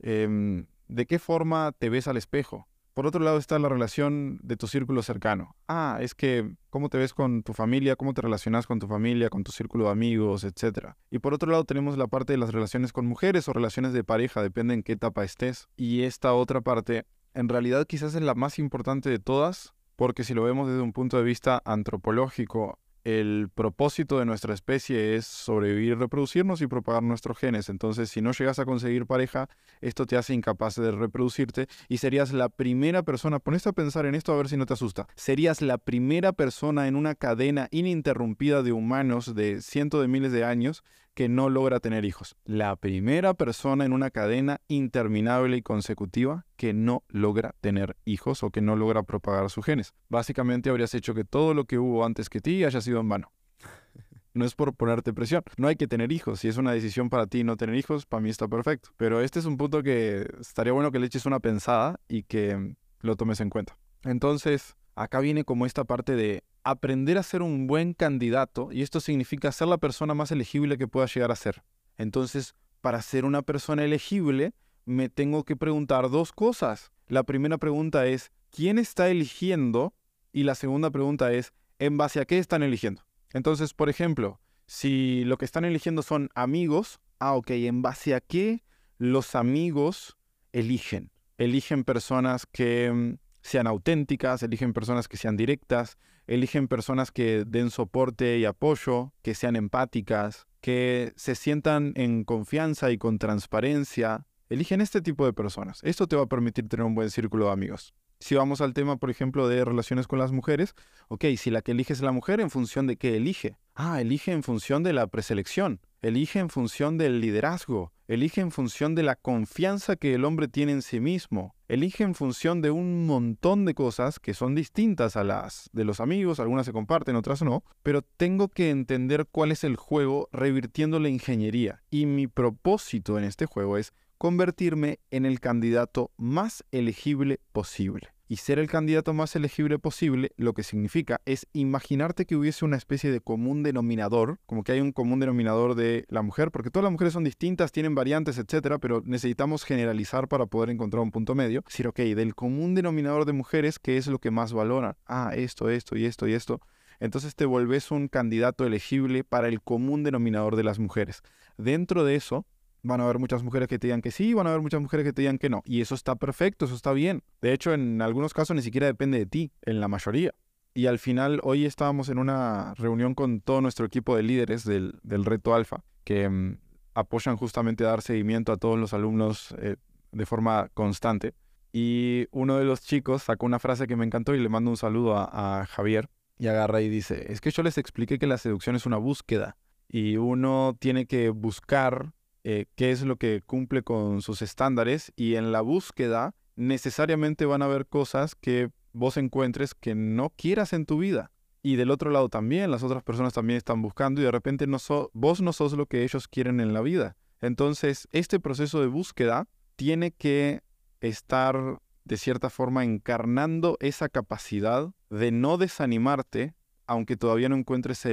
Em, 0.00 0.66
¿De 0.88 1.06
qué 1.06 1.18
forma 1.18 1.72
te 1.72 1.88
ves 1.88 2.08
al 2.08 2.16
espejo? 2.16 2.68
Por 2.94 3.08
otro 3.08 3.20
lado 3.24 3.38
está 3.38 3.58
la 3.58 3.68
relación 3.68 4.38
de 4.44 4.56
tu 4.56 4.68
círculo 4.68 5.02
cercano. 5.02 5.56
Ah, 5.66 5.98
es 6.00 6.14
que 6.14 6.54
cómo 6.70 6.88
te 6.88 6.96
ves 6.96 7.12
con 7.12 7.42
tu 7.42 7.52
familia, 7.52 7.96
cómo 7.96 8.14
te 8.14 8.22
relacionas 8.22 8.68
con 8.68 8.78
tu 8.78 8.86
familia, 8.86 9.30
con 9.30 9.42
tu 9.42 9.50
círculo 9.50 9.86
de 9.86 9.90
amigos, 9.90 10.44
etc. 10.44 10.90
Y 11.10 11.18
por 11.18 11.34
otro 11.34 11.50
lado 11.50 11.64
tenemos 11.64 11.98
la 11.98 12.06
parte 12.06 12.32
de 12.32 12.38
las 12.38 12.52
relaciones 12.52 12.92
con 12.92 13.06
mujeres 13.06 13.48
o 13.48 13.52
relaciones 13.52 13.92
de 13.92 14.04
pareja, 14.04 14.42
depende 14.42 14.74
en 14.74 14.84
qué 14.84 14.92
etapa 14.92 15.24
estés. 15.24 15.68
Y 15.76 16.02
esta 16.02 16.34
otra 16.34 16.60
parte, 16.60 17.04
en 17.34 17.48
realidad 17.48 17.84
quizás 17.84 18.14
es 18.14 18.22
la 18.22 18.36
más 18.36 18.60
importante 18.60 19.10
de 19.10 19.18
todas, 19.18 19.74
porque 19.96 20.22
si 20.22 20.32
lo 20.32 20.44
vemos 20.44 20.68
desde 20.68 20.82
un 20.82 20.92
punto 20.92 21.16
de 21.16 21.24
vista 21.24 21.60
antropológico, 21.64 22.78
el 23.04 23.50
propósito 23.54 24.18
de 24.18 24.24
nuestra 24.24 24.54
especie 24.54 25.14
es 25.14 25.26
sobrevivir, 25.26 25.98
reproducirnos 25.98 26.62
y 26.62 26.66
propagar 26.66 27.02
nuestros 27.02 27.38
genes. 27.38 27.68
Entonces, 27.68 28.10
si 28.10 28.22
no 28.22 28.32
llegas 28.32 28.58
a 28.58 28.64
conseguir 28.64 29.06
pareja, 29.06 29.48
esto 29.82 30.06
te 30.06 30.16
hace 30.16 30.34
incapaz 30.34 30.76
de 30.76 30.90
reproducirte 30.90 31.68
y 31.88 31.98
serías 31.98 32.32
la 32.32 32.48
primera 32.48 33.02
persona, 33.02 33.38
pones 33.38 33.66
a 33.66 33.72
pensar 33.72 34.06
en 34.06 34.14
esto 34.14 34.32
a 34.32 34.36
ver 34.36 34.48
si 34.48 34.56
no 34.56 34.66
te 34.66 34.72
asusta, 34.72 35.06
serías 35.14 35.60
la 35.60 35.78
primera 35.78 36.32
persona 36.32 36.88
en 36.88 36.96
una 36.96 37.14
cadena 37.14 37.68
ininterrumpida 37.70 38.62
de 38.62 38.72
humanos 38.72 39.34
de 39.34 39.60
cientos 39.60 40.00
de 40.00 40.08
miles 40.08 40.32
de 40.32 40.44
años 40.44 40.82
que 41.14 41.28
no 41.28 41.48
logra 41.48 41.80
tener 41.80 42.04
hijos. 42.04 42.36
La 42.44 42.76
primera 42.76 43.34
persona 43.34 43.84
en 43.84 43.92
una 43.92 44.10
cadena 44.10 44.60
interminable 44.68 45.56
y 45.56 45.62
consecutiva 45.62 46.44
que 46.56 46.74
no 46.74 47.04
logra 47.08 47.54
tener 47.60 47.96
hijos 48.04 48.42
o 48.42 48.50
que 48.50 48.60
no 48.60 48.76
logra 48.76 49.04
propagar 49.04 49.48
sus 49.50 49.64
genes. 49.64 49.94
Básicamente 50.08 50.70
habrías 50.70 50.94
hecho 50.94 51.14
que 51.14 51.24
todo 51.24 51.54
lo 51.54 51.64
que 51.64 51.78
hubo 51.78 52.04
antes 52.04 52.28
que 52.28 52.40
ti 52.40 52.64
haya 52.64 52.80
sido 52.80 53.00
en 53.00 53.08
vano. 53.08 53.32
no 54.34 54.44
es 54.44 54.54
por 54.54 54.74
ponerte 54.74 55.12
presión. 55.12 55.42
No 55.56 55.68
hay 55.68 55.76
que 55.76 55.86
tener 55.86 56.12
hijos. 56.12 56.40
Si 56.40 56.48
es 56.48 56.56
una 56.56 56.72
decisión 56.72 57.08
para 57.08 57.26
ti 57.26 57.44
no 57.44 57.56
tener 57.56 57.76
hijos, 57.76 58.06
para 58.06 58.20
mí 58.20 58.30
está 58.30 58.48
perfecto. 58.48 58.90
Pero 58.96 59.20
este 59.20 59.38
es 59.38 59.44
un 59.46 59.56
punto 59.56 59.82
que 59.82 60.28
estaría 60.40 60.72
bueno 60.72 60.90
que 60.90 60.98
le 60.98 61.06
eches 61.06 61.26
una 61.26 61.40
pensada 61.40 62.00
y 62.08 62.24
que 62.24 62.74
lo 63.00 63.16
tomes 63.16 63.40
en 63.40 63.50
cuenta. 63.50 63.78
Entonces, 64.02 64.76
acá 64.96 65.20
viene 65.20 65.44
como 65.44 65.66
esta 65.66 65.84
parte 65.84 66.16
de 66.16 66.42
aprender 66.64 67.18
a 67.18 67.22
ser 67.22 67.42
un 67.42 67.66
buen 67.66 67.92
candidato 67.92 68.72
y 68.72 68.82
esto 68.82 69.00
significa 69.00 69.52
ser 69.52 69.68
la 69.68 69.78
persona 69.78 70.14
más 70.14 70.32
elegible 70.32 70.78
que 70.78 70.88
pueda 70.88 71.06
llegar 71.06 71.30
a 71.30 71.36
ser. 71.36 71.62
Entonces, 71.96 72.54
para 72.80 73.00
ser 73.02 73.24
una 73.24 73.42
persona 73.42 73.84
elegible, 73.84 74.54
me 74.84 75.08
tengo 75.08 75.44
que 75.44 75.56
preguntar 75.56 76.10
dos 76.10 76.32
cosas. 76.32 76.90
La 77.06 77.22
primera 77.22 77.58
pregunta 77.58 78.06
es, 78.06 78.32
¿quién 78.50 78.78
está 78.78 79.08
eligiendo? 79.08 79.94
Y 80.32 80.44
la 80.44 80.54
segunda 80.54 80.90
pregunta 80.90 81.32
es, 81.32 81.52
¿en 81.78 81.96
base 81.96 82.20
a 82.20 82.24
qué 82.24 82.38
están 82.38 82.62
eligiendo? 82.62 83.02
Entonces, 83.32 83.74
por 83.74 83.88
ejemplo, 83.88 84.40
si 84.66 85.24
lo 85.24 85.36
que 85.36 85.44
están 85.44 85.64
eligiendo 85.64 86.02
son 86.02 86.30
amigos, 86.34 86.98
ah, 87.18 87.34
ok, 87.34 87.50
¿en 87.50 87.82
base 87.82 88.14
a 88.14 88.20
qué 88.20 88.64
los 88.98 89.34
amigos 89.34 90.16
eligen? 90.52 91.10
Eligen 91.36 91.84
personas 91.84 92.46
que 92.46 92.90
mm, 92.92 93.18
sean 93.42 93.66
auténticas, 93.66 94.42
eligen 94.42 94.72
personas 94.72 95.08
que 95.08 95.16
sean 95.16 95.36
directas, 95.36 95.98
eligen 96.26 96.68
personas 96.68 97.10
que 97.10 97.44
den 97.46 97.70
soporte 97.70 98.38
y 98.38 98.44
apoyo, 98.44 99.12
que 99.22 99.34
sean 99.34 99.56
empáticas, 99.56 100.46
que 100.60 101.12
se 101.16 101.34
sientan 101.34 101.92
en 101.96 102.24
confianza 102.24 102.90
y 102.90 102.98
con 102.98 103.18
transparencia. 103.18 104.26
Eligen 104.48 104.80
este 104.80 105.00
tipo 105.00 105.26
de 105.26 105.32
personas. 105.32 105.80
Esto 105.82 106.06
te 106.06 106.16
va 106.16 106.22
a 106.22 106.28
permitir 106.28 106.68
tener 106.68 106.86
un 106.86 106.94
buen 106.94 107.10
círculo 107.10 107.46
de 107.46 107.52
amigos. 107.52 107.94
Si 108.20 108.34
vamos 108.34 108.60
al 108.60 108.72
tema, 108.72 108.96
por 108.96 109.10
ejemplo, 109.10 109.48
de 109.48 109.64
relaciones 109.64 110.06
con 110.06 110.18
las 110.18 110.32
mujeres, 110.32 110.74
ok, 111.08 111.24
si 111.36 111.50
la 111.50 111.62
que 111.62 111.72
elige 111.72 111.92
es 111.92 112.00
la 112.00 112.12
mujer, 112.12 112.40
¿en 112.40 112.50
función 112.50 112.86
de 112.86 112.96
qué 112.96 113.16
elige? 113.16 113.58
Ah, 113.74 114.00
elige 114.00 114.32
en 114.32 114.42
función 114.42 114.82
de 114.82 114.92
la 114.92 115.06
preselección, 115.08 115.80
elige 116.00 116.38
en 116.38 116.48
función 116.48 116.96
del 116.96 117.20
liderazgo, 117.20 117.92
elige 118.06 118.40
en 118.40 118.50
función 118.50 118.94
de 118.94 119.02
la 119.02 119.16
confianza 119.16 119.96
que 119.96 120.14
el 120.14 120.24
hombre 120.24 120.48
tiene 120.48 120.72
en 120.72 120.82
sí 120.82 121.00
mismo, 121.00 121.54
elige 121.68 122.04
en 122.04 122.14
función 122.14 122.60
de 122.60 122.70
un 122.70 123.06
montón 123.06 123.64
de 123.64 123.74
cosas 123.74 124.18
que 124.18 124.34
son 124.34 124.54
distintas 124.54 125.16
a 125.16 125.24
las 125.24 125.70
de 125.72 125.84
los 125.84 126.00
amigos, 126.00 126.40
algunas 126.40 126.66
se 126.66 126.72
comparten, 126.72 127.16
otras 127.16 127.42
no, 127.42 127.64
pero 127.82 128.02
tengo 128.02 128.48
que 128.48 128.70
entender 128.70 129.26
cuál 129.30 129.52
es 129.52 129.64
el 129.64 129.76
juego 129.76 130.28
revirtiendo 130.32 130.98
la 130.98 131.08
ingeniería. 131.08 131.82
Y 131.90 132.06
mi 132.06 132.26
propósito 132.26 133.18
en 133.18 133.24
este 133.24 133.46
juego 133.46 133.78
es 133.78 133.92
convertirme 134.18 135.00
en 135.10 135.26
el 135.26 135.40
candidato 135.40 136.10
más 136.16 136.64
elegible 136.70 137.40
posible. 137.52 138.13
Y 138.26 138.36
ser 138.36 138.58
el 138.58 138.70
candidato 138.70 139.12
más 139.12 139.36
elegible 139.36 139.78
posible, 139.78 140.32
lo 140.36 140.54
que 140.54 140.62
significa 140.62 141.20
es 141.26 141.46
imaginarte 141.52 142.24
que 142.24 142.36
hubiese 142.36 142.64
una 142.64 142.76
especie 142.76 143.12
de 143.12 143.20
común 143.20 143.62
denominador, 143.62 144.38
como 144.46 144.64
que 144.64 144.72
hay 144.72 144.80
un 144.80 144.92
común 144.92 145.20
denominador 145.20 145.74
de 145.74 146.06
la 146.08 146.22
mujer, 146.22 146.50
porque 146.50 146.70
todas 146.70 146.84
las 146.84 146.92
mujeres 146.92 147.12
son 147.12 147.24
distintas, 147.24 147.70
tienen 147.70 147.94
variantes, 147.94 148.38
etcétera, 148.38 148.78
pero 148.78 149.02
necesitamos 149.04 149.64
generalizar 149.64 150.26
para 150.26 150.46
poder 150.46 150.70
encontrar 150.70 151.02
un 151.02 151.10
punto 151.10 151.34
medio. 151.34 151.62
Decir, 151.66 151.86
ok, 151.86 151.98
del 151.98 152.34
común 152.34 152.74
denominador 152.74 153.26
de 153.26 153.34
mujeres, 153.34 153.78
¿qué 153.78 153.98
es 153.98 154.06
lo 154.06 154.18
que 154.18 154.30
más 154.30 154.54
valoran? 154.54 154.96
Ah, 155.06 155.32
esto, 155.34 155.68
esto 155.68 155.96
y 155.96 156.06
esto 156.06 156.26
y 156.26 156.32
esto. 156.32 156.60
Entonces 157.00 157.34
te 157.34 157.44
vuelves 157.44 157.90
un 157.90 158.08
candidato 158.08 158.64
elegible 158.64 159.24
para 159.24 159.48
el 159.48 159.60
común 159.60 160.02
denominador 160.02 160.56
de 160.56 160.64
las 160.64 160.78
mujeres. 160.78 161.22
Dentro 161.58 162.04
de 162.04 162.14
eso, 162.14 162.46
Van 162.84 163.00
a 163.00 163.04
haber 163.04 163.18
muchas 163.18 163.42
mujeres 163.42 163.66
que 163.66 163.78
te 163.78 163.86
digan 163.86 164.02
que 164.02 164.10
sí, 164.10 164.34
van 164.34 164.46
a 164.46 164.50
haber 164.50 164.60
muchas 164.60 164.78
mujeres 164.78 165.04
que 165.04 165.14
te 165.14 165.22
digan 165.22 165.38
que 165.38 165.48
no. 165.48 165.62
Y 165.64 165.80
eso 165.80 165.94
está 165.94 166.16
perfecto, 166.16 166.66
eso 166.66 166.74
está 166.74 166.92
bien. 166.92 167.22
De 167.40 167.54
hecho, 167.54 167.72
en 167.72 168.02
algunos 168.02 168.34
casos 168.34 168.54
ni 168.54 168.60
siquiera 168.60 168.86
depende 168.86 169.18
de 169.18 169.24
ti, 169.24 169.52
en 169.62 169.80
la 169.80 169.88
mayoría. 169.88 170.34
Y 170.74 170.84
al 170.84 170.98
final, 170.98 171.40
hoy 171.44 171.64
estábamos 171.64 172.10
en 172.10 172.18
una 172.18 172.74
reunión 172.74 173.14
con 173.14 173.40
todo 173.40 173.62
nuestro 173.62 173.86
equipo 173.86 174.16
de 174.16 174.22
líderes 174.22 174.64
del, 174.64 175.00
reto 175.02 175.54
alfa, 175.54 175.82
que 176.04 176.28
mm, 176.28 176.58
apoyan 176.92 177.38
justamente 177.38 177.84
a 177.84 177.88
dar 177.88 178.02
seguimiento 178.02 178.52
a 178.52 178.58
todos 178.58 178.78
los 178.78 178.92
alumnos 178.92 179.54
eh, 179.58 179.76
de 180.12 180.26
forma 180.26 180.68
constante. 180.74 181.32
Y 181.72 182.26
uno 182.32 182.58
de 182.58 182.66
los 182.66 182.82
chicos 182.82 183.22
sacó 183.22 183.46
una 183.46 183.60
frase 183.60 183.86
que 183.86 183.96
me 183.96 184.04
encantó 184.04 184.34
y 184.34 184.40
le 184.40 184.50
mando 184.50 184.70
un 184.70 184.76
saludo 184.76 185.16
a, 185.16 185.60
a 185.60 185.64
Javier. 185.64 186.10
Y 186.36 186.48
agarra 186.48 186.82
y 186.82 186.90
dice, 186.90 187.32
es 187.32 187.40
que 187.40 187.50
yo 187.50 187.62
les 187.62 187.78
expliqué 187.78 188.18
que 188.18 188.26
la 188.26 188.36
seducción 188.36 188.76
es 188.76 188.84
una 188.84 188.98
búsqueda. 188.98 189.56
Y 189.88 190.18
uno 190.18 190.76
tiene 190.78 191.06
que 191.06 191.30
buscar 191.30 192.12
eh, 192.44 192.66
qué 192.76 192.90
es 192.90 193.02
lo 193.02 193.16
que 193.16 193.42
cumple 193.44 193.82
con 193.82 194.20
sus 194.20 194.42
estándares 194.42 195.12
y 195.16 195.36
en 195.36 195.50
la 195.50 195.62
búsqueda 195.62 196.34
necesariamente 196.56 197.46
van 197.46 197.62
a 197.62 197.64
haber 197.64 197.86
cosas 197.86 198.34
que 198.34 198.70
vos 198.92 199.16
encuentres 199.16 199.74
que 199.74 199.94
no 199.94 200.30
quieras 200.30 200.72
en 200.72 200.86
tu 200.86 200.98
vida. 200.98 201.30
Y 201.62 201.76
del 201.76 201.90
otro 201.90 202.10
lado 202.10 202.28
también, 202.28 202.70
las 202.70 202.82
otras 202.82 203.02
personas 203.02 203.32
también 203.32 203.56
están 203.56 203.80
buscando 203.80 204.20
y 204.20 204.24
de 204.24 204.30
repente 204.30 204.66
vos 205.14 205.40
no 205.40 205.52
sos 205.54 205.72
lo 205.72 205.86
que 205.86 206.04
ellos 206.04 206.28
quieren 206.28 206.60
en 206.60 206.74
la 206.74 206.82
vida. 206.82 207.16
Entonces, 207.40 208.06
este 208.12 208.38
proceso 208.38 208.80
de 208.82 208.86
búsqueda 208.86 209.48
tiene 209.76 210.10
que 210.12 210.60
estar 211.00 211.80
de 212.04 212.16
cierta 212.18 212.50
forma 212.50 212.84
encarnando 212.84 213.78
esa 213.80 214.10
capacidad 214.10 214.92
de 215.08 215.32
no 215.32 215.56
desanimarte, 215.56 216.54
aunque 216.86 217.16
todavía 217.16 217.48
no 217.48 217.56
encuentres 217.56 218.06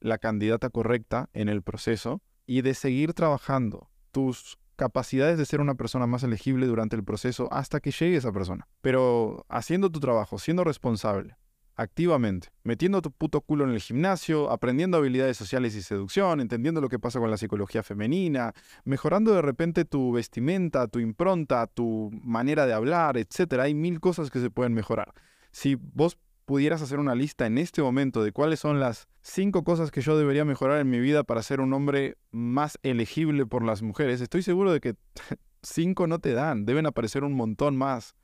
la 0.00 0.16
candidata 0.16 0.70
correcta 0.70 1.28
en 1.34 1.50
el 1.50 1.62
proceso, 1.62 2.22
y 2.46 2.62
de 2.62 2.74
seguir 2.74 3.14
trabajando 3.14 3.88
tus 4.10 4.58
capacidades 4.76 5.38
de 5.38 5.46
ser 5.46 5.60
una 5.60 5.74
persona 5.74 6.06
más 6.06 6.22
elegible 6.22 6.66
durante 6.66 6.96
el 6.96 7.04
proceso 7.04 7.48
hasta 7.52 7.80
que 7.80 7.90
llegue 7.90 8.16
esa 8.16 8.32
persona. 8.32 8.66
Pero 8.80 9.46
haciendo 9.48 9.90
tu 9.90 10.00
trabajo, 10.00 10.38
siendo 10.38 10.64
responsable, 10.64 11.36
activamente, 11.76 12.48
metiendo 12.62 13.02
tu 13.02 13.10
puto 13.10 13.40
culo 13.40 13.64
en 13.64 13.70
el 13.70 13.80
gimnasio, 13.80 14.50
aprendiendo 14.50 14.96
habilidades 14.96 15.36
sociales 15.36 15.74
y 15.74 15.82
seducción, 15.82 16.40
entendiendo 16.40 16.80
lo 16.80 16.88
que 16.88 16.98
pasa 16.98 17.18
con 17.18 17.30
la 17.30 17.36
psicología 17.36 17.82
femenina, 17.82 18.52
mejorando 18.84 19.34
de 19.34 19.42
repente 19.42 19.84
tu 19.84 20.12
vestimenta, 20.12 20.86
tu 20.88 21.00
impronta, 21.00 21.66
tu 21.66 22.10
manera 22.22 22.66
de 22.66 22.74
hablar, 22.74 23.16
etc. 23.16 23.60
Hay 23.60 23.74
mil 23.74 24.00
cosas 24.00 24.30
que 24.30 24.40
se 24.40 24.50
pueden 24.50 24.74
mejorar. 24.74 25.12
Si 25.50 25.76
vos 25.76 26.18
pudieras 26.44 26.82
hacer 26.82 26.98
una 26.98 27.14
lista 27.14 27.46
en 27.46 27.58
este 27.58 27.82
momento 27.82 28.22
de 28.22 28.32
cuáles 28.32 28.60
son 28.60 28.80
las 28.80 29.08
cinco 29.22 29.64
cosas 29.64 29.90
que 29.90 30.00
yo 30.00 30.16
debería 30.16 30.44
mejorar 30.44 30.80
en 30.80 30.90
mi 30.90 31.00
vida 31.00 31.24
para 31.24 31.42
ser 31.42 31.60
un 31.60 31.72
hombre 31.72 32.16
más 32.30 32.78
elegible 32.82 33.46
por 33.46 33.64
las 33.64 33.82
mujeres, 33.82 34.20
estoy 34.20 34.42
seguro 34.42 34.72
de 34.72 34.80
que 34.80 34.96
cinco 35.62 36.06
no 36.06 36.18
te 36.18 36.32
dan, 36.32 36.66
deben 36.66 36.86
aparecer 36.86 37.24
un 37.24 37.34
montón 37.34 37.76
más. 37.76 38.14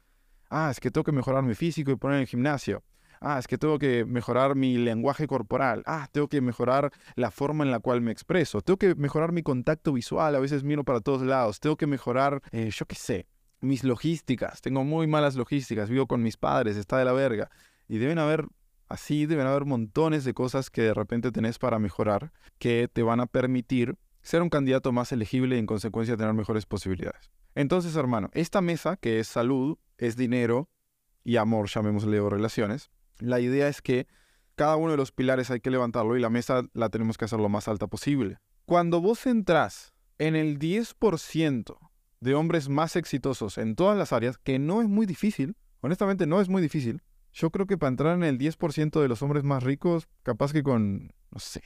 Ah, 0.51 0.69
es 0.71 0.81
que 0.81 0.91
tengo 0.91 1.05
que 1.05 1.13
mejorar 1.13 1.45
mi 1.45 1.55
físico 1.55 1.93
y 1.93 1.97
poner 1.97 2.17
en 2.17 2.23
el 2.23 2.27
gimnasio. 2.27 2.83
Ah, 3.23 3.39
es 3.39 3.47
que 3.47 3.59
tengo 3.59 3.79
que 3.79 4.05
mejorar 4.07 4.55
mi 4.57 4.79
lenguaje 4.79 5.27
corporal. 5.27 5.83
Ah, 5.87 6.09
tengo 6.11 6.29
que 6.29 6.41
mejorar 6.41 6.91
la 7.17 7.31
forma 7.31 7.65
en 7.65 7.71
la 7.71 7.79
cual 7.79 8.01
me 8.01 8.11
expreso. 8.11 8.63
Tengo 8.63 8.79
que 8.79 8.95
mejorar 8.95 9.31
mi 9.31 9.43
contacto 9.43 9.93
visual. 9.93 10.35
A 10.35 10.41
veces 10.41 10.65
miro 10.65 10.85
para 10.85 11.01
todos 11.01 11.23
lados. 11.23 11.61
Tengo 11.61 11.77
que 11.77 11.87
mejorar, 11.87 12.41
eh, 12.51 12.71
yo 12.73 12.87
qué 12.87 12.97
sé, 12.97 13.27
mis 13.61 13.85
logísticas. 13.85 14.63
Tengo 14.63 14.85
muy 14.85 15.07
malas 15.07 15.37
logísticas. 15.37 15.91
Vivo 15.91 16.07
con 16.07 16.23
mis 16.23 16.39
padres. 16.39 16.79
Está 16.79 16.97
de 16.97 17.05
la 17.05 17.13
verga. 17.13 17.51
Y 17.91 17.99
deben 17.99 18.21
haber, 18.21 18.47
así, 18.89 19.27
deben 19.27 19.49
haber 19.49 19.65
montones 19.65 20.23
de 20.23 20.33
cosas 20.33 20.71
que 20.71 20.83
de 20.83 20.95
repente 20.95 21.33
tenés 21.33 21.59
para 21.59 21.81
mejorar 21.81 22.33
que 22.61 22.87
te 22.87 23.03
van 23.03 23.19
a 23.19 23.27
permitir 23.27 23.99
ser 24.23 24.43
un 24.43 24.49
candidato 24.49 24.93
más 24.93 25.11
elegible 25.11 25.57
y 25.57 25.59
en 25.59 25.67
consecuencia 25.67 26.17
tener 26.17 26.33
mejores 26.33 26.67
posibilidades. 26.67 27.33
Entonces, 27.57 27.97
hermano, 27.97 28.31
esta 28.33 28.61
mesa 28.61 28.97
que 28.97 29.19
es 29.19 29.27
salud, 29.27 29.77
es 29.99 30.15
dinero 30.15 30.69
y 31.25 31.35
amor, 31.35 31.69
llamémosle 31.69 32.21
o 32.21 32.31
relaciones, 32.31 32.93
la 33.19 33.41
idea 33.41 33.67
es 33.67 33.83
que 33.83 34.07
cada 34.55 34.77
uno 34.77 34.93
de 34.93 34.97
los 34.97 35.11
pilares 35.11 35.51
hay 35.51 35.59
que 35.59 35.73
levantarlo 35.73 36.17
y 36.17 36.21
la 36.21 36.31
mesa 36.31 36.63
la 36.75 36.91
tenemos 36.91 37.19
que 37.19 37.25
hacer 37.25 37.41
lo 37.41 37.49
más 37.49 37.67
alta 37.67 37.89
posible. 37.89 38.39
Cuando 38.67 39.01
vos 39.01 39.27
entrás 39.27 39.95
en 40.19 40.37
el 40.37 40.61
10% 40.61 41.77
de 42.21 42.35
hombres 42.37 42.69
más 42.69 42.95
exitosos 42.95 43.59
en 43.59 43.75
todas 43.75 43.99
las 43.99 44.13
áreas, 44.13 44.39
que 44.39 44.61
no 44.61 44.81
es 44.81 44.87
muy 44.87 45.07
difícil, 45.07 45.57
honestamente 45.81 46.29
no 46.29 46.41
es 46.41 46.49
muy 46.49 46.63
difícil, 46.63 47.03
yo 47.33 47.51
creo 47.51 47.67
que 47.67 47.79
para 47.79 47.89
entrar 47.89 48.17
en 48.17 48.25
el 48.25 48.39
10% 48.39 49.01
de 49.01 49.09
los 49.09 49.23
hombres 49.23 49.45
más 49.45 49.63
ricos, 49.63 50.09
capaz 50.23 50.53
que 50.53 50.63
con, 50.63 51.13
no 51.31 51.39
sé, 51.39 51.63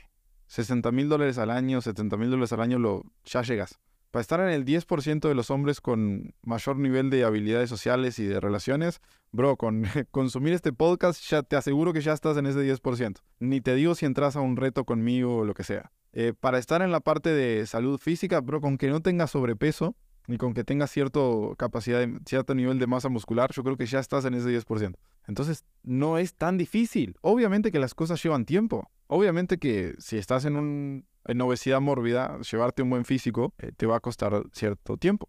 60 0.46 0.92
mil 0.92 1.08
dólares 1.08 1.38
al 1.38 1.50
año, 1.50 1.80
70 1.80 2.16
mil 2.16 2.30
dólares 2.30 2.52
al 2.52 2.60
año, 2.60 2.78
lo, 2.78 3.02
ya 3.24 3.42
llegas. 3.42 3.78
Para 4.10 4.20
estar 4.20 4.38
en 4.40 4.50
el 4.50 4.64
10% 4.64 5.26
de 5.26 5.34
los 5.34 5.50
hombres 5.50 5.80
con 5.80 6.34
mayor 6.42 6.76
nivel 6.76 7.10
de 7.10 7.24
habilidades 7.24 7.68
sociales 7.68 8.20
y 8.20 8.24
de 8.24 8.38
relaciones, 8.38 9.00
bro, 9.32 9.56
con 9.56 9.84
consumir 10.12 10.52
este 10.52 10.72
podcast 10.72 11.20
ya 11.28 11.42
te 11.42 11.56
aseguro 11.56 11.92
que 11.92 12.00
ya 12.00 12.12
estás 12.12 12.36
en 12.36 12.46
ese 12.46 12.60
10%. 12.60 13.16
Ni 13.40 13.60
te 13.60 13.74
digo 13.74 13.96
si 13.96 14.06
entras 14.06 14.36
a 14.36 14.40
un 14.40 14.56
reto 14.56 14.84
conmigo 14.84 15.38
o 15.38 15.44
lo 15.44 15.54
que 15.54 15.64
sea. 15.64 15.90
Eh, 16.12 16.32
para 16.38 16.58
estar 16.58 16.80
en 16.82 16.92
la 16.92 17.00
parte 17.00 17.30
de 17.30 17.66
salud 17.66 17.98
física, 17.98 18.40
bro, 18.40 18.60
con 18.60 18.78
que 18.78 18.88
no 18.88 19.00
tengas 19.00 19.32
sobrepeso, 19.32 19.96
ni 20.28 20.38
con 20.38 20.54
que 20.54 20.62
tengas 20.62 20.92
cierto 20.92 21.56
capacidad, 21.58 22.06
cierto 22.24 22.54
nivel 22.54 22.78
de 22.78 22.86
masa 22.86 23.08
muscular, 23.08 23.50
yo 23.52 23.64
creo 23.64 23.76
que 23.76 23.86
ya 23.86 23.98
estás 23.98 24.24
en 24.24 24.34
ese 24.34 24.48
10%. 24.48 24.94
Entonces, 25.26 25.64
no 25.82 26.18
es 26.18 26.34
tan 26.34 26.58
difícil. 26.58 27.16
Obviamente 27.20 27.72
que 27.72 27.78
las 27.78 27.94
cosas 27.94 28.22
llevan 28.22 28.44
tiempo. 28.44 28.90
Obviamente 29.06 29.58
que 29.58 29.94
si 29.98 30.16
estás 30.16 30.44
en, 30.44 30.56
un, 30.56 31.06
en 31.24 31.40
obesidad 31.40 31.80
mórbida, 31.80 32.38
llevarte 32.40 32.82
un 32.82 32.90
buen 32.90 33.04
físico 33.04 33.54
eh, 33.58 33.72
te 33.76 33.86
va 33.86 33.96
a 33.96 34.00
costar 34.00 34.44
cierto 34.52 34.96
tiempo. 34.96 35.28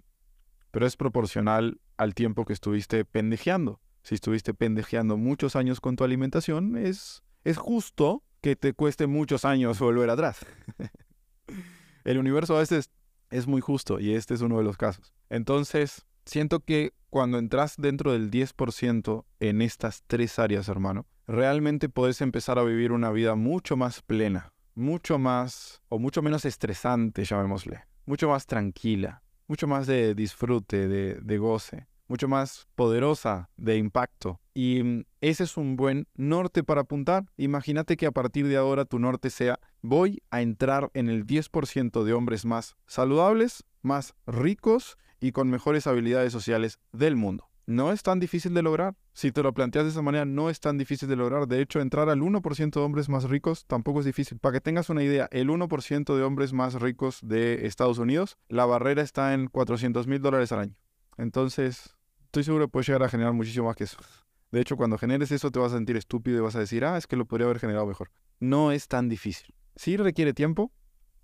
Pero 0.71 0.85
es 0.85 0.97
proporcional 0.97 1.79
al 1.97 2.13
tiempo 2.13 2.45
que 2.45 2.53
estuviste 2.53 3.05
pendejeando. 3.05 3.79
Si 4.03 4.15
estuviste 4.15 4.53
pendejeando 4.53 5.17
muchos 5.17 5.55
años 5.55 5.81
con 5.81 5.95
tu 5.95 6.03
alimentación, 6.03 6.77
es, 6.77 7.23
es 7.43 7.57
justo 7.57 8.23
que 8.41 8.55
te 8.55 8.73
cueste 8.73 9.07
muchos 9.07 9.45
años 9.45 9.79
volver 9.79 10.09
atrás. 10.09 10.45
el 12.03 12.17
universo 12.17 12.55
a 12.55 12.59
veces 12.59 12.91
es 13.31 13.47
muy 13.47 13.61
justo 13.61 13.99
y 13.99 14.13
este 14.13 14.33
es 14.33 14.41
uno 14.41 14.57
de 14.57 14.63
los 14.63 14.77
casos. 14.77 15.13
Entonces, 15.29 16.05
siento 16.25 16.59
que 16.59 16.93
cuando 17.09 17.37
entras 17.37 17.75
dentro 17.77 18.11
del 18.11 18.29
10% 18.29 19.25
en 19.39 19.61
estas 19.61 20.03
tres 20.07 20.37
áreas, 20.39 20.67
hermano, 20.67 21.05
realmente 21.27 21.87
puedes 21.89 22.21
empezar 22.21 22.59
a 22.59 22.63
vivir 22.63 22.91
una 22.91 23.11
vida 23.11 23.35
mucho 23.35 23.77
más 23.77 24.01
plena, 24.01 24.53
mucho 24.73 25.17
más 25.17 25.81
o 25.87 25.99
mucho 25.99 26.21
menos 26.21 26.45
estresante, 26.45 27.23
llamémosle, 27.23 27.85
mucho 28.05 28.29
más 28.29 28.45
tranquila, 28.45 29.23
mucho 29.47 29.67
más 29.67 29.87
de 29.87 30.13
disfrute, 30.13 30.87
de, 30.87 31.15
de 31.15 31.37
goce, 31.37 31.87
mucho 32.07 32.27
más 32.27 32.67
poderosa 32.75 33.49
de 33.55 33.77
impacto. 33.77 34.39
Y 34.53 34.83
mm, 34.83 35.05
ese 35.21 35.43
es 35.45 35.57
un 35.57 35.75
buen 35.75 36.07
norte 36.15 36.63
para 36.63 36.81
apuntar. 36.81 37.25
Imagínate 37.37 37.97
que 37.97 38.05
a 38.05 38.11
partir 38.11 38.47
de 38.47 38.57
ahora 38.57 38.85
tu 38.85 38.99
norte 38.99 39.29
sea 39.29 39.59
voy 39.81 40.21
a 40.31 40.41
entrar 40.41 40.89
en 40.93 41.09
el 41.09 41.25
10% 41.25 42.03
de 42.03 42.13
hombres 42.13 42.45
más 42.45 42.75
saludables, 42.87 43.63
más 43.81 44.15
ricos 44.25 44.97
y 45.25 45.31
con 45.31 45.49
mejores 45.49 45.87
habilidades 45.87 46.31
sociales 46.31 46.79
del 46.91 47.15
mundo. 47.15 47.49
No 47.65 47.91
es 47.91 48.03
tan 48.03 48.19
difícil 48.19 48.53
de 48.53 48.61
lograr. 48.61 48.95
Si 49.13 49.31
te 49.31 49.41
lo 49.41 49.55
planteas 49.55 49.85
de 49.85 49.89
esa 49.89 50.03
manera, 50.03 50.23
no 50.23 50.51
es 50.51 50.59
tan 50.59 50.77
difícil 50.77 51.09
de 51.09 51.15
lograr. 51.15 51.47
De 51.47 51.61
hecho, 51.61 51.79
entrar 51.79 52.09
al 52.09 52.21
1% 52.21 52.71
de 52.71 52.79
hombres 52.79 53.09
más 53.09 53.23
ricos 53.23 53.65
tampoco 53.65 54.01
es 54.01 54.05
difícil. 54.05 54.37
Para 54.37 54.53
que 54.53 54.61
tengas 54.61 54.91
una 54.91 55.01
idea, 55.01 55.27
el 55.31 55.49
1% 55.49 56.15
de 56.15 56.21
hombres 56.23 56.53
más 56.53 56.75
ricos 56.75 57.21
de 57.23 57.65
Estados 57.65 57.97
Unidos, 57.97 58.37
la 58.49 58.67
barrera 58.67 59.01
está 59.01 59.33
en 59.33 59.47
400 59.47 60.05
mil 60.05 60.21
dólares 60.21 60.51
al 60.51 60.59
año. 60.59 60.75
Entonces, 61.17 61.95
estoy 62.25 62.43
seguro 62.43 62.67
que 62.67 62.71
puedes 62.71 62.87
llegar 62.87 63.01
a 63.01 63.09
generar 63.09 63.33
muchísimo 63.33 63.65
más 63.65 63.75
que 63.75 63.85
eso. 63.85 63.97
De 64.51 64.61
hecho, 64.61 64.77
cuando 64.77 64.99
generes 64.99 65.31
eso 65.31 65.49
te 65.49 65.57
vas 65.57 65.73
a 65.73 65.77
sentir 65.77 65.97
estúpido 65.97 66.37
y 66.37 66.41
vas 66.41 66.55
a 66.55 66.59
decir, 66.59 66.85
ah, 66.85 66.97
es 66.97 67.07
que 67.07 67.15
lo 67.15 67.25
podría 67.25 67.45
haber 67.45 67.59
generado 67.59 67.87
mejor. 67.87 68.11
No 68.39 68.71
es 68.71 68.87
tan 68.87 69.09
difícil. 69.09 69.55
Sí 69.75 69.97
requiere 69.97 70.35
tiempo, 70.35 70.71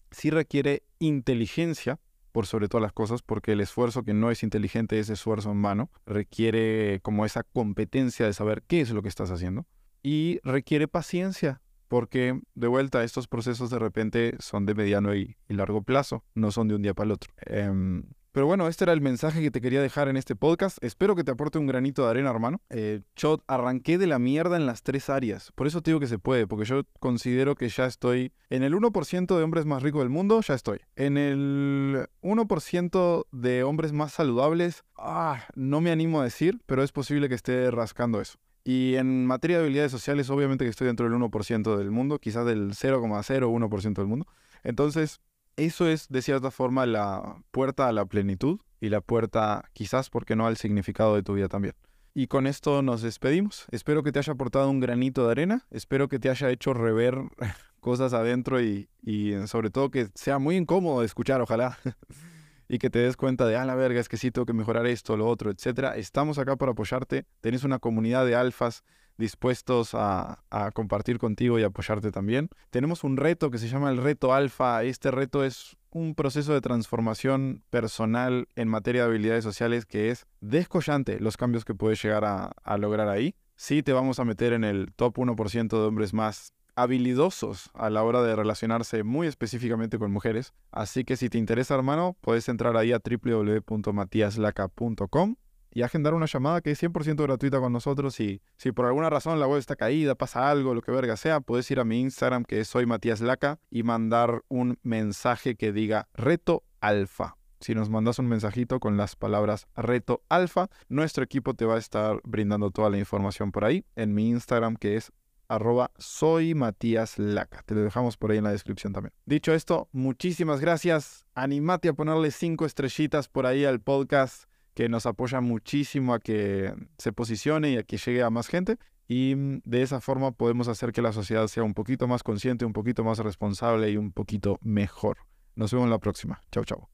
sí 0.10 0.32
requiere 0.32 0.82
inteligencia, 0.98 2.00
por 2.32 2.46
sobre 2.46 2.68
todas 2.68 2.82
las 2.82 2.94
cosas, 2.94 3.22
porque 3.22 3.54
el 3.54 3.62
esfuerzo 3.62 4.04
que 4.04 4.14
no 4.14 4.32
es 4.32 4.44
inteligente 4.44 5.00
es 5.00 5.10
esfuerzo 5.10 5.52
en 5.52 5.62
vano, 5.62 5.90
requiere 6.06 7.00
como 7.02 7.26
esa 7.26 7.44
competencia 7.44 8.26
de 8.26 8.34
saber 8.34 8.64
qué 8.64 8.82
es 8.82 8.92
lo 8.92 9.02
que 9.02 9.10
estás 9.10 9.32
haciendo 9.32 9.66
y 10.04 10.40
requiere 10.44 10.88
paciencia, 10.88 11.62
porque 11.88 12.40
de 12.56 12.68
vuelta 12.68 13.04
estos 13.04 13.28
procesos 13.28 13.70
de 13.70 13.80
repente 13.80 14.36
son 14.40 14.66
de 14.66 14.76
mediano 14.76 15.16
y, 15.16 15.36
largo 15.48 15.84
plazo, 15.84 16.24
no 16.34 16.52
son 16.52 16.68
de 16.68 16.76
un 16.76 16.82
día 16.82 16.94
para 16.94 17.06
el 17.06 17.12
otro. 17.12 17.34
Em, 17.46 18.04
pero 18.32 18.46
bueno, 18.46 18.68
este 18.68 18.86
era 18.86 18.94
el 18.94 19.02
mensaje 19.02 19.42
que 19.42 19.52
te 19.52 19.60
quería 19.60 19.82
dejar 19.82 20.08
en 20.08 20.16
este 20.16 20.36
podcast. 20.36 20.78
Espero 20.82 21.16
que 21.16 21.24
te 21.24 21.32
aporte 21.32 21.58
un 21.58 21.68
granito 21.68 22.04
de 22.04 22.12
arena, 22.12 22.30
hermano. 22.30 22.62
Eh, 22.70 23.02
yo 23.16 23.44
arranqué 23.48 23.98
de 23.98 24.08
la 24.08 24.20
mierda 24.20 24.56
en 24.56 24.66
las 24.66 24.84
tres 24.84 25.10
áreas. 25.10 25.52
Por 25.54 25.68
eso 25.68 25.82
te 25.82 25.92
digo 25.92 26.00
que 26.00 26.08
se 26.08 26.20
puede, 26.20 26.48
porque 26.48 26.66
yo 26.66 26.84
considero 27.00 27.56
que 27.56 27.68
ya 27.68 27.86
estoy 27.86 28.32
en 28.50 28.64
el 28.64 28.74
1% 28.74 29.38
de 29.38 29.44
hombres 29.44 29.66
más 29.66 29.84
ricos 29.84 30.02
del 30.02 30.10
mundo, 30.10 30.40
ya 30.42 30.54
estoy. 30.54 30.80
En 30.96 31.18
el 31.18 32.08
1% 32.22 33.26
de 33.32 33.64
hombres 33.64 33.92
más 33.92 34.14
saludables, 34.14 34.84
ah, 34.98 35.44
no 35.56 35.82
me 35.82 35.92
animo 35.92 36.22
a 36.22 36.24
decir, 36.24 36.62
pero 36.66 36.84
es 36.84 36.92
posible 36.92 37.28
que 37.28 37.36
esté 37.36 37.70
rascando 37.70 38.22
eso. 38.22 38.40
Y 38.64 38.96
en 38.96 39.26
materia 39.26 39.58
de 39.58 39.64
habilidades 39.64 39.92
sociales, 39.92 40.30
obviamente 40.30 40.64
que 40.64 40.70
estoy 40.70 40.88
dentro 40.88 41.10
del 41.10 41.20
1% 41.20 41.78
del 41.78 41.92
mundo, 41.92 42.20
quizás 42.20 42.46
del 42.46 42.72
0,01% 42.72 43.94
del 43.94 44.08
mundo. 44.08 44.28
Entonces, 44.64 45.20
eso 45.56 45.88
es 45.88 46.08
de 46.10 46.22
cierta 46.22 46.52
forma 46.52 46.86
la 46.86 47.44
puerta 47.52 47.88
a 47.88 47.92
la 47.92 48.06
plenitud 48.06 48.60
y 48.80 48.90
la 48.90 49.02
puerta 49.02 49.70
quizás, 49.74 50.10
porque 50.10 50.36
no, 50.36 50.48
al 50.48 50.58
significado 50.58 51.16
de 51.16 51.24
tu 51.24 51.34
vida 51.34 51.48
también. 51.48 51.76
Y 52.14 52.28
con 52.28 52.46
esto 52.46 52.82
nos 52.82 53.02
despedimos. 53.02 53.66
Espero 53.72 54.04
que 54.04 54.12
te 54.12 54.20
haya 54.20 54.34
aportado 54.34 54.70
un 54.70 54.80
granito 54.80 55.26
de 55.26 55.32
arena. 55.32 55.66
Espero 55.70 56.10
que 56.10 56.20
te 56.20 56.30
haya 56.30 56.50
hecho 56.50 56.74
rever 56.74 57.16
cosas 57.80 58.14
adentro 58.14 58.62
y, 58.62 58.90
y 59.02 59.34
sobre 59.48 59.70
todo 59.70 59.92
que 59.92 60.10
sea 60.16 60.40
muy 60.40 60.58
incómodo 60.58 61.00
de 61.00 61.06
escuchar, 61.06 61.42
ojalá. 61.42 61.78
y 62.68 62.80
que 62.80 62.90
te 62.90 63.00
des 63.00 63.18
cuenta 63.18 63.46
de, 63.46 63.56
ah, 63.56 63.66
la 63.66 63.76
verga, 63.76 64.00
es 64.00 64.10
que 64.10 64.18
sí 64.18 64.32
tengo 64.32 64.46
que 64.46 64.54
mejorar 64.54 64.86
esto, 64.88 65.18
lo 65.18 65.28
otro, 65.28 65.52
etc. 65.52 65.94
Estamos 65.96 66.38
acá 66.38 66.56
para 66.56 66.72
apoyarte. 66.72 67.26
Tenés 67.42 67.64
una 67.64 67.80
comunidad 67.80 68.26
de 68.26 68.36
alfas 68.36 68.84
dispuestos 69.22 69.92
a, 69.94 70.44
compartir 70.74 71.18
contigo 71.18 71.58
y 71.58 71.64
apoyarte 71.64 72.12
también. 72.12 72.50
Tenemos 72.70 73.06
un 73.06 73.16
reto 73.16 73.50
que 73.50 73.58
se 73.58 73.70
llama 73.70 73.90
el 73.90 73.96
reto 73.98 74.34
alfa. 74.34 74.84
Este 74.84 75.12
reto 75.12 75.46
es 75.46 75.78
un 75.92 76.14
proceso 76.16 76.54
de 76.54 76.60
transformación 76.60 77.64
personal 77.70 78.50
en 78.56 78.68
materia 78.68 79.04
de 79.04 79.08
habilidades 79.08 79.46
sociales 79.46 79.86
que 79.86 80.10
es 80.10 80.26
descollante 80.42 81.18
los 81.20 81.38
cambios 81.38 81.64
que 81.64 81.76
puedes 81.76 82.04
llegar 82.04 82.26
a, 82.26 82.52
lograr 82.78 83.08
ahí. 83.08 83.36
Sí 83.56 83.82
te 83.84 83.94
vamos 83.94 84.20
a 84.20 84.26
meter 84.26 84.52
en 84.54 84.66
el 84.66 84.92
top 84.96 85.20
1% 85.20 85.70
de 85.70 85.86
hombres 85.86 86.14
más 86.14 86.54
habilidosos 86.76 87.70
a 87.74 87.90
la 87.90 88.04
hora 88.04 88.22
de 88.24 88.36
relacionarse 88.36 89.04
muy 89.04 89.28
específicamente 89.28 89.98
con 90.00 90.12
mujeres. 90.12 90.54
Así 90.72 91.06
que 91.06 91.16
si 91.16 91.30
te 91.30 91.38
interesa, 91.38 91.76
hermano, 91.76 92.18
puedes 92.22 92.50
entrar 92.50 92.76
ahí 92.76 92.92
a 92.92 93.00
www.matiaslaca.com 93.00 95.36
y 95.72 95.82
agendar 95.82 96.14
una 96.14 96.26
llamada 96.26 96.62
que 96.62 96.72
es 96.72 96.82
100% 96.82 97.24
gratuita 97.24 97.60
con 97.60 97.74
nosotros. 97.74 98.20
Y 98.20 98.42
si 98.58 98.72
por 98.72 98.86
alguna 98.86 99.10
razón 99.10 99.40
la 99.40 99.48
web 99.48 99.60
está 99.60 99.76
caída, 99.76 100.16
pasa 100.16 100.50
algo, 100.50 100.74
lo 100.74 100.82
que 100.82 100.92
verga 100.92 101.18
sea, 101.18 101.40
puedes 101.42 101.70
ir 101.72 101.80
a 101.80 101.86
mi 101.86 102.00
Instagram 102.02 102.44
que 102.44 102.60
es 102.60 102.68
soy 102.68 102.86
Matías 102.86 103.22
Laca 103.22 103.60
y 103.70 103.84
mandar 103.84 104.44
un 104.48 104.78
mensaje 104.84 105.56
que 105.56 105.72
diga 105.72 106.08
reto 106.14 106.64
alfa. 106.80 107.38
Si 107.60 107.76
nos 107.76 107.92
mandas 107.92 108.18
un 108.18 108.28
mensajito 108.28 108.80
con 108.80 108.98
las 108.98 109.16
palabras 109.16 109.68
reto 109.76 110.24
alfa, 110.30 110.70
nuestro 110.90 111.24
equipo 111.24 111.54
te 111.54 111.66
va 111.66 111.76
a 111.76 111.80
estar 111.80 112.20
brindando 112.24 112.72
toda 112.72 112.90
la 112.90 112.98
información 112.98 113.52
por 113.52 113.66
ahí 113.66 113.86
en 113.96 114.16
mi 114.16 114.30
Instagram 114.30 114.76
que 114.76 114.96
es 114.98 115.12
arroba 115.48 115.92
soy 115.98 116.56
Matías 116.56 117.20
Laca. 117.20 117.62
Te 117.66 117.76
lo 117.76 117.82
dejamos 117.82 118.18
por 118.18 118.32
ahí 118.32 118.38
en 118.38 118.46
la 118.46 118.52
descripción 118.52 118.94
también. 118.94 119.14
Dicho 119.26 119.54
esto, 119.54 119.90
muchísimas 119.92 120.62
gracias. 120.62 121.26
Animate 121.36 121.90
a 121.90 121.94
ponerle 121.94 122.32
cinco 122.32 122.66
estrellitas 122.66 123.28
por 123.28 123.46
ahí 123.46 123.66
al 123.66 123.82
podcast 123.82 124.46
que 124.74 124.90
nos 124.90 125.06
apoya 125.06 125.42
muchísimo 125.42 126.14
a 126.14 126.20
que 126.20 126.74
se 126.98 127.12
posicione 127.12 127.72
y 127.72 127.78
a 127.78 127.84
que 127.84 127.98
llegue 127.98 128.24
a 128.24 128.30
más 128.30 128.48
gente. 128.48 128.78
Y 129.08 129.36
mm, 129.36 129.62
de 129.66 129.82
esa 129.82 130.02
forma 130.02 130.32
podemos 130.32 130.68
hacer 130.68 130.92
que 130.92 131.02
la 131.02 131.12
sociedad 131.12 131.48
sea 131.48 131.64
un 131.64 131.74
poquito 131.74 132.08
más 132.08 132.24
consciente, 132.24 132.66
un 132.66 132.74
poquito 132.74 133.04
más 133.04 133.20
responsable 133.20 133.92
y 133.92 133.98
un 133.98 134.12
poquito 134.12 134.58
mejor. 134.62 135.18
Nos 135.56 135.72
vemos 135.72 135.86
en 135.86 135.92
la 135.92 136.00
próxima. 136.00 136.42
Chau, 136.52 136.64
chau. 136.64 136.88